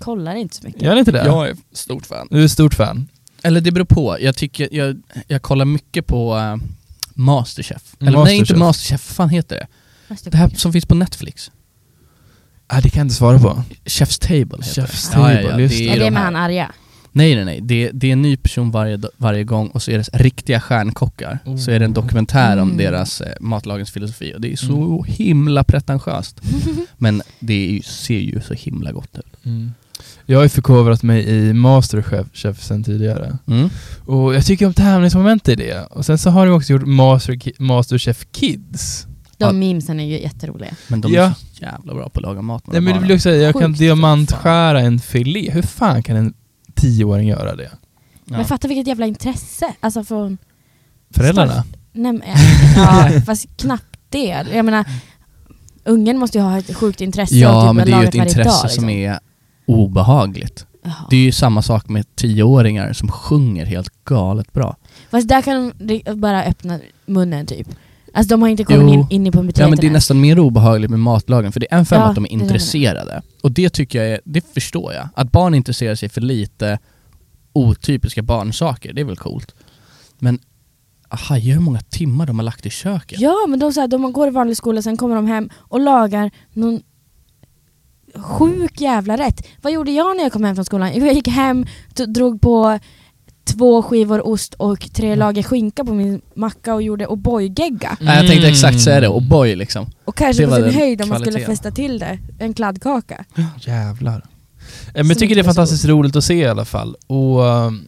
Kollar 0.00 0.34
inte 0.34 0.56
så 0.56 0.66
mycket. 0.66 0.82
Gör 0.82 0.92
ni 0.94 0.98
inte 0.98 1.12
det? 1.12 1.24
Jag 1.24 1.48
är 1.48 1.56
stort 1.72 2.06
fan. 2.06 2.28
Du 2.30 2.44
är 2.44 2.48
stort 2.48 2.74
fan. 2.74 3.08
Eller 3.42 3.60
det 3.60 3.72
beror 3.72 3.84
på. 3.84 4.16
Jag 4.20 4.36
tycker, 4.36 4.68
jag, 4.72 5.02
jag 5.26 5.42
kollar 5.42 5.64
mycket 5.64 6.06
på 6.06 6.36
eh, 6.38 6.56
Masterchef. 7.14 7.94
Eller 8.00 8.10
nej, 8.10 8.18
Masterchef. 8.18 8.40
inte 8.50 8.56
Masterchef, 8.56 9.08
vad 9.10 9.16
fan 9.16 9.28
heter 9.28 9.56
det? 9.56 9.66
Det 10.30 10.36
här 10.36 10.48
som 10.48 10.72
finns 10.72 10.86
på 10.86 10.94
Netflix. 10.94 11.50
Ah, 12.66 12.80
det 12.80 12.90
kan 12.90 12.98
jag 13.00 13.04
inte 13.04 13.14
svara 13.14 13.38
på. 13.38 13.62
Chef's 13.84 14.20
Table 14.20 14.64
heter 14.66 14.82
Chef's 14.82 15.10
det. 15.12 15.18
Ja, 15.20 15.32
ja, 15.32 15.40
ja, 15.40 15.48
Table, 15.50 15.62
just 15.62 15.78
det 15.78 15.88
är 15.88 15.98
det 15.98 16.04
de 16.04 16.10
med 16.10 16.22
han 16.22 16.36
arga? 16.36 16.72
Nej 17.12 17.34
nej 17.34 17.44
nej, 17.44 17.60
det, 17.60 17.90
det 17.92 18.08
är 18.08 18.12
en 18.12 18.22
ny 18.22 18.36
person 18.36 18.70
varje, 18.70 19.00
varje 19.16 19.44
gång 19.44 19.68
och 19.68 19.82
så 19.82 19.90
är 19.90 19.98
det 19.98 20.08
riktiga 20.12 20.60
stjärnkockar. 20.60 21.38
Oh. 21.44 21.56
Så 21.56 21.70
är 21.70 21.78
det 21.78 21.84
en 21.84 21.92
dokumentär 21.92 22.56
om 22.56 22.62
Mm. 22.70 22.76
deras 22.76 23.20
eh, 23.20 23.32
matlagningsfilosofi 23.40 24.34
och 24.34 24.40
det 24.40 24.52
är 24.52 24.56
så 24.56 25.04
himla 25.08 25.64
pretentiöst. 25.64 26.40
Men 26.96 27.22
det 27.38 27.54
är, 27.68 27.70
ju- 27.72 27.82
ser 27.82 28.18
ju 28.18 28.40
så 28.40 28.54
himla 28.54 28.92
gott 28.92 29.18
ut. 29.18 29.44
Jag 30.26 30.38
har 30.38 30.42
ju 30.42 30.48
förkovrat 30.48 31.02
mig 31.02 31.28
i 31.28 31.52
Masterchef 31.52 32.26
Chef 32.32 32.62
sen 32.62 32.84
tidigare. 32.84 33.38
Mm. 33.46 33.70
Och 34.06 34.34
jag 34.34 34.46
tycker 34.46 34.66
om 34.66 34.74
tävlingsmoment 34.74 35.48
i 35.48 35.54
det. 35.54 35.86
Och 35.90 36.06
sen 36.06 36.18
så 36.18 36.30
har 36.30 36.46
de 36.46 36.52
också 36.52 36.72
gjort 36.72 36.86
Master, 36.86 37.62
Masterchef 37.62 38.26
Kids. 38.32 39.06
De 39.38 39.44
Ja. 39.46 39.52
memesen 39.52 40.00
är 40.00 40.04
ju 40.04 40.20
jätteroliga. 40.22 40.70
Men 40.88 41.00
de 41.00 41.12
Ja. 41.12 41.22
är 41.22 41.32
så 41.52 41.62
jävla 41.64 41.94
bra 41.94 42.08
på 42.08 42.18
att 42.20 42.22
laga 42.22 42.42
mat 42.42 42.66
Nej, 42.66 42.80
men 42.80 42.94
det 42.94 43.00
blir 43.00 43.14
också, 43.16 43.30
jag 43.30 43.52
kan 43.52 43.62
Sjukt 43.62 43.78
som 43.78 43.86
diamantskära 43.86 44.80
en 44.80 44.98
filé. 44.98 45.50
Hur 45.50 45.62
fan 45.62 46.02
kan 46.02 46.16
en 46.16 46.34
tioåring 46.74 47.28
göra 47.28 47.56
det? 47.56 47.70
Ja. 48.24 48.36
Men 48.36 48.44
fatta 48.44 48.68
vilket 48.68 48.86
jävla 48.86 49.06
intresse. 49.06 49.66
Alltså 49.80 50.04
från... 50.04 50.38
Föräldrarna? 51.14 51.64
Nej, 51.92 52.12
men, 52.12 52.22
ja, 52.76 53.10
fast 53.26 53.46
knappt 53.56 53.98
det. 54.08 54.46
Jag 54.52 54.64
menar, 54.64 54.84
ungen 55.84 56.18
måste 56.18 56.38
ju 56.38 56.44
ha 56.44 56.58
ett 56.58 56.76
sjukt 56.76 57.00
intresse 57.00 57.34
Ja, 57.34 57.62
typ 57.68 57.76
men 57.76 57.86
det 57.86 57.92
är 57.92 58.02
ju 58.02 58.08
ett 58.08 58.14
intresse 58.14 58.42
dag, 58.42 58.54
som 58.54 58.66
liksom. 58.68 58.88
är 58.88 59.18
obehagligt. 59.70 60.66
Jaha. 60.82 61.06
Det 61.10 61.16
är 61.16 61.20
ju 61.20 61.32
samma 61.32 61.62
sak 61.62 61.88
med 61.88 62.16
tioåringar 62.16 62.92
som 62.92 63.08
sjunger 63.08 63.66
helt 63.66 64.04
galet 64.04 64.52
bra. 64.52 64.76
Fast 65.10 65.28
där 65.28 65.42
kan 65.42 65.72
de 65.78 66.02
bara 66.14 66.44
öppna 66.44 66.78
munnen 67.06 67.46
typ. 67.46 67.68
Alltså 68.14 68.30
de 68.30 68.42
har 68.42 68.48
inte 68.48 68.64
kommit 68.64 68.94
in, 68.94 69.06
in 69.10 69.26
i 69.26 69.30
puberteten 69.30 69.62
Ja 69.62 69.68
men 69.70 69.78
det 69.78 69.86
är 69.86 69.90
nästan 69.90 70.20
mer 70.20 70.38
obehagligt 70.38 70.90
med 70.90 71.00
matlagen, 71.00 71.52
för 71.52 71.60
det 71.60 71.66
är 71.70 71.78
en 71.78 71.86
femma 71.86 72.02
Ja, 72.02 72.08
att 72.08 72.14
de 72.14 72.24
är 72.24 72.28
det 72.28 72.34
intresserade. 72.34 73.22
Och 73.42 73.52
det 73.52 73.70
tycker 73.70 73.98
jag 73.98 74.10
är, 74.10 74.20
det 74.24 74.54
förstår 74.54 74.92
jag. 74.92 75.08
Att 75.14 75.32
barn 75.32 75.54
intresserar 75.54 75.94
sig 75.94 76.08
för 76.08 76.20
lite 76.20 76.78
otypiska 77.52 78.22
barnsaker, 78.22 78.92
det 78.92 79.00
är 79.00 79.04
väl 79.04 79.16
coolt. 79.16 79.54
Men 80.18 80.38
aha, 81.08 81.34
hur 81.34 81.60
många 81.60 81.80
timmar 81.80 82.26
de 82.26 82.38
har 82.38 82.44
lagt 82.44 82.66
i 82.66 82.70
köket? 82.70 83.20
Ja 83.20 83.46
men 83.48 83.58
de, 83.58 83.72
så 83.72 83.80
här, 83.80 83.88
de 83.88 84.12
går 84.12 84.28
i 84.28 84.30
vanlig 84.30 84.56
skola, 84.56 84.82
sen 84.82 84.96
kommer 84.96 85.16
de 85.16 85.26
hem 85.26 85.50
och 85.56 85.80
lagar 85.80 86.30
någon 86.52 86.82
sjuk 88.14 88.80
jävla 88.80 89.16
rätt. 89.16 89.46
Vad 89.62 89.72
gjorde 89.72 89.90
jag 89.90 90.16
när 90.16 90.22
jag 90.22 90.32
kom 90.32 90.44
hem 90.44 90.54
från 90.54 90.64
skolan? 90.64 90.94
Jag 90.94 91.14
gick 91.14 91.28
hem, 91.28 91.66
drog 92.06 92.40
på 92.40 92.78
två 93.44 93.82
skivor 93.82 94.26
ost 94.26 94.54
och 94.54 94.92
tre 94.92 95.14
lager 95.16 95.42
skinka 95.42 95.84
på 95.84 95.94
min 95.94 96.20
macka 96.34 96.74
och 96.74 96.82
gjorde 96.82 97.06
O'boy-gegga. 97.06 97.96
Nej, 98.00 98.16
jag 98.16 98.26
tänkte 98.26 98.48
exakt 98.48 98.80
säga 98.80 99.00
det, 99.00 99.08
och 99.08 99.22
boy 99.22 99.56
liksom. 99.56 99.86
Och 100.04 100.16
kanske 100.16 100.46
på 100.46 100.54
sin 100.54 100.70
höjd 100.70 101.02
om 101.02 101.08
man 101.08 101.20
skulle 101.20 101.40
fästa 101.40 101.70
till 101.70 101.98
det, 101.98 102.18
en 102.38 102.54
kladdkaka. 102.54 103.24
Jävlar. 103.60 104.24
Eh, 104.86 104.92
Men 104.94 105.08
jag 105.08 105.18
tycker 105.18 105.34
det 105.34 105.40
är 105.40 105.44
fantastiskt 105.44 105.84
roligt 105.84 106.16
att 106.16 106.24
se 106.24 106.34
i 106.34 106.46
alla 106.46 106.64
fall. 106.64 106.96
Och 107.06 107.40
um, 107.40 107.86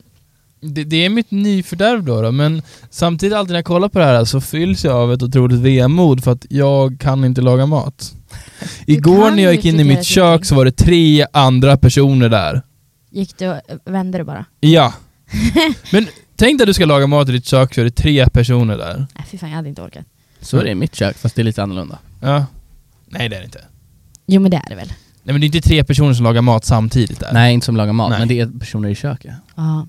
det, 0.60 0.84
det 0.84 1.04
är 1.04 1.08
mitt 1.08 1.30
nyfördärv 1.30 2.04
då, 2.04 2.22
då, 2.22 2.32
men 2.32 2.62
samtidigt 2.90 3.36
alltid 3.36 3.52
när 3.52 3.58
jag 3.58 3.64
kollar 3.64 3.88
på 3.88 3.98
det 3.98 4.04
här 4.04 4.24
så 4.24 4.40
fylls 4.40 4.84
jag 4.84 4.96
av 4.96 5.12
ett 5.12 5.22
otroligt 5.22 5.60
vemod 5.60 6.24
för 6.24 6.32
att 6.32 6.46
jag 6.50 7.00
kan 7.00 7.24
inte 7.24 7.40
laga 7.40 7.66
mat. 7.66 8.14
Igår 8.86 9.30
när 9.30 9.42
jag 9.42 9.54
gick 9.54 9.64
in 9.64 9.80
i 9.80 9.84
mitt 9.84 10.04
kök 10.04 10.44
så 10.44 10.54
var 10.54 10.64
det 10.64 10.72
tre 10.72 11.26
andra 11.32 11.76
personer 11.76 12.28
där. 12.28 12.62
Gick 13.10 13.38
du 13.38 13.48
och 13.48 13.60
vände 13.84 14.18
det 14.18 14.24
bara? 14.24 14.44
Ja. 14.60 14.94
Men 15.92 16.06
tänk 16.36 16.58
dig 16.58 16.64
att 16.64 16.66
du 16.66 16.74
ska 16.74 16.84
laga 16.84 17.06
mat 17.06 17.28
i 17.28 17.32
ditt 17.32 17.46
kök 17.46 17.74
så 17.74 17.80
är 17.80 17.84
det 17.84 17.90
tre 17.90 18.28
personer 18.28 18.78
där. 18.78 19.06
Nej 19.14 19.26
fy 19.30 19.38
fan 19.38 19.48
jag 19.50 19.56
hade 19.56 19.68
inte 19.68 19.82
orkat. 19.82 20.04
Så 20.40 20.58
är 20.58 20.64
det 20.64 20.70
i 20.70 20.74
mitt 20.74 20.94
kök, 20.94 21.18
fast 21.18 21.34
det 21.34 21.42
är 21.42 21.44
lite 21.44 21.62
annorlunda. 21.62 21.98
Ja. 22.20 22.46
Nej 23.06 23.28
det 23.28 23.36
är 23.36 23.40
det 23.40 23.44
inte. 23.44 23.60
Jo 24.26 24.40
men 24.40 24.50
det 24.50 24.56
är 24.56 24.68
det 24.68 24.74
väl? 24.74 24.88
Nej 25.22 25.32
men 25.34 25.40
det 25.40 25.44
är 25.44 25.46
inte 25.46 25.60
tre 25.60 25.84
personer 25.84 26.14
som 26.14 26.24
lagar 26.24 26.42
mat 26.42 26.64
samtidigt 26.64 27.20
där. 27.20 27.32
Nej, 27.32 27.54
inte 27.54 27.66
som 27.66 27.76
lagar 27.76 27.92
mat, 27.92 28.10
Nej. 28.10 28.18
men 28.18 28.28
det 28.28 28.40
är 28.40 28.58
personer 28.60 28.88
i 28.88 28.94
köket. 28.94 29.34
Ja. 29.54 29.86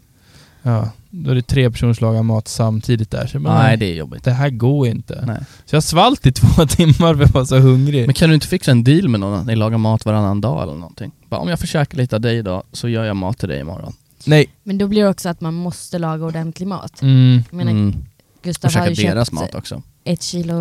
Ja, 0.62 0.92
då 1.16 1.32
är 1.32 1.36
det 1.36 1.42
tre 1.42 1.72
personer 1.72 1.94
som 1.94 2.08
lagar 2.08 2.24
mat 2.24 2.48
samtidigt 2.48 3.12
där. 3.12 3.28
Så 3.28 3.40
bara, 3.40 3.64
Nej, 3.64 3.78
det 3.78 3.86
är 3.86 3.94
jobbigt. 3.96 4.24
det 4.24 4.32
här 4.32 4.50
går 4.50 4.88
inte. 4.88 5.24
Nej. 5.28 5.38
Så 5.66 5.76
jag 5.76 5.84
svalt 5.84 6.26
i 6.26 6.32
två 6.32 6.66
timmar 6.68 7.14
för 7.16 7.22
jag 7.22 7.30
var 7.30 7.46
så 7.46 7.58
hungrig. 7.60 8.06
Men 8.06 8.14
kan 8.14 8.30
du 8.30 8.36
inte 8.36 8.48
fixa 8.48 8.72
en 8.72 8.84
deal 8.84 9.08
med 9.08 9.20
någon 9.20 9.40
att 9.40 9.46
ni 9.46 9.56
lagar 9.56 9.78
mat 9.78 10.06
varannan 10.06 10.42
dag 10.42 10.64
eller 10.64 10.74
någonting? 10.74 11.12
Bara, 11.30 11.42
om 11.42 11.50
jag 11.50 11.60
får 11.60 11.68
käka 11.68 11.98
lite 11.98 12.16
av 12.16 12.22
dig 12.22 12.38
idag, 12.38 12.64
så 12.72 12.90
gör 12.90 13.04
jag 13.04 13.16
mat 13.16 13.38
till 13.38 13.50
dig 13.50 13.60
imorgon. 13.60 13.94
Nej. 14.26 14.46
Men 14.64 14.78
då 14.78 14.88
blir 14.88 15.04
det 15.04 15.10
också 15.10 15.30
att 15.30 15.42
man 15.42 15.54
måste 15.54 16.00
laga 16.00 16.26
ordentlig 16.26 16.68
mat. 16.68 17.02
Mm. 17.02 17.44
Jag 17.50 17.58
menar, 17.58 17.72
Mm. 17.72 17.96
Gustav 18.44 18.70
Och 18.70 18.74
har 18.82 18.88
ju 18.88 18.94
deras 18.96 19.28
köpt 19.28 19.32
mat 19.34 19.56
också. 19.56 19.82
ett 20.04 20.24
kilo, 20.24 20.56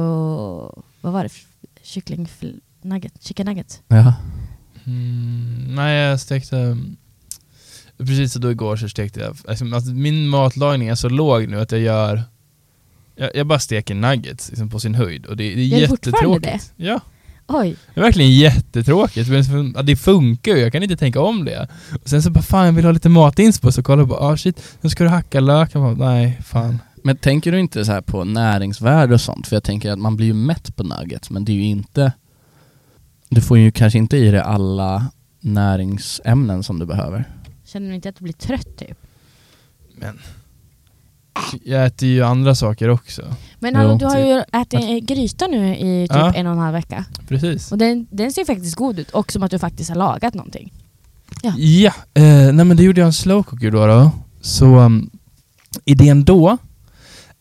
vad 1.01 1.12
var 1.12 1.23
det? 1.23 1.31
Kyckling 1.83 2.29
nugget, 2.83 3.12
chicken 3.23 3.47
nugget. 3.47 3.81
Ja. 3.88 4.15
Mm, 4.87 5.75
nej, 5.75 5.97
jag 5.99 6.21
stekte... 6.21 6.79
Precis 8.07 8.33
så 8.33 8.38
då 8.38 8.51
igår 8.51 8.77
så 8.77 8.88
stekte 8.88 9.21
jag... 9.21 9.37
Alltså, 9.49 9.65
alltså, 9.75 9.91
min 9.91 10.29
matlagning 10.29 10.88
är 10.88 10.95
så 10.95 11.09
låg 11.09 11.49
nu 11.49 11.61
att 11.61 11.73
jag 11.73 11.81
gör... 11.81 12.23
Jag, 13.17 13.31
jag 13.37 13.47
bara 13.47 13.59
steker 13.59 13.95
nuggets 13.95 14.49
liksom, 14.49 14.71
på 14.71 14.81
sin 14.81 14.95
höjd 14.95 15.27
och 15.27 15.37
det, 15.37 15.55
det 15.55 15.83
är 15.83 15.88
fortfarande 15.88 16.49
jättetråkigt. 16.49 16.73
Ja, 16.77 17.01
Oj, 17.47 17.77
det 17.95 18.01
är 18.01 18.05
verkligen 18.05 18.31
jättetråkigt. 18.31 19.29
Men 19.29 19.87
det 19.87 19.97
funkar 19.97 20.53
ju, 20.53 20.59
jag 20.59 20.73
kan 20.73 20.83
inte 20.83 20.97
tänka 20.97 21.21
om 21.21 21.45
det. 21.45 21.69
Och 22.03 22.09
sen 22.09 22.23
så 22.23 22.31
bara 22.31 22.43
fan 22.43 22.67
jag 22.67 22.73
vill 22.73 22.85
ha 22.85 22.93
lite 22.93 23.09
matinspo, 23.09 23.73
så 23.73 23.83
kollar 23.83 23.99
jag 23.99 24.09
bara 24.09 24.21
ah 24.21 24.37
shit, 24.37 24.62
nu 24.81 24.91
ska 24.91 25.05
du 25.05 25.11
hacka 25.11 25.41
lök. 25.41 25.71
Jag 25.75 25.83
bara, 25.83 26.11
nej, 26.11 26.38
fan. 26.45 26.79
Men 27.05 27.17
tänker 27.17 27.53
du 27.53 27.61
inte 27.61 27.85
så 27.85 27.93
här 27.93 28.01
på 28.01 28.25
näringsvärde 28.25 29.15
och 29.15 29.21
sånt? 29.21 29.47
För 29.47 29.57
jag 29.57 29.62
tänker 29.65 29.93
att 29.93 29.99
man 29.99 30.17
blir 30.17 30.27
ju 30.27 30.35
mätt 30.35 30.77
på 30.77 30.83
nuggets, 30.83 31.31
men 31.31 31.45
det 31.45 31.53
är 31.53 31.57
ju 31.57 31.65
inte... 31.65 32.12
Du 33.29 33.41
får 33.41 33.59
ju 33.59 33.71
kanske 33.71 33.99
inte 33.99 34.17
i 34.17 34.31
dig 34.31 34.41
alla 34.41 35.07
näringsämnen 35.41 36.62
som 36.62 36.79
du 36.79 36.87
behöver. 36.87 37.25
Känner 37.73 37.89
du 37.89 37.95
inte 37.95 38.09
att 38.09 38.17
du 38.17 38.23
blir 38.25 38.35
trött 38.35 38.77
typ? 38.77 38.99
Men... 39.97 40.19
Jag 41.65 41.87
äter 41.87 42.09
ju 42.09 42.23
andra 42.23 42.55
saker 42.55 42.89
också. 42.89 43.23
Men 43.59 43.75
hallå, 43.75 43.95
du 43.95 44.05
har 44.05 44.19
ju 44.19 44.43
ätit 44.53 44.81
en 44.81 45.07
gryta 45.07 45.47
nu 45.47 45.77
i 45.77 46.09
typ 46.09 46.17
Ja. 46.17 46.35
en 46.35 46.47
och 46.47 46.53
en 46.53 46.59
halv 46.59 46.73
vecka. 46.73 47.05
Precis. 47.29 47.73
Och 47.73 47.79
den, 47.79 48.07
den 48.11 48.33
ser 48.33 48.45
faktiskt 48.45 48.77
god 48.77 48.99
ut, 48.99 49.11
och 49.11 49.33
som 49.33 49.43
att 49.43 49.51
du 49.51 49.59
faktiskt 49.59 49.91
har 49.91 49.97
lagat 49.97 50.35
någonting. 50.35 50.73
Ja. 51.43 51.55
Ja, 51.57 51.93
eh, 52.15 52.53
nej 52.53 52.65
men 52.65 52.77
det 52.77 52.83
gjorde 52.83 53.01
jag 53.01 53.07
en 53.07 53.13
slow 53.13 53.43
cooker 53.43 53.71
då. 53.71 53.87
då. 53.87 54.11
Så 54.41 54.67
um, 54.67 55.11
idén 55.85 56.25
då 56.25 56.59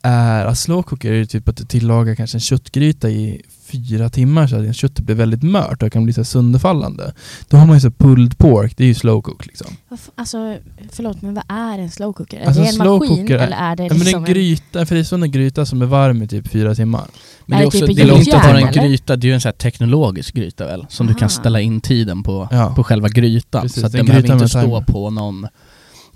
är 0.01 0.45
att 0.45 0.57
slow 0.57 0.83
cooker 0.83 1.11
är 1.11 1.25
typ 1.25 1.49
att 1.49 1.57
du 1.57 1.65
tillagar 1.65 2.15
kanske 2.15 2.37
en 2.37 2.41
köttgryta 2.41 3.09
i 3.09 3.41
fyra 3.65 4.09
timmar 4.09 4.47
så 4.47 4.69
att 4.69 4.75
köttet 4.75 5.05
blir 5.05 5.15
väldigt 5.15 5.43
mört 5.43 5.83
och 5.83 5.91
kan 5.91 6.03
bli 6.03 6.13
så 6.13 6.23
sönderfallande. 6.23 7.13
Då 7.49 7.57
har 7.57 7.65
man 7.65 7.75
ju 7.77 7.81
så 7.81 7.91
pulled 7.91 8.37
pork, 8.37 8.73
det 8.77 8.83
är 8.83 8.87
ju 8.87 8.93
slow 8.93 9.21
cook 9.21 9.45
liksom. 9.45 9.67
Alltså, 10.15 10.57
förlåt 10.91 11.21
men 11.21 11.33
vad 11.33 11.43
är 11.47 11.79
en 11.79 11.91
slow 11.91 12.13
cooker? 12.13 12.39
Är 12.39 12.45
Alltså, 12.45 12.61
det 12.61 12.69
en 12.69 12.77
maskin 12.77 13.31
är- 13.31 13.37
eller 13.37 13.57
är 13.57 13.75
det 13.75 13.83
Ja, 13.83 13.89
men 13.89 13.97
det 13.99 14.03
är 14.03 14.05
liksom 14.05 14.23
en 14.25 14.33
gryta, 14.33 15.25
en 15.25 15.31
gryta 15.31 15.65
som 15.65 15.81
är 15.81 15.85
varm 15.85 16.21
i 16.23 16.27
typ 16.27 16.47
fyra 16.47 16.75
timmar. 16.75 17.05
Men 17.45 17.55
Är 17.55 17.57
det 17.57 17.61
är, 17.61 17.61
det 17.61 17.67
också, 17.67 17.87
typ 17.87 17.95
det 17.95 18.01
är 18.03 18.17
inte 18.17 18.29
järn, 18.29 18.39
bara 18.41 18.59
en 18.59 18.67
eller? 18.67 18.81
gryta, 18.87 19.15
det 19.15 19.25
är 19.25 19.29
ju 19.29 19.33
en 19.33 19.41
sån 19.41 19.49
här 19.49 19.53
teknologisk 19.57 20.33
gryta 20.35 20.65
väl? 20.65 20.85
Som 20.89 21.07
du 21.07 21.11
Aha. 21.13 21.19
kan 21.19 21.29
ställa 21.29 21.61
in 21.61 21.81
tiden 21.81 22.23
på, 22.23 22.47
Ja. 22.51 22.73
på 22.75 22.83
själva 22.83 23.09
grytan. 23.09 23.61
Precis, 23.61 23.79
så 23.81 23.85
att 23.85 23.91
det 23.91 23.97
är 23.97 23.99
en 23.99 24.05
den 24.05 24.11
behöver 24.21 24.27
gryta 24.27 24.43
inte 24.65 24.83
stå 24.85 24.93
på 24.93 25.09
någon 25.09 25.47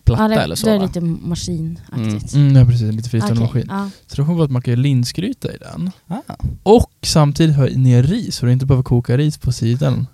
platta 0.05 0.23
ja, 0.23 0.27
det, 0.29 0.35
eller 0.35 0.55
så 0.55 0.65
det 0.65 0.71
är 0.73 0.77
va? 0.79 0.85
lite 0.85 1.01
maskinaktigt. 1.01 2.33
Mm, 2.33 2.55
ja 2.55 2.65
precis, 2.65 2.93
lite 2.93 3.09
fristående 3.09 3.43
Okej, 3.45 3.65
maskin. 3.65 3.65
ja. 3.69 3.89
Så 4.07 4.15
då 4.21 4.25
kommer 4.25 4.43
att 4.43 4.51
man 4.51 4.61
kan 4.61 4.71
göra 4.71 4.81
linsgryta 4.81 5.53
i 5.53 5.57
den. 5.57 5.91
Ah. 6.07 6.21
Och 6.63 6.91
samtidigt 7.01 7.55
ha 7.55 7.65
ner 7.65 8.03
ris, 8.03 8.35
så 8.35 8.45
du 8.45 8.51
inte 8.51 8.65
behöver 8.65 8.83
koka 8.83 9.17
ris 9.17 9.37
på 9.37 9.51
sidan. 9.51 10.07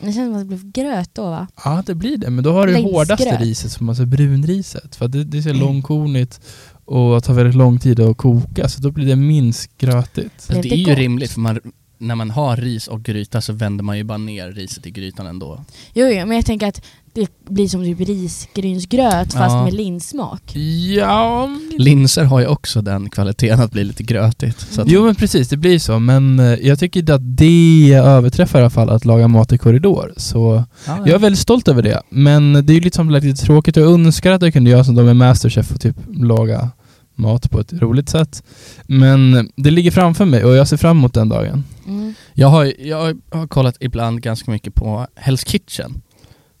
Det 0.00 0.12
känns 0.12 0.16
som 0.16 0.32
att 0.34 0.40
det 0.40 0.44
blev 0.44 0.72
gröt 0.72 1.10
då 1.12 1.22
va? 1.30 1.46
Ja 1.64 1.82
det 1.86 1.94
blir 1.94 2.16
det, 2.16 2.30
men 2.30 2.44
då 2.44 2.52
har 2.52 2.66
du 2.66 2.72
det 2.72 2.78
Längsgröt. 2.78 2.94
hårdaste 3.08 3.36
riset 3.36 3.72
som 3.72 3.86
man 3.86 3.96
säger 3.96 4.06
brunriset. 4.06 4.96
För 4.96 5.04
att 5.04 5.12
det, 5.12 5.24
det 5.24 5.38
är 5.38 5.42
så 5.42 5.48
Mm. 5.48 5.60
långkornigt 5.60 6.40
och 6.84 7.24
tar 7.24 7.34
väldigt 7.34 7.54
lång 7.54 7.78
tid 7.78 8.00
att 8.00 8.16
koka, 8.16 8.68
så 8.68 8.80
då 8.82 8.90
blir 8.90 9.06
det 9.06 9.16
minst 9.16 9.78
grötigt. 9.78 10.32
Fast 10.36 10.48
det 10.48 10.60
det 10.62 10.72
är 10.72 10.76
ju 10.76 10.84
gott? 10.84 10.98
rimligt, 10.98 11.30
för 11.30 11.40
man, 11.40 11.60
när 11.98 12.14
man 12.14 12.30
har 12.30 12.56
ris 12.56 12.86
och 12.88 13.02
gryta 13.02 13.40
så 13.40 13.52
vänder 13.52 13.84
man 13.84 13.96
ju 13.98 14.04
bara 14.04 14.18
ner 14.18 14.52
riset 14.52 14.86
i 14.86 14.90
grytan 14.90 15.26
ändå. 15.26 15.64
Jo, 15.94 16.06
jo, 16.06 16.26
men 16.26 16.36
jag 16.36 16.46
tänker 16.46 16.68
att 16.68 16.82
det 17.14 17.30
blir 17.48 17.68
som 17.68 17.84
typ 17.84 18.00
risgrynsgröt 18.00 19.32
fast 19.32 19.54
Ja. 19.54 19.64
med 19.64 19.74
linssmak. 19.74 20.56
Ja... 20.96 21.48
Linser 21.78 22.24
har 22.24 22.40
ju 22.40 22.46
också 22.46 22.82
den 22.82 23.10
kvaliteten 23.10 23.60
att 23.60 23.72
bli 23.72 23.84
lite 23.84 24.02
grötigt. 24.02 24.60
Så 24.70 24.82
att, 24.82 24.88
Jo 24.88 25.04
men 25.04 25.14
precis, 25.14 25.48
det 25.48 25.56
blir 25.56 25.78
så. 25.78 25.98
Men 25.98 26.38
eh, 26.40 26.46
jag 26.46 26.78
tycker 26.78 27.00
inte 27.00 27.14
att 27.14 27.36
det 27.36 27.92
överträffar 27.94 28.58
i 28.58 28.62
alla 28.62 28.70
fall 28.70 28.90
att 28.90 29.04
laga 29.04 29.28
mat 29.28 29.52
i 29.52 29.58
korridor. 29.58 30.12
Så 30.16 30.64
ja, 30.86 30.98
jag 30.98 31.08
är 31.14 31.18
väldigt 31.18 31.38
stolt 31.40 31.68
över 31.68 31.82
det. 31.82 32.02
Men 32.08 32.52
det 32.52 32.72
är 32.72 32.74
ju 32.74 32.80
lite, 32.80 32.96
som 32.96 33.10
lite 33.10 33.42
tråkigt. 33.44 33.76
Jag 33.76 33.92
önskar 33.92 34.32
att 34.32 34.42
jag 34.42 34.52
kunde 34.52 34.70
göra 34.70 34.84
som 34.84 34.94
de 34.94 35.08
är 35.08 35.14
Masterchef 35.14 35.70
och 35.72 35.80
typ 35.80 35.96
laga 36.08 36.70
mat 37.14 37.50
på 37.50 37.60
ett 37.60 37.72
roligt 37.72 38.08
sätt. 38.08 38.42
Men 38.86 39.50
det 39.56 39.70
ligger 39.70 39.90
framför 39.90 40.24
mig 40.24 40.44
och 40.44 40.54
jag 40.56 40.68
ser 40.68 40.76
fram 40.76 40.96
emot 40.98 41.14
den 41.14 41.28
dagen. 41.28 41.64
Mm. 41.86 42.14
Jag 42.34 42.48
har, 42.48 42.72
jag 42.86 43.18
har 43.30 43.46
kollat 43.46 43.76
ibland 43.80 44.22
ganska 44.22 44.50
mycket 44.50 44.74
på 44.74 45.06
Hell's 45.24 45.46
Kitchen 45.46 46.02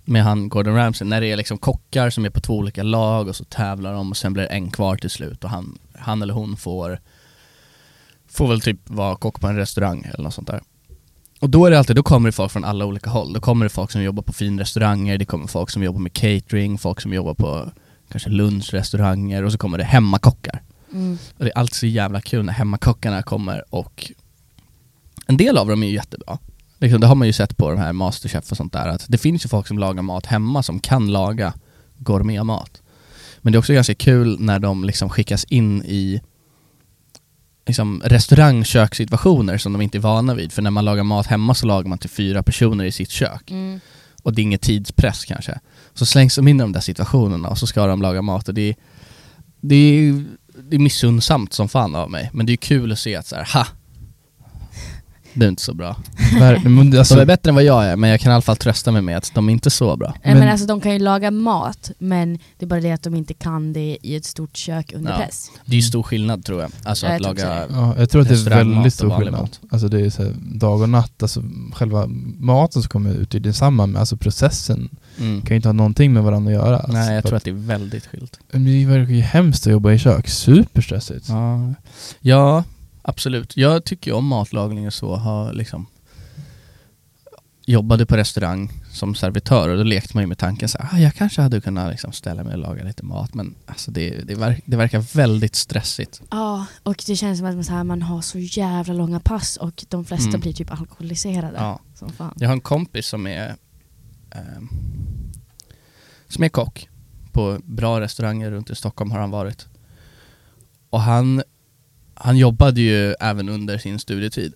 med 0.04 0.24
han 0.24 0.48
Gordon 0.48 0.74
Ramsay, 0.74 1.08
när 1.08 1.20
det 1.20 1.26
är 1.26 1.36
liksom 1.36 1.58
kockar 1.58 2.10
som 2.10 2.24
är 2.24 2.30
på 2.30 2.40
två 2.40 2.56
olika 2.56 2.82
lag 2.82 3.28
och 3.28 3.36
så 3.36 3.44
tävlar 3.44 3.92
de 3.92 4.10
och 4.10 4.16
sen 4.16 4.32
blir 4.32 4.42
det 4.42 4.48
en 4.48 4.70
kvar 4.70 4.96
till 4.96 5.10
slut 5.10 5.44
och 5.44 5.50
han, 5.50 5.78
han 5.98 6.22
eller 6.22 6.34
hon 6.34 6.56
får 6.56 7.00
får 8.28 8.48
väl 8.48 8.60
typ 8.60 8.90
vara 8.90 9.16
kock 9.16 9.40
på 9.40 9.46
en 9.46 9.56
restaurang 9.56 10.10
eller 10.14 10.24
något 10.24 10.34
sånt 10.34 10.46
där. 10.46 10.60
Och 11.40 11.50
då 11.50 11.66
är 11.66 11.70
det 11.70 11.78
alltid, 11.78 11.96
då 11.96 12.02
kommer 12.02 12.28
det 12.28 12.32
folk 12.32 12.52
från 12.52 12.64
alla 12.64 12.84
olika 12.84 13.10
håll. 13.10 13.32
Då 13.32 13.40
kommer 13.40 13.64
det 13.64 13.70
folk 13.70 13.90
som 13.90 14.02
jobbar 14.02 14.22
på 14.22 14.32
finrestauranger, 14.32 15.18
det 15.18 15.24
kommer 15.24 15.46
folk 15.46 15.70
som 15.70 15.82
jobbar 15.82 16.00
med 16.00 16.12
catering, 16.12 16.78
folk 16.78 17.00
som 17.00 17.12
jobbar 17.12 17.34
på 17.34 17.70
kanske 18.08 18.30
lunchrestauranger 18.30 19.42
och 19.42 19.52
så 19.52 19.58
kommer 19.58 19.78
det 19.78 19.84
hemmakockar. 19.84 20.62
Mm. 20.92 21.18
Och 21.38 21.44
det 21.44 21.50
är 21.50 21.58
alltid 21.58 21.74
så 21.74 21.86
jävla 21.86 22.20
kul 22.20 22.44
när 22.44 22.52
hemmakockarna 22.52 23.22
kommer 23.22 23.74
och 23.74 24.12
en 25.26 25.36
del 25.36 25.58
av 25.58 25.68
dem 25.68 25.82
är 25.82 25.86
ju 25.86 25.94
jättebra. 25.94 26.38
Liksom, 26.84 27.00
det 27.00 27.06
har 27.06 27.14
man 27.14 27.26
ju 27.26 27.32
sett 27.32 27.56
på 27.56 27.70
de 27.70 27.78
här 27.78 27.92
Masterchef 27.92 28.50
och 28.50 28.56
sånt 28.56 28.72
där, 28.72 28.88
att 28.88 29.04
det 29.08 29.18
finns 29.18 29.44
ju 29.44 29.48
folk 29.48 29.66
som 29.66 29.78
lagar 29.78 30.02
mat 30.02 30.26
hemma 30.26 30.62
som 30.62 30.80
kan 30.80 31.12
laga 31.12 31.54
gourmetmat. 31.98 32.82
Men 33.38 33.52
det 33.52 33.56
är 33.56 33.58
också 33.58 33.72
ganska 33.72 33.94
kul 33.94 34.40
när 34.40 34.58
de 34.58 34.84
liksom 34.84 35.10
skickas 35.10 35.44
in 35.44 35.82
i 35.82 36.20
liksom, 37.66 38.02
restaurangkökssituationer 38.04 39.58
som 39.58 39.72
de 39.72 39.82
inte 39.82 39.98
är 39.98 40.00
vana 40.00 40.34
vid. 40.34 40.52
För 40.52 40.62
när 40.62 40.70
man 40.70 40.84
lagar 40.84 41.02
mat 41.02 41.26
hemma 41.26 41.54
så 41.54 41.66
lagar 41.66 41.88
man 41.88 41.98
till 41.98 42.10
fyra 42.10 42.42
personer 42.42 42.84
i 42.84 42.92
sitt 42.92 43.10
kök. 43.10 43.50
Mm. 43.50 43.80
Och 44.22 44.34
det 44.34 44.40
är 44.40 44.42
ingen 44.42 44.58
tidspress 44.58 45.24
kanske. 45.24 45.60
Så 45.94 46.06
slängs 46.06 46.36
de 46.36 46.48
in 46.48 46.56
i 46.56 46.62
de 46.62 46.72
där 46.72 46.80
situationerna 46.80 47.48
och 47.48 47.58
så 47.58 47.66
ska 47.66 47.86
de 47.86 48.02
laga 48.02 48.22
mat 48.22 48.48
och 48.48 48.54
det 48.54 48.68
är, 48.68 48.74
det 49.60 49.74
är, 49.74 50.24
det 50.62 50.76
är 50.76 50.80
missundsamt 50.80 51.52
som 51.52 51.68
fan 51.68 51.94
av 51.94 52.10
mig. 52.10 52.30
Men 52.32 52.46
det 52.46 52.52
är 52.52 52.56
kul 52.56 52.92
att 52.92 52.98
se 52.98 53.16
att 53.16 53.26
så 53.26 53.36
här, 53.36 53.48
ha! 53.54 53.66
Det 55.34 55.44
är 55.44 55.48
inte 55.48 55.62
så 55.62 55.74
bra. 55.74 55.96
Alltså, 56.98 57.14
De 57.14 57.20
är 57.20 57.24
bättre 57.26 57.48
än 57.48 57.54
vad 57.54 57.64
jag 57.64 57.84
är, 57.84 57.96
men 57.96 58.10
jag 58.10 58.20
kan 58.20 58.30
i 58.30 58.34
alla 58.34 58.42
fall 58.42 58.56
trösta 58.56 58.92
mig 58.92 59.02
med 59.02 59.16
att 59.16 59.30
de 59.34 59.48
är 59.48 59.52
inte 59.52 59.70
så 59.70 59.96
bra. 59.96 60.14
Men, 60.24 60.38
Men- 60.38 60.48
alltså 60.48 60.66
de 60.66 60.80
kan 60.80 60.92
ju 60.92 60.98
laga 60.98 61.30
mat, 61.30 61.90
men 61.98 62.38
det 62.58 62.64
är 62.64 62.66
bara 62.66 62.80
det 62.80 62.92
att 62.92 63.02
de 63.02 63.14
inte 63.14 63.34
kan 63.34 63.72
det 63.72 63.98
i 64.02 64.16
ett 64.16 64.24
stort 64.24 64.56
kök 64.56 64.92
under 64.94 65.10
Ja. 65.12 65.18
press. 65.18 65.50
Det 65.64 65.72
är 65.72 65.76
ju 65.76 65.82
stor 65.82 66.02
skillnad 66.02 66.44
tror 66.44 66.60
jag. 66.62 66.70
Alltså 66.82 67.06
Ja, 67.06 67.12
att 67.14 67.20
jag 67.22 67.36
tror 67.36 67.46
laga... 67.46 67.66
ja, 67.70 67.94
jag 67.98 68.10
tror 68.10 68.22
att 68.22 68.28
det 68.28 68.34
är 68.34 68.48
väldigt 68.64 68.94
stor 68.94 69.18
skillnad. 69.18 69.40
mat. 69.40 69.60
Alltså 69.70 69.88
det 69.88 70.00
är 70.00 70.10
så 70.10 70.22
här, 70.22 70.32
dag 70.38 70.80
och 70.82 70.88
natt, 70.88 71.22
alltså 71.22 71.42
själva 71.74 72.06
maten 72.38 72.82
som 72.82 72.88
kommer 72.88 73.10
ut 73.14 73.34
är 73.34 73.40
detsamma, 73.40 73.86
men 73.86 73.96
alltså 74.00 74.16
processen 74.16 74.88
Mm. 75.20 75.40
kan 75.42 75.48
ju 75.50 75.56
inte 75.56 75.68
ha 75.68 75.72
någonting 75.72 76.12
med 76.12 76.22
varandra 76.22 76.50
att 76.50 76.56
göra. 76.66 76.76
Alltså, 76.76 76.92
Nej, 76.92 77.14
jag 77.14 77.24
tror 77.24 77.36
att 77.36 77.44
det 77.44 77.50
är 77.50 77.54
väldigt 77.54 78.06
skilt. 78.06 78.38
Det 78.52 78.86
verkar 78.86 79.12
ju 79.14 79.20
hemskt 79.20 79.66
att 79.66 79.72
jobba 79.72 79.92
i 79.92 79.98
kök, 79.98 80.28
superstressigt. 80.28 81.28
Ja, 81.28 81.74
ja 82.20 82.64
absolut. 83.04 83.56
Jag 83.56 83.84
tycker 83.84 84.12
om 84.12 84.26
matlagning 84.26 84.86
och 84.86 84.94
så. 84.94 85.16
Har 85.16 85.52
liksom 85.52 85.86
jobbade 87.66 88.06
på 88.06 88.16
restaurang 88.16 88.70
som 88.92 89.14
servitör 89.14 89.68
och 89.68 89.76
då 89.76 89.82
lekte 89.82 90.16
man 90.16 90.22
ju 90.22 90.26
med 90.26 90.38
tanken 90.38 90.68
så 90.68 90.78
här, 90.78 90.88
ah, 90.92 90.98
jag 91.00 91.14
kanske 91.14 91.42
hade 91.42 91.60
kunnat 91.60 91.90
liksom 91.90 92.12
ställa 92.12 92.44
mig 92.44 92.52
och 92.52 92.58
laga 92.58 92.84
lite 92.84 93.04
mat 93.04 93.34
men 93.34 93.54
alltså 93.66 93.90
det, 93.90 94.10
det, 94.10 94.34
verk, 94.34 94.62
det 94.66 94.76
verkar 94.76 95.00
väldigt 95.16 95.54
stressigt. 95.54 96.22
Ja, 96.30 96.66
och 96.82 97.02
det 97.06 97.16
känns 97.16 97.38
som 97.38 97.46
att 97.48 97.54
man, 97.54 97.64
så 97.64 97.72
här, 97.72 97.84
man 97.84 98.02
har 98.02 98.20
så 98.20 98.38
jävla 98.38 98.94
långa 98.94 99.20
pass 99.20 99.56
och 99.56 99.84
de 99.88 100.04
flesta 100.04 100.28
Mm. 100.28 100.40
blir 100.40 100.52
typ 100.52 100.72
alkoholiserade. 100.72 101.56
Ja. 101.58 101.80
Som 101.94 102.12
fan. 102.12 102.34
Jag 102.36 102.48
har 102.48 102.52
en 102.54 102.60
kompis 102.60 103.06
som 103.06 103.26
är 103.26 103.54
ehm, 104.30 104.68
som 106.28 106.44
är 106.44 106.48
kock 106.48 106.88
på 107.32 107.58
bra 107.64 108.00
restauranger 108.00 108.50
runt 108.50 108.70
i 108.70 108.74
Stockholm 108.74 109.10
har 109.10 109.18
han 109.20 109.30
varit. 109.30 109.66
Och 110.90 111.00
han, 111.00 111.42
han 112.16 112.36
jobbade 112.38 112.80
ju 112.80 113.12
även 113.20 113.48
under 113.48 113.78
sin 113.78 113.98
studietid. 113.98 114.54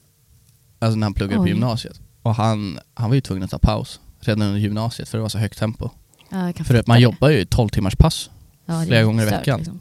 Alltså 0.79 0.99
när 0.99 1.05
han 1.07 1.15
pluggade 1.15 1.37
på 1.37 1.43
Oj. 1.43 1.49
gymnasiet. 1.49 2.01
Och 2.23 2.35
han, 2.35 2.79
han 2.95 3.11
var 3.11 3.15
ju 3.15 3.21
tvungen 3.21 3.43
att 3.45 3.51
ta 3.51 3.59
paus 3.59 4.01
redan 4.21 4.43
under 4.49 4.61
gymnasiet 4.61 5.09
för 5.09 5.19
det 5.19 5.23
var 5.23 5.29
så 5.29 5.39
högt 5.39 5.59
tempo. 5.59 5.91
Ja, 6.31 6.47
jag 6.47 6.55
kan 6.57 6.67
För 6.67 6.75
att 6.75 6.79
fatta 6.81 6.91
man 6.93 6.97
det. 6.97 7.03
jobbar 7.03 7.29
ju 7.29 7.45
12 7.45 7.69
timmars 7.69 7.97
pass 7.97 8.31
Ja, 8.67 8.75
det 8.75 8.81
är 8.83 8.87
flera 8.87 9.03
gånger 9.03 9.25
i 9.25 9.27
stört, 9.27 9.41
veckan. 9.41 9.59
Liksom. 9.59 9.81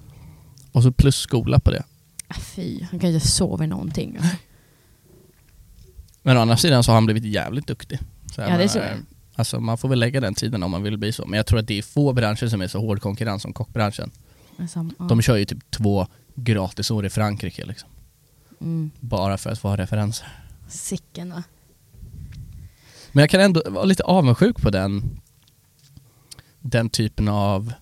och 0.71 0.83
så 0.83 0.91
plus 0.91 1.15
skola 1.15 1.59
på 1.59 1.71
det. 1.71 1.83
Ah, 2.27 2.39
Fy, 2.39 2.83
han 2.91 2.99
kan 2.99 3.09
ju 3.09 3.15
inte 3.15 3.27
sova 3.27 3.63
i 3.63 3.67
någonting. 3.67 4.17
Alltså. 4.17 4.35
Men 6.21 6.37
å 6.37 6.41
andra 6.41 6.57
sidan 6.57 6.83
så 6.83 6.91
har 6.91 6.95
han 6.95 7.05
blivit 7.05 7.25
jävligt 7.25 7.67
duktig. 7.67 7.99
Så 8.35 8.41
jag 8.41 8.51
Ja, 8.51 8.57
det 8.57 8.67
tror 8.67 8.85
jag. 8.85 8.97
Alltså 9.35 9.59
man 9.59 9.77
får 9.77 9.89
väl 9.89 9.99
lägga 9.99 10.21
den 10.21 10.33
tiden 10.35 10.63
om 10.63 10.71
man 10.71 10.83
vill 10.83 10.97
bli 10.97 11.11
så. 11.11 11.25
Men 11.25 11.37
jag 11.37 11.45
tror 11.45 11.59
att 11.59 11.67
det 11.67 11.77
är 11.77 11.81
få 11.81 12.13
branscher 12.13 12.47
som 12.47 12.61
är 12.61 12.67
så 12.67 12.79
hård 12.79 13.01
konkurrens 13.01 13.41
som 13.41 13.53
kockbranschen. 13.53 14.11
Alltså, 14.59 14.89
ja. 14.99 15.05
De 15.05 15.21
kör 15.21 15.35
ju 15.35 15.45
typ 15.45 15.71
två 15.71 16.07
gratisår 16.37 17.05
i 17.05 17.09
Frankrike 17.09 17.65
liksom. 17.65 17.89
mm. 18.61 18.91
Bara 18.99 19.37
för 19.37 19.49
att 19.49 19.59
få 19.59 19.67
ha 19.67 19.77
referenser. 19.77 20.27
Sicken 20.67 21.29
va? 21.29 21.43
Men 23.11 23.21
jag 23.21 23.29
kan 23.29 23.41
ändå 23.41 23.61
vara 23.65 23.85
lite 23.85 24.03
avundsjuk 24.03 24.61
på 24.61 24.69
den, 24.69 25.19
den 26.59 26.89
typen 26.89 27.27
av 27.27 27.73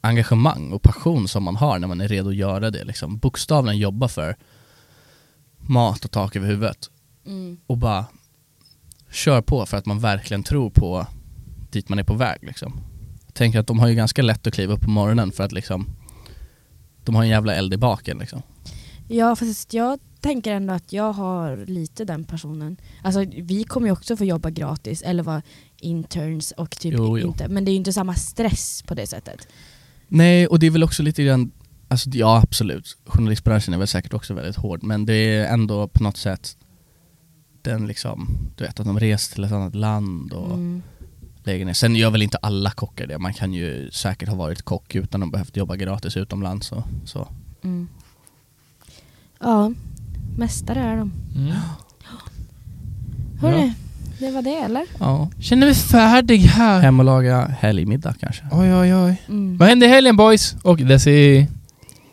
engagemang 0.00 0.72
och 0.72 0.82
passion 0.82 1.28
som 1.28 1.42
man 1.42 1.56
har 1.56 1.78
när 1.78 1.88
man 1.88 2.00
är 2.00 2.08
redo 2.08 2.28
att 2.28 2.36
göra 2.36 2.70
det. 2.70 2.84
Liksom. 2.84 3.18
Bokstavligen 3.18 3.78
jobba 3.78 4.08
för 4.08 4.36
mat 5.56 6.04
och 6.04 6.10
tak 6.10 6.36
över 6.36 6.46
huvudet. 6.46 6.90
Mm. 7.26 7.58
Och 7.66 7.78
bara 7.78 8.04
kör 9.10 9.42
på 9.42 9.66
för 9.66 9.76
att 9.76 9.86
man 9.86 10.00
verkligen 10.00 10.42
tror 10.42 10.70
på 10.70 11.06
dit 11.70 11.88
man 11.88 11.98
är 11.98 12.04
på 12.04 12.14
väg. 12.14 12.38
Liksom. 12.42 12.80
Jag 13.26 13.34
tänker 13.34 13.60
att 13.60 13.66
de 13.66 13.78
har 13.78 13.88
ju 13.88 13.94
ganska 13.94 14.22
lätt 14.22 14.46
att 14.46 14.54
kliva 14.54 14.74
upp 14.74 14.80
på 14.80 14.90
morgonen 14.90 15.32
för 15.32 15.44
att 15.44 15.52
liksom 15.52 15.86
de 17.04 17.14
har 17.14 17.22
en 17.22 17.28
jävla 17.28 17.54
eld 17.54 17.74
i 17.74 17.76
baken 17.76 18.18
liksom. 18.18 18.42
Ja 19.08 19.36
fast 19.36 19.74
jag 19.74 19.98
tänker 20.20 20.52
ändå 20.54 20.72
att 20.74 20.92
jag 20.92 21.12
har 21.12 21.64
lite 21.66 22.04
den 22.04 22.24
personen. 22.24 22.76
Alltså 23.02 23.24
vi 23.42 23.64
kommer 23.64 23.86
ju 23.86 23.92
också 23.92 24.16
få 24.16 24.24
jobba 24.24 24.50
gratis 24.50 25.02
eller 25.02 25.22
vara 25.22 25.42
interns 25.80 26.52
och 26.52 26.70
typ 26.70 26.94
Jo, 26.98 27.18
jo. 27.18 27.26
inte. 27.28 27.48
Men 27.48 27.64
det 27.64 27.70
är 27.70 27.72
ju 27.72 27.78
inte 27.78 27.92
samma 27.92 28.14
stress 28.14 28.82
på 28.86 28.94
det 28.94 29.06
sättet. 29.06 29.48
Nej, 30.08 30.46
och 30.46 30.58
det 30.58 30.66
är 30.66 30.70
väl 30.70 30.84
också 30.84 31.02
lite 31.02 31.24
grann, 31.24 31.50
alltså 31.88 32.10
ja 32.12 32.40
absolut, 32.42 32.96
journalistbranschen 33.06 33.74
är 33.74 33.78
väl 33.78 33.86
säkert 33.86 34.14
också 34.14 34.34
väldigt 34.34 34.56
hård, 34.56 34.82
men 34.82 35.06
det 35.06 35.14
är 35.14 35.52
ändå 35.52 35.88
på 35.88 36.02
något 36.02 36.16
sätt 36.16 36.56
den 37.62 37.86
liksom, 37.86 38.28
du 38.56 38.64
vet 38.64 38.80
att 38.80 38.86
de 38.86 39.00
reser 39.00 39.34
till 39.34 39.44
ett 39.44 39.52
annat 39.52 39.74
land 39.74 40.32
och 40.32 40.52
Mm. 40.52 40.82
Lägger 41.44 41.64
ner. 41.64 41.72
Sen 41.72 41.96
gör 41.96 42.10
väl 42.10 42.22
inte 42.22 42.38
alla 42.42 42.70
kockar 42.70 43.06
det, 43.06 43.18
man 43.18 43.34
kan 43.34 43.52
ju 43.52 43.90
säkert 43.90 44.28
ha 44.28 44.36
varit 44.36 44.62
kock 44.62 44.94
utan 44.94 45.22
att 45.22 45.32
behövt 45.32 45.56
jobba 45.56 45.76
gratis 45.76 46.16
utomlands 46.16 46.72
och 46.72 46.82
så. 47.04 47.28
Mm. 47.62 47.88
Ja, 49.40 49.72
mästare 50.36 50.80
är 50.80 50.96
de. 50.96 51.12
Mm. 51.36 51.52
Hörni, 53.40 53.74
det 54.18 54.30
var 54.30 54.42
det 54.42 54.56
eller? 54.56 54.86
Ja. 54.98 55.30
Känner 55.40 55.66
mig 55.66 55.74
färdig 55.74 56.38
här. 56.38 56.80
Hem 56.80 56.98
och 56.98 57.04
laga 57.04 57.46
helgmiddag 57.60 58.14
kanske. 58.20 58.42
Oj 58.52 58.74
oj 58.74 58.94
oj. 58.94 59.22
Mm. 59.28 59.56
Vad 59.56 59.68
händer 59.68 59.86
i 59.86 59.90
helgen 59.90 60.16
boys? 60.16 60.56
Och 60.62 60.76
Desi? 60.76 61.46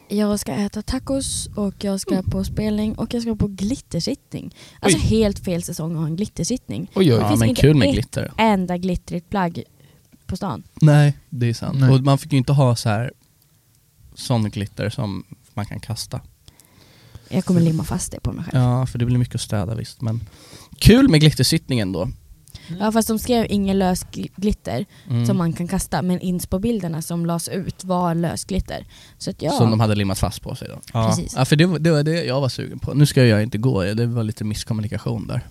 Jag 0.09 0.39
ska 0.39 0.51
äta 0.53 0.81
tacos 0.81 1.49
och 1.55 1.83
jag 1.83 1.99
ska 2.01 2.21
på 2.23 2.43
spelning 2.43 2.95
och 2.95 3.13
jag 3.13 3.21
ska 3.21 3.35
på 3.35 3.47
glittersittning. 3.47 4.55
Alltså 4.79 4.97
Oj. 4.99 5.03
helt 5.05 5.39
fel 5.39 5.63
säsong 5.63 5.91
att 5.91 5.97
ha 5.97 6.05
en 6.05 6.15
glittersittning. 6.15 6.91
Oj 6.95 7.13
oj. 7.13 7.19
Ja 7.19 7.27
finns 7.27 7.39
men 7.39 7.49
inte 7.49 7.61
kul 7.61 7.75
med 7.75 7.87
ett- 7.87 7.93
glitter. 7.93 8.31
Enda 8.37 8.77
glittrigt 8.77 9.29
plagg 9.29 9.63
på 10.25 10.37
stan. 10.37 10.63
Nej, 10.81 11.17
det 11.29 11.49
är 11.49 11.53
sant. 11.53 11.79
Nej. 11.79 11.89
Och 11.89 12.01
man 12.01 12.17
fick 12.17 12.31
ju 12.31 12.37
inte 12.37 12.53
ha 12.53 12.75
så 12.75 12.89
här 12.89 13.11
sån 14.15 14.49
glitter 14.49 14.89
som 14.89 15.23
man 15.53 15.65
kan 15.65 15.79
kasta. 15.79 16.21
Jag 17.29 17.45
kommer 17.45 17.61
limma 17.61 17.83
fast 17.83 18.11
det 18.11 18.19
på 18.19 18.31
mig 18.31 18.43
själv. 18.45 18.63
Ja, 18.63 18.85
för 18.85 18.99
det 18.99 19.05
blir 19.05 19.17
mycket 19.17 19.35
att 19.35 19.41
städa 19.41 19.75
visst. 19.75 20.01
Men 20.01 20.21
kul 20.79 21.09
med 21.09 21.19
glittersittningen 21.19 21.91
då. 21.91 22.09
Ja 22.79 22.91
fast 22.91 23.07
de 23.07 23.19
skrev 23.19 23.45
ingen 23.49 23.79
lös 23.79 24.05
gl- 24.05 24.31
glitter 24.35 24.85
Mm. 25.09 25.25
som 25.25 25.37
man 25.37 25.53
kan 25.53 25.67
kasta 25.67 26.01
men 26.01 26.19
inspo-bilderna 26.19 27.01
som 27.01 27.25
lades 27.25 27.47
ut 27.47 27.83
var 27.83 28.15
lös 28.15 28.45
glitter. 28.45 28.85
Så 29.17 29.29
att 29.29 29.41
ja, 29.41 29.51
Som 29.51 29.69
de 29.71 29.79
hade 29.79 29.95
limmat 29.95 30.19
fast 30.19 30.41
på 30.41 30.55
sig 30.55 30.67
då. 30.67 30.79
Ja, 30.93 31.07
Precis. 31.09 31.33
ja 31.37 31.45
för 31.45 31.55
det 31.55 31.65
var, 31.65 31.79
det 31.79 31.91
var 31.91 32.03
det 32.03 32.23
jag 32.23 32.41
var 32.41 32.49
sugen 32.49 32.79
på. 32.79 32.93
Nu 32.93 33.05
ska 33.05 33.25
jag 33.25 33.43
inte 33.43 33.57
gå, 33.57 33.83
det 33.83 34.05
var 34.05 34.23
lite 34.23 34.43
misskommunikation 34.43 35.27
där. 35.27 35.47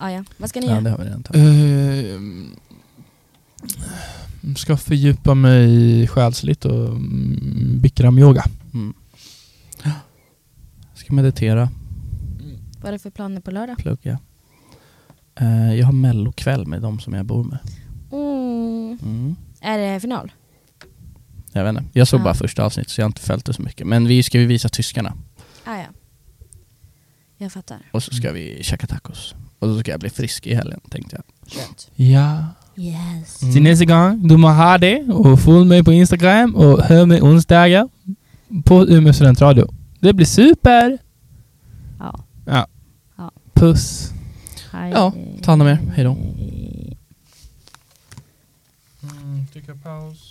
ja, 0.00 0.10
ja. 0.12 0.24
vad 0.36 0.48
ska 0.50 0.60
ni 0.60 0.66
Ja, 0.66 0.72
göra? 0.72 0.80
det 0.80 0.90
har 0.90 0.98
vi 0.98 1.04
redan 1.04 1.22
tagit. 1.22 1.42
Ehm, 1.42 2.56
ska 4.56 4.76
fördjupa 4.76 5.34
mig 5.34 6.06
själsligt 6.08 6.64
och 6.64 6.88
mm, 6.88 7.78
bikram-yoga. 7.82 8.44
Mm. 8.74 8.94
Ska 10.94 11.12
meditera, 11.14 11.68
Vad 12.80 12.88
är 12.88 12.92
det 12.92 12.98
för 12.98 13.10
planer 13.10 13.40
på 13.40 13.50
lördag? 13.50 13.76
plugga. 13.78 14.18
Eh, 15.40 15.74
jag 15.74 15.86
har 15.86 15.92
mellokväll 15.92 16.66
med 16.66 16.82
de 16.82 17.00
som 17.00 17.14
jag 17.14 17.26
bor 17.26 17.44
med. 17.44 17.58
Mm. 18.12 18.98
Mm. 19.02 19.36
Är 19.60 19.78
det 19.78 20.00
final? 20.00 20.32
Jag 21.52 21.64
vet 21.64 21.70
inte. 21.78 21.84
Jag 21.98 22.08
såg 22.08 22.20
Ja. 22.20 22.24
bara 22.24 22.34
första 22.34 22.64
avsnittet 22.64 22.90
så 22.92 23.00
jag 23.00 23.04
har 23.04 23.08
inte 23.10 23.20
följt 23.20 23.44
det 23.44 23.52
så 23.52 23.62
mycket. 23.62 23.86
Men 23.86 24.06
vi 24.06 24.22
ska 24.22 24.40
ju 24.40 24.46
visa 24.46 24.68
tyskarna. 24.68 25.14
Ah, 25.64 25.76
ja. 25.76 25.86
Jag 27.38 27.52
fattar. 27.52 27.78
Och 27.92 28.02
så 28.02 28.14
ska 28.14 28.32
vi 28.32 28.58
käka 28.62 28.86
tacos. 28.86 29.34
Och 29.58 29.68
så 29.68 29.80
ska 29.80 29.90
jag 29.90 30.00
bli 30.00 30.10
frisk 30.10 30.46
i 30.46 30.54
helgen 30.54 30.80
tänkte 30.90 31.16
jag. 31.16 31.52
Skönt. 31.52 31.90
Ja. 31.94 32.44
Yes. 32.76 33.42
Mm. 33.42 33.54
Till 33.54 33.62
nästa 33.62 33.84
gång, 33.84 34.28
du 34.28 34.36
må 34.36 34.48
ha 34.48 34.78
det 34.78 35.02
och 35.02 35.40
följ 35.40 35.64
mig 35.64 35.84
på 35.84 35.92
Instagram 35.92 36.54
och 36.54 36.82
hör 36.82 37.06
mig 37.06 37.22
onsdagar 37.22 37.88
på 38.64 38.86
Umeå 38.88 39.12
studentradio. 39.12 39.68
Det 40.00 40.12
blir 40.12 40.26
super! 40.26 40.98
Ja. 41.98 42.24
Ja. 42.46 42.66
Ja. 43.16 43.30
Puss! 43.54 44.12
Hej. 44.72 44.90
Ja, 44.90 45.12
ta 45.42 45.52
hand 45.52 45.62
om 45.62 45.68
er. 45.68 45.78
Hej 45.94 46.04
då. 46.04 46.16
Trycka 49.52 49.74
paus. 49.74 50.18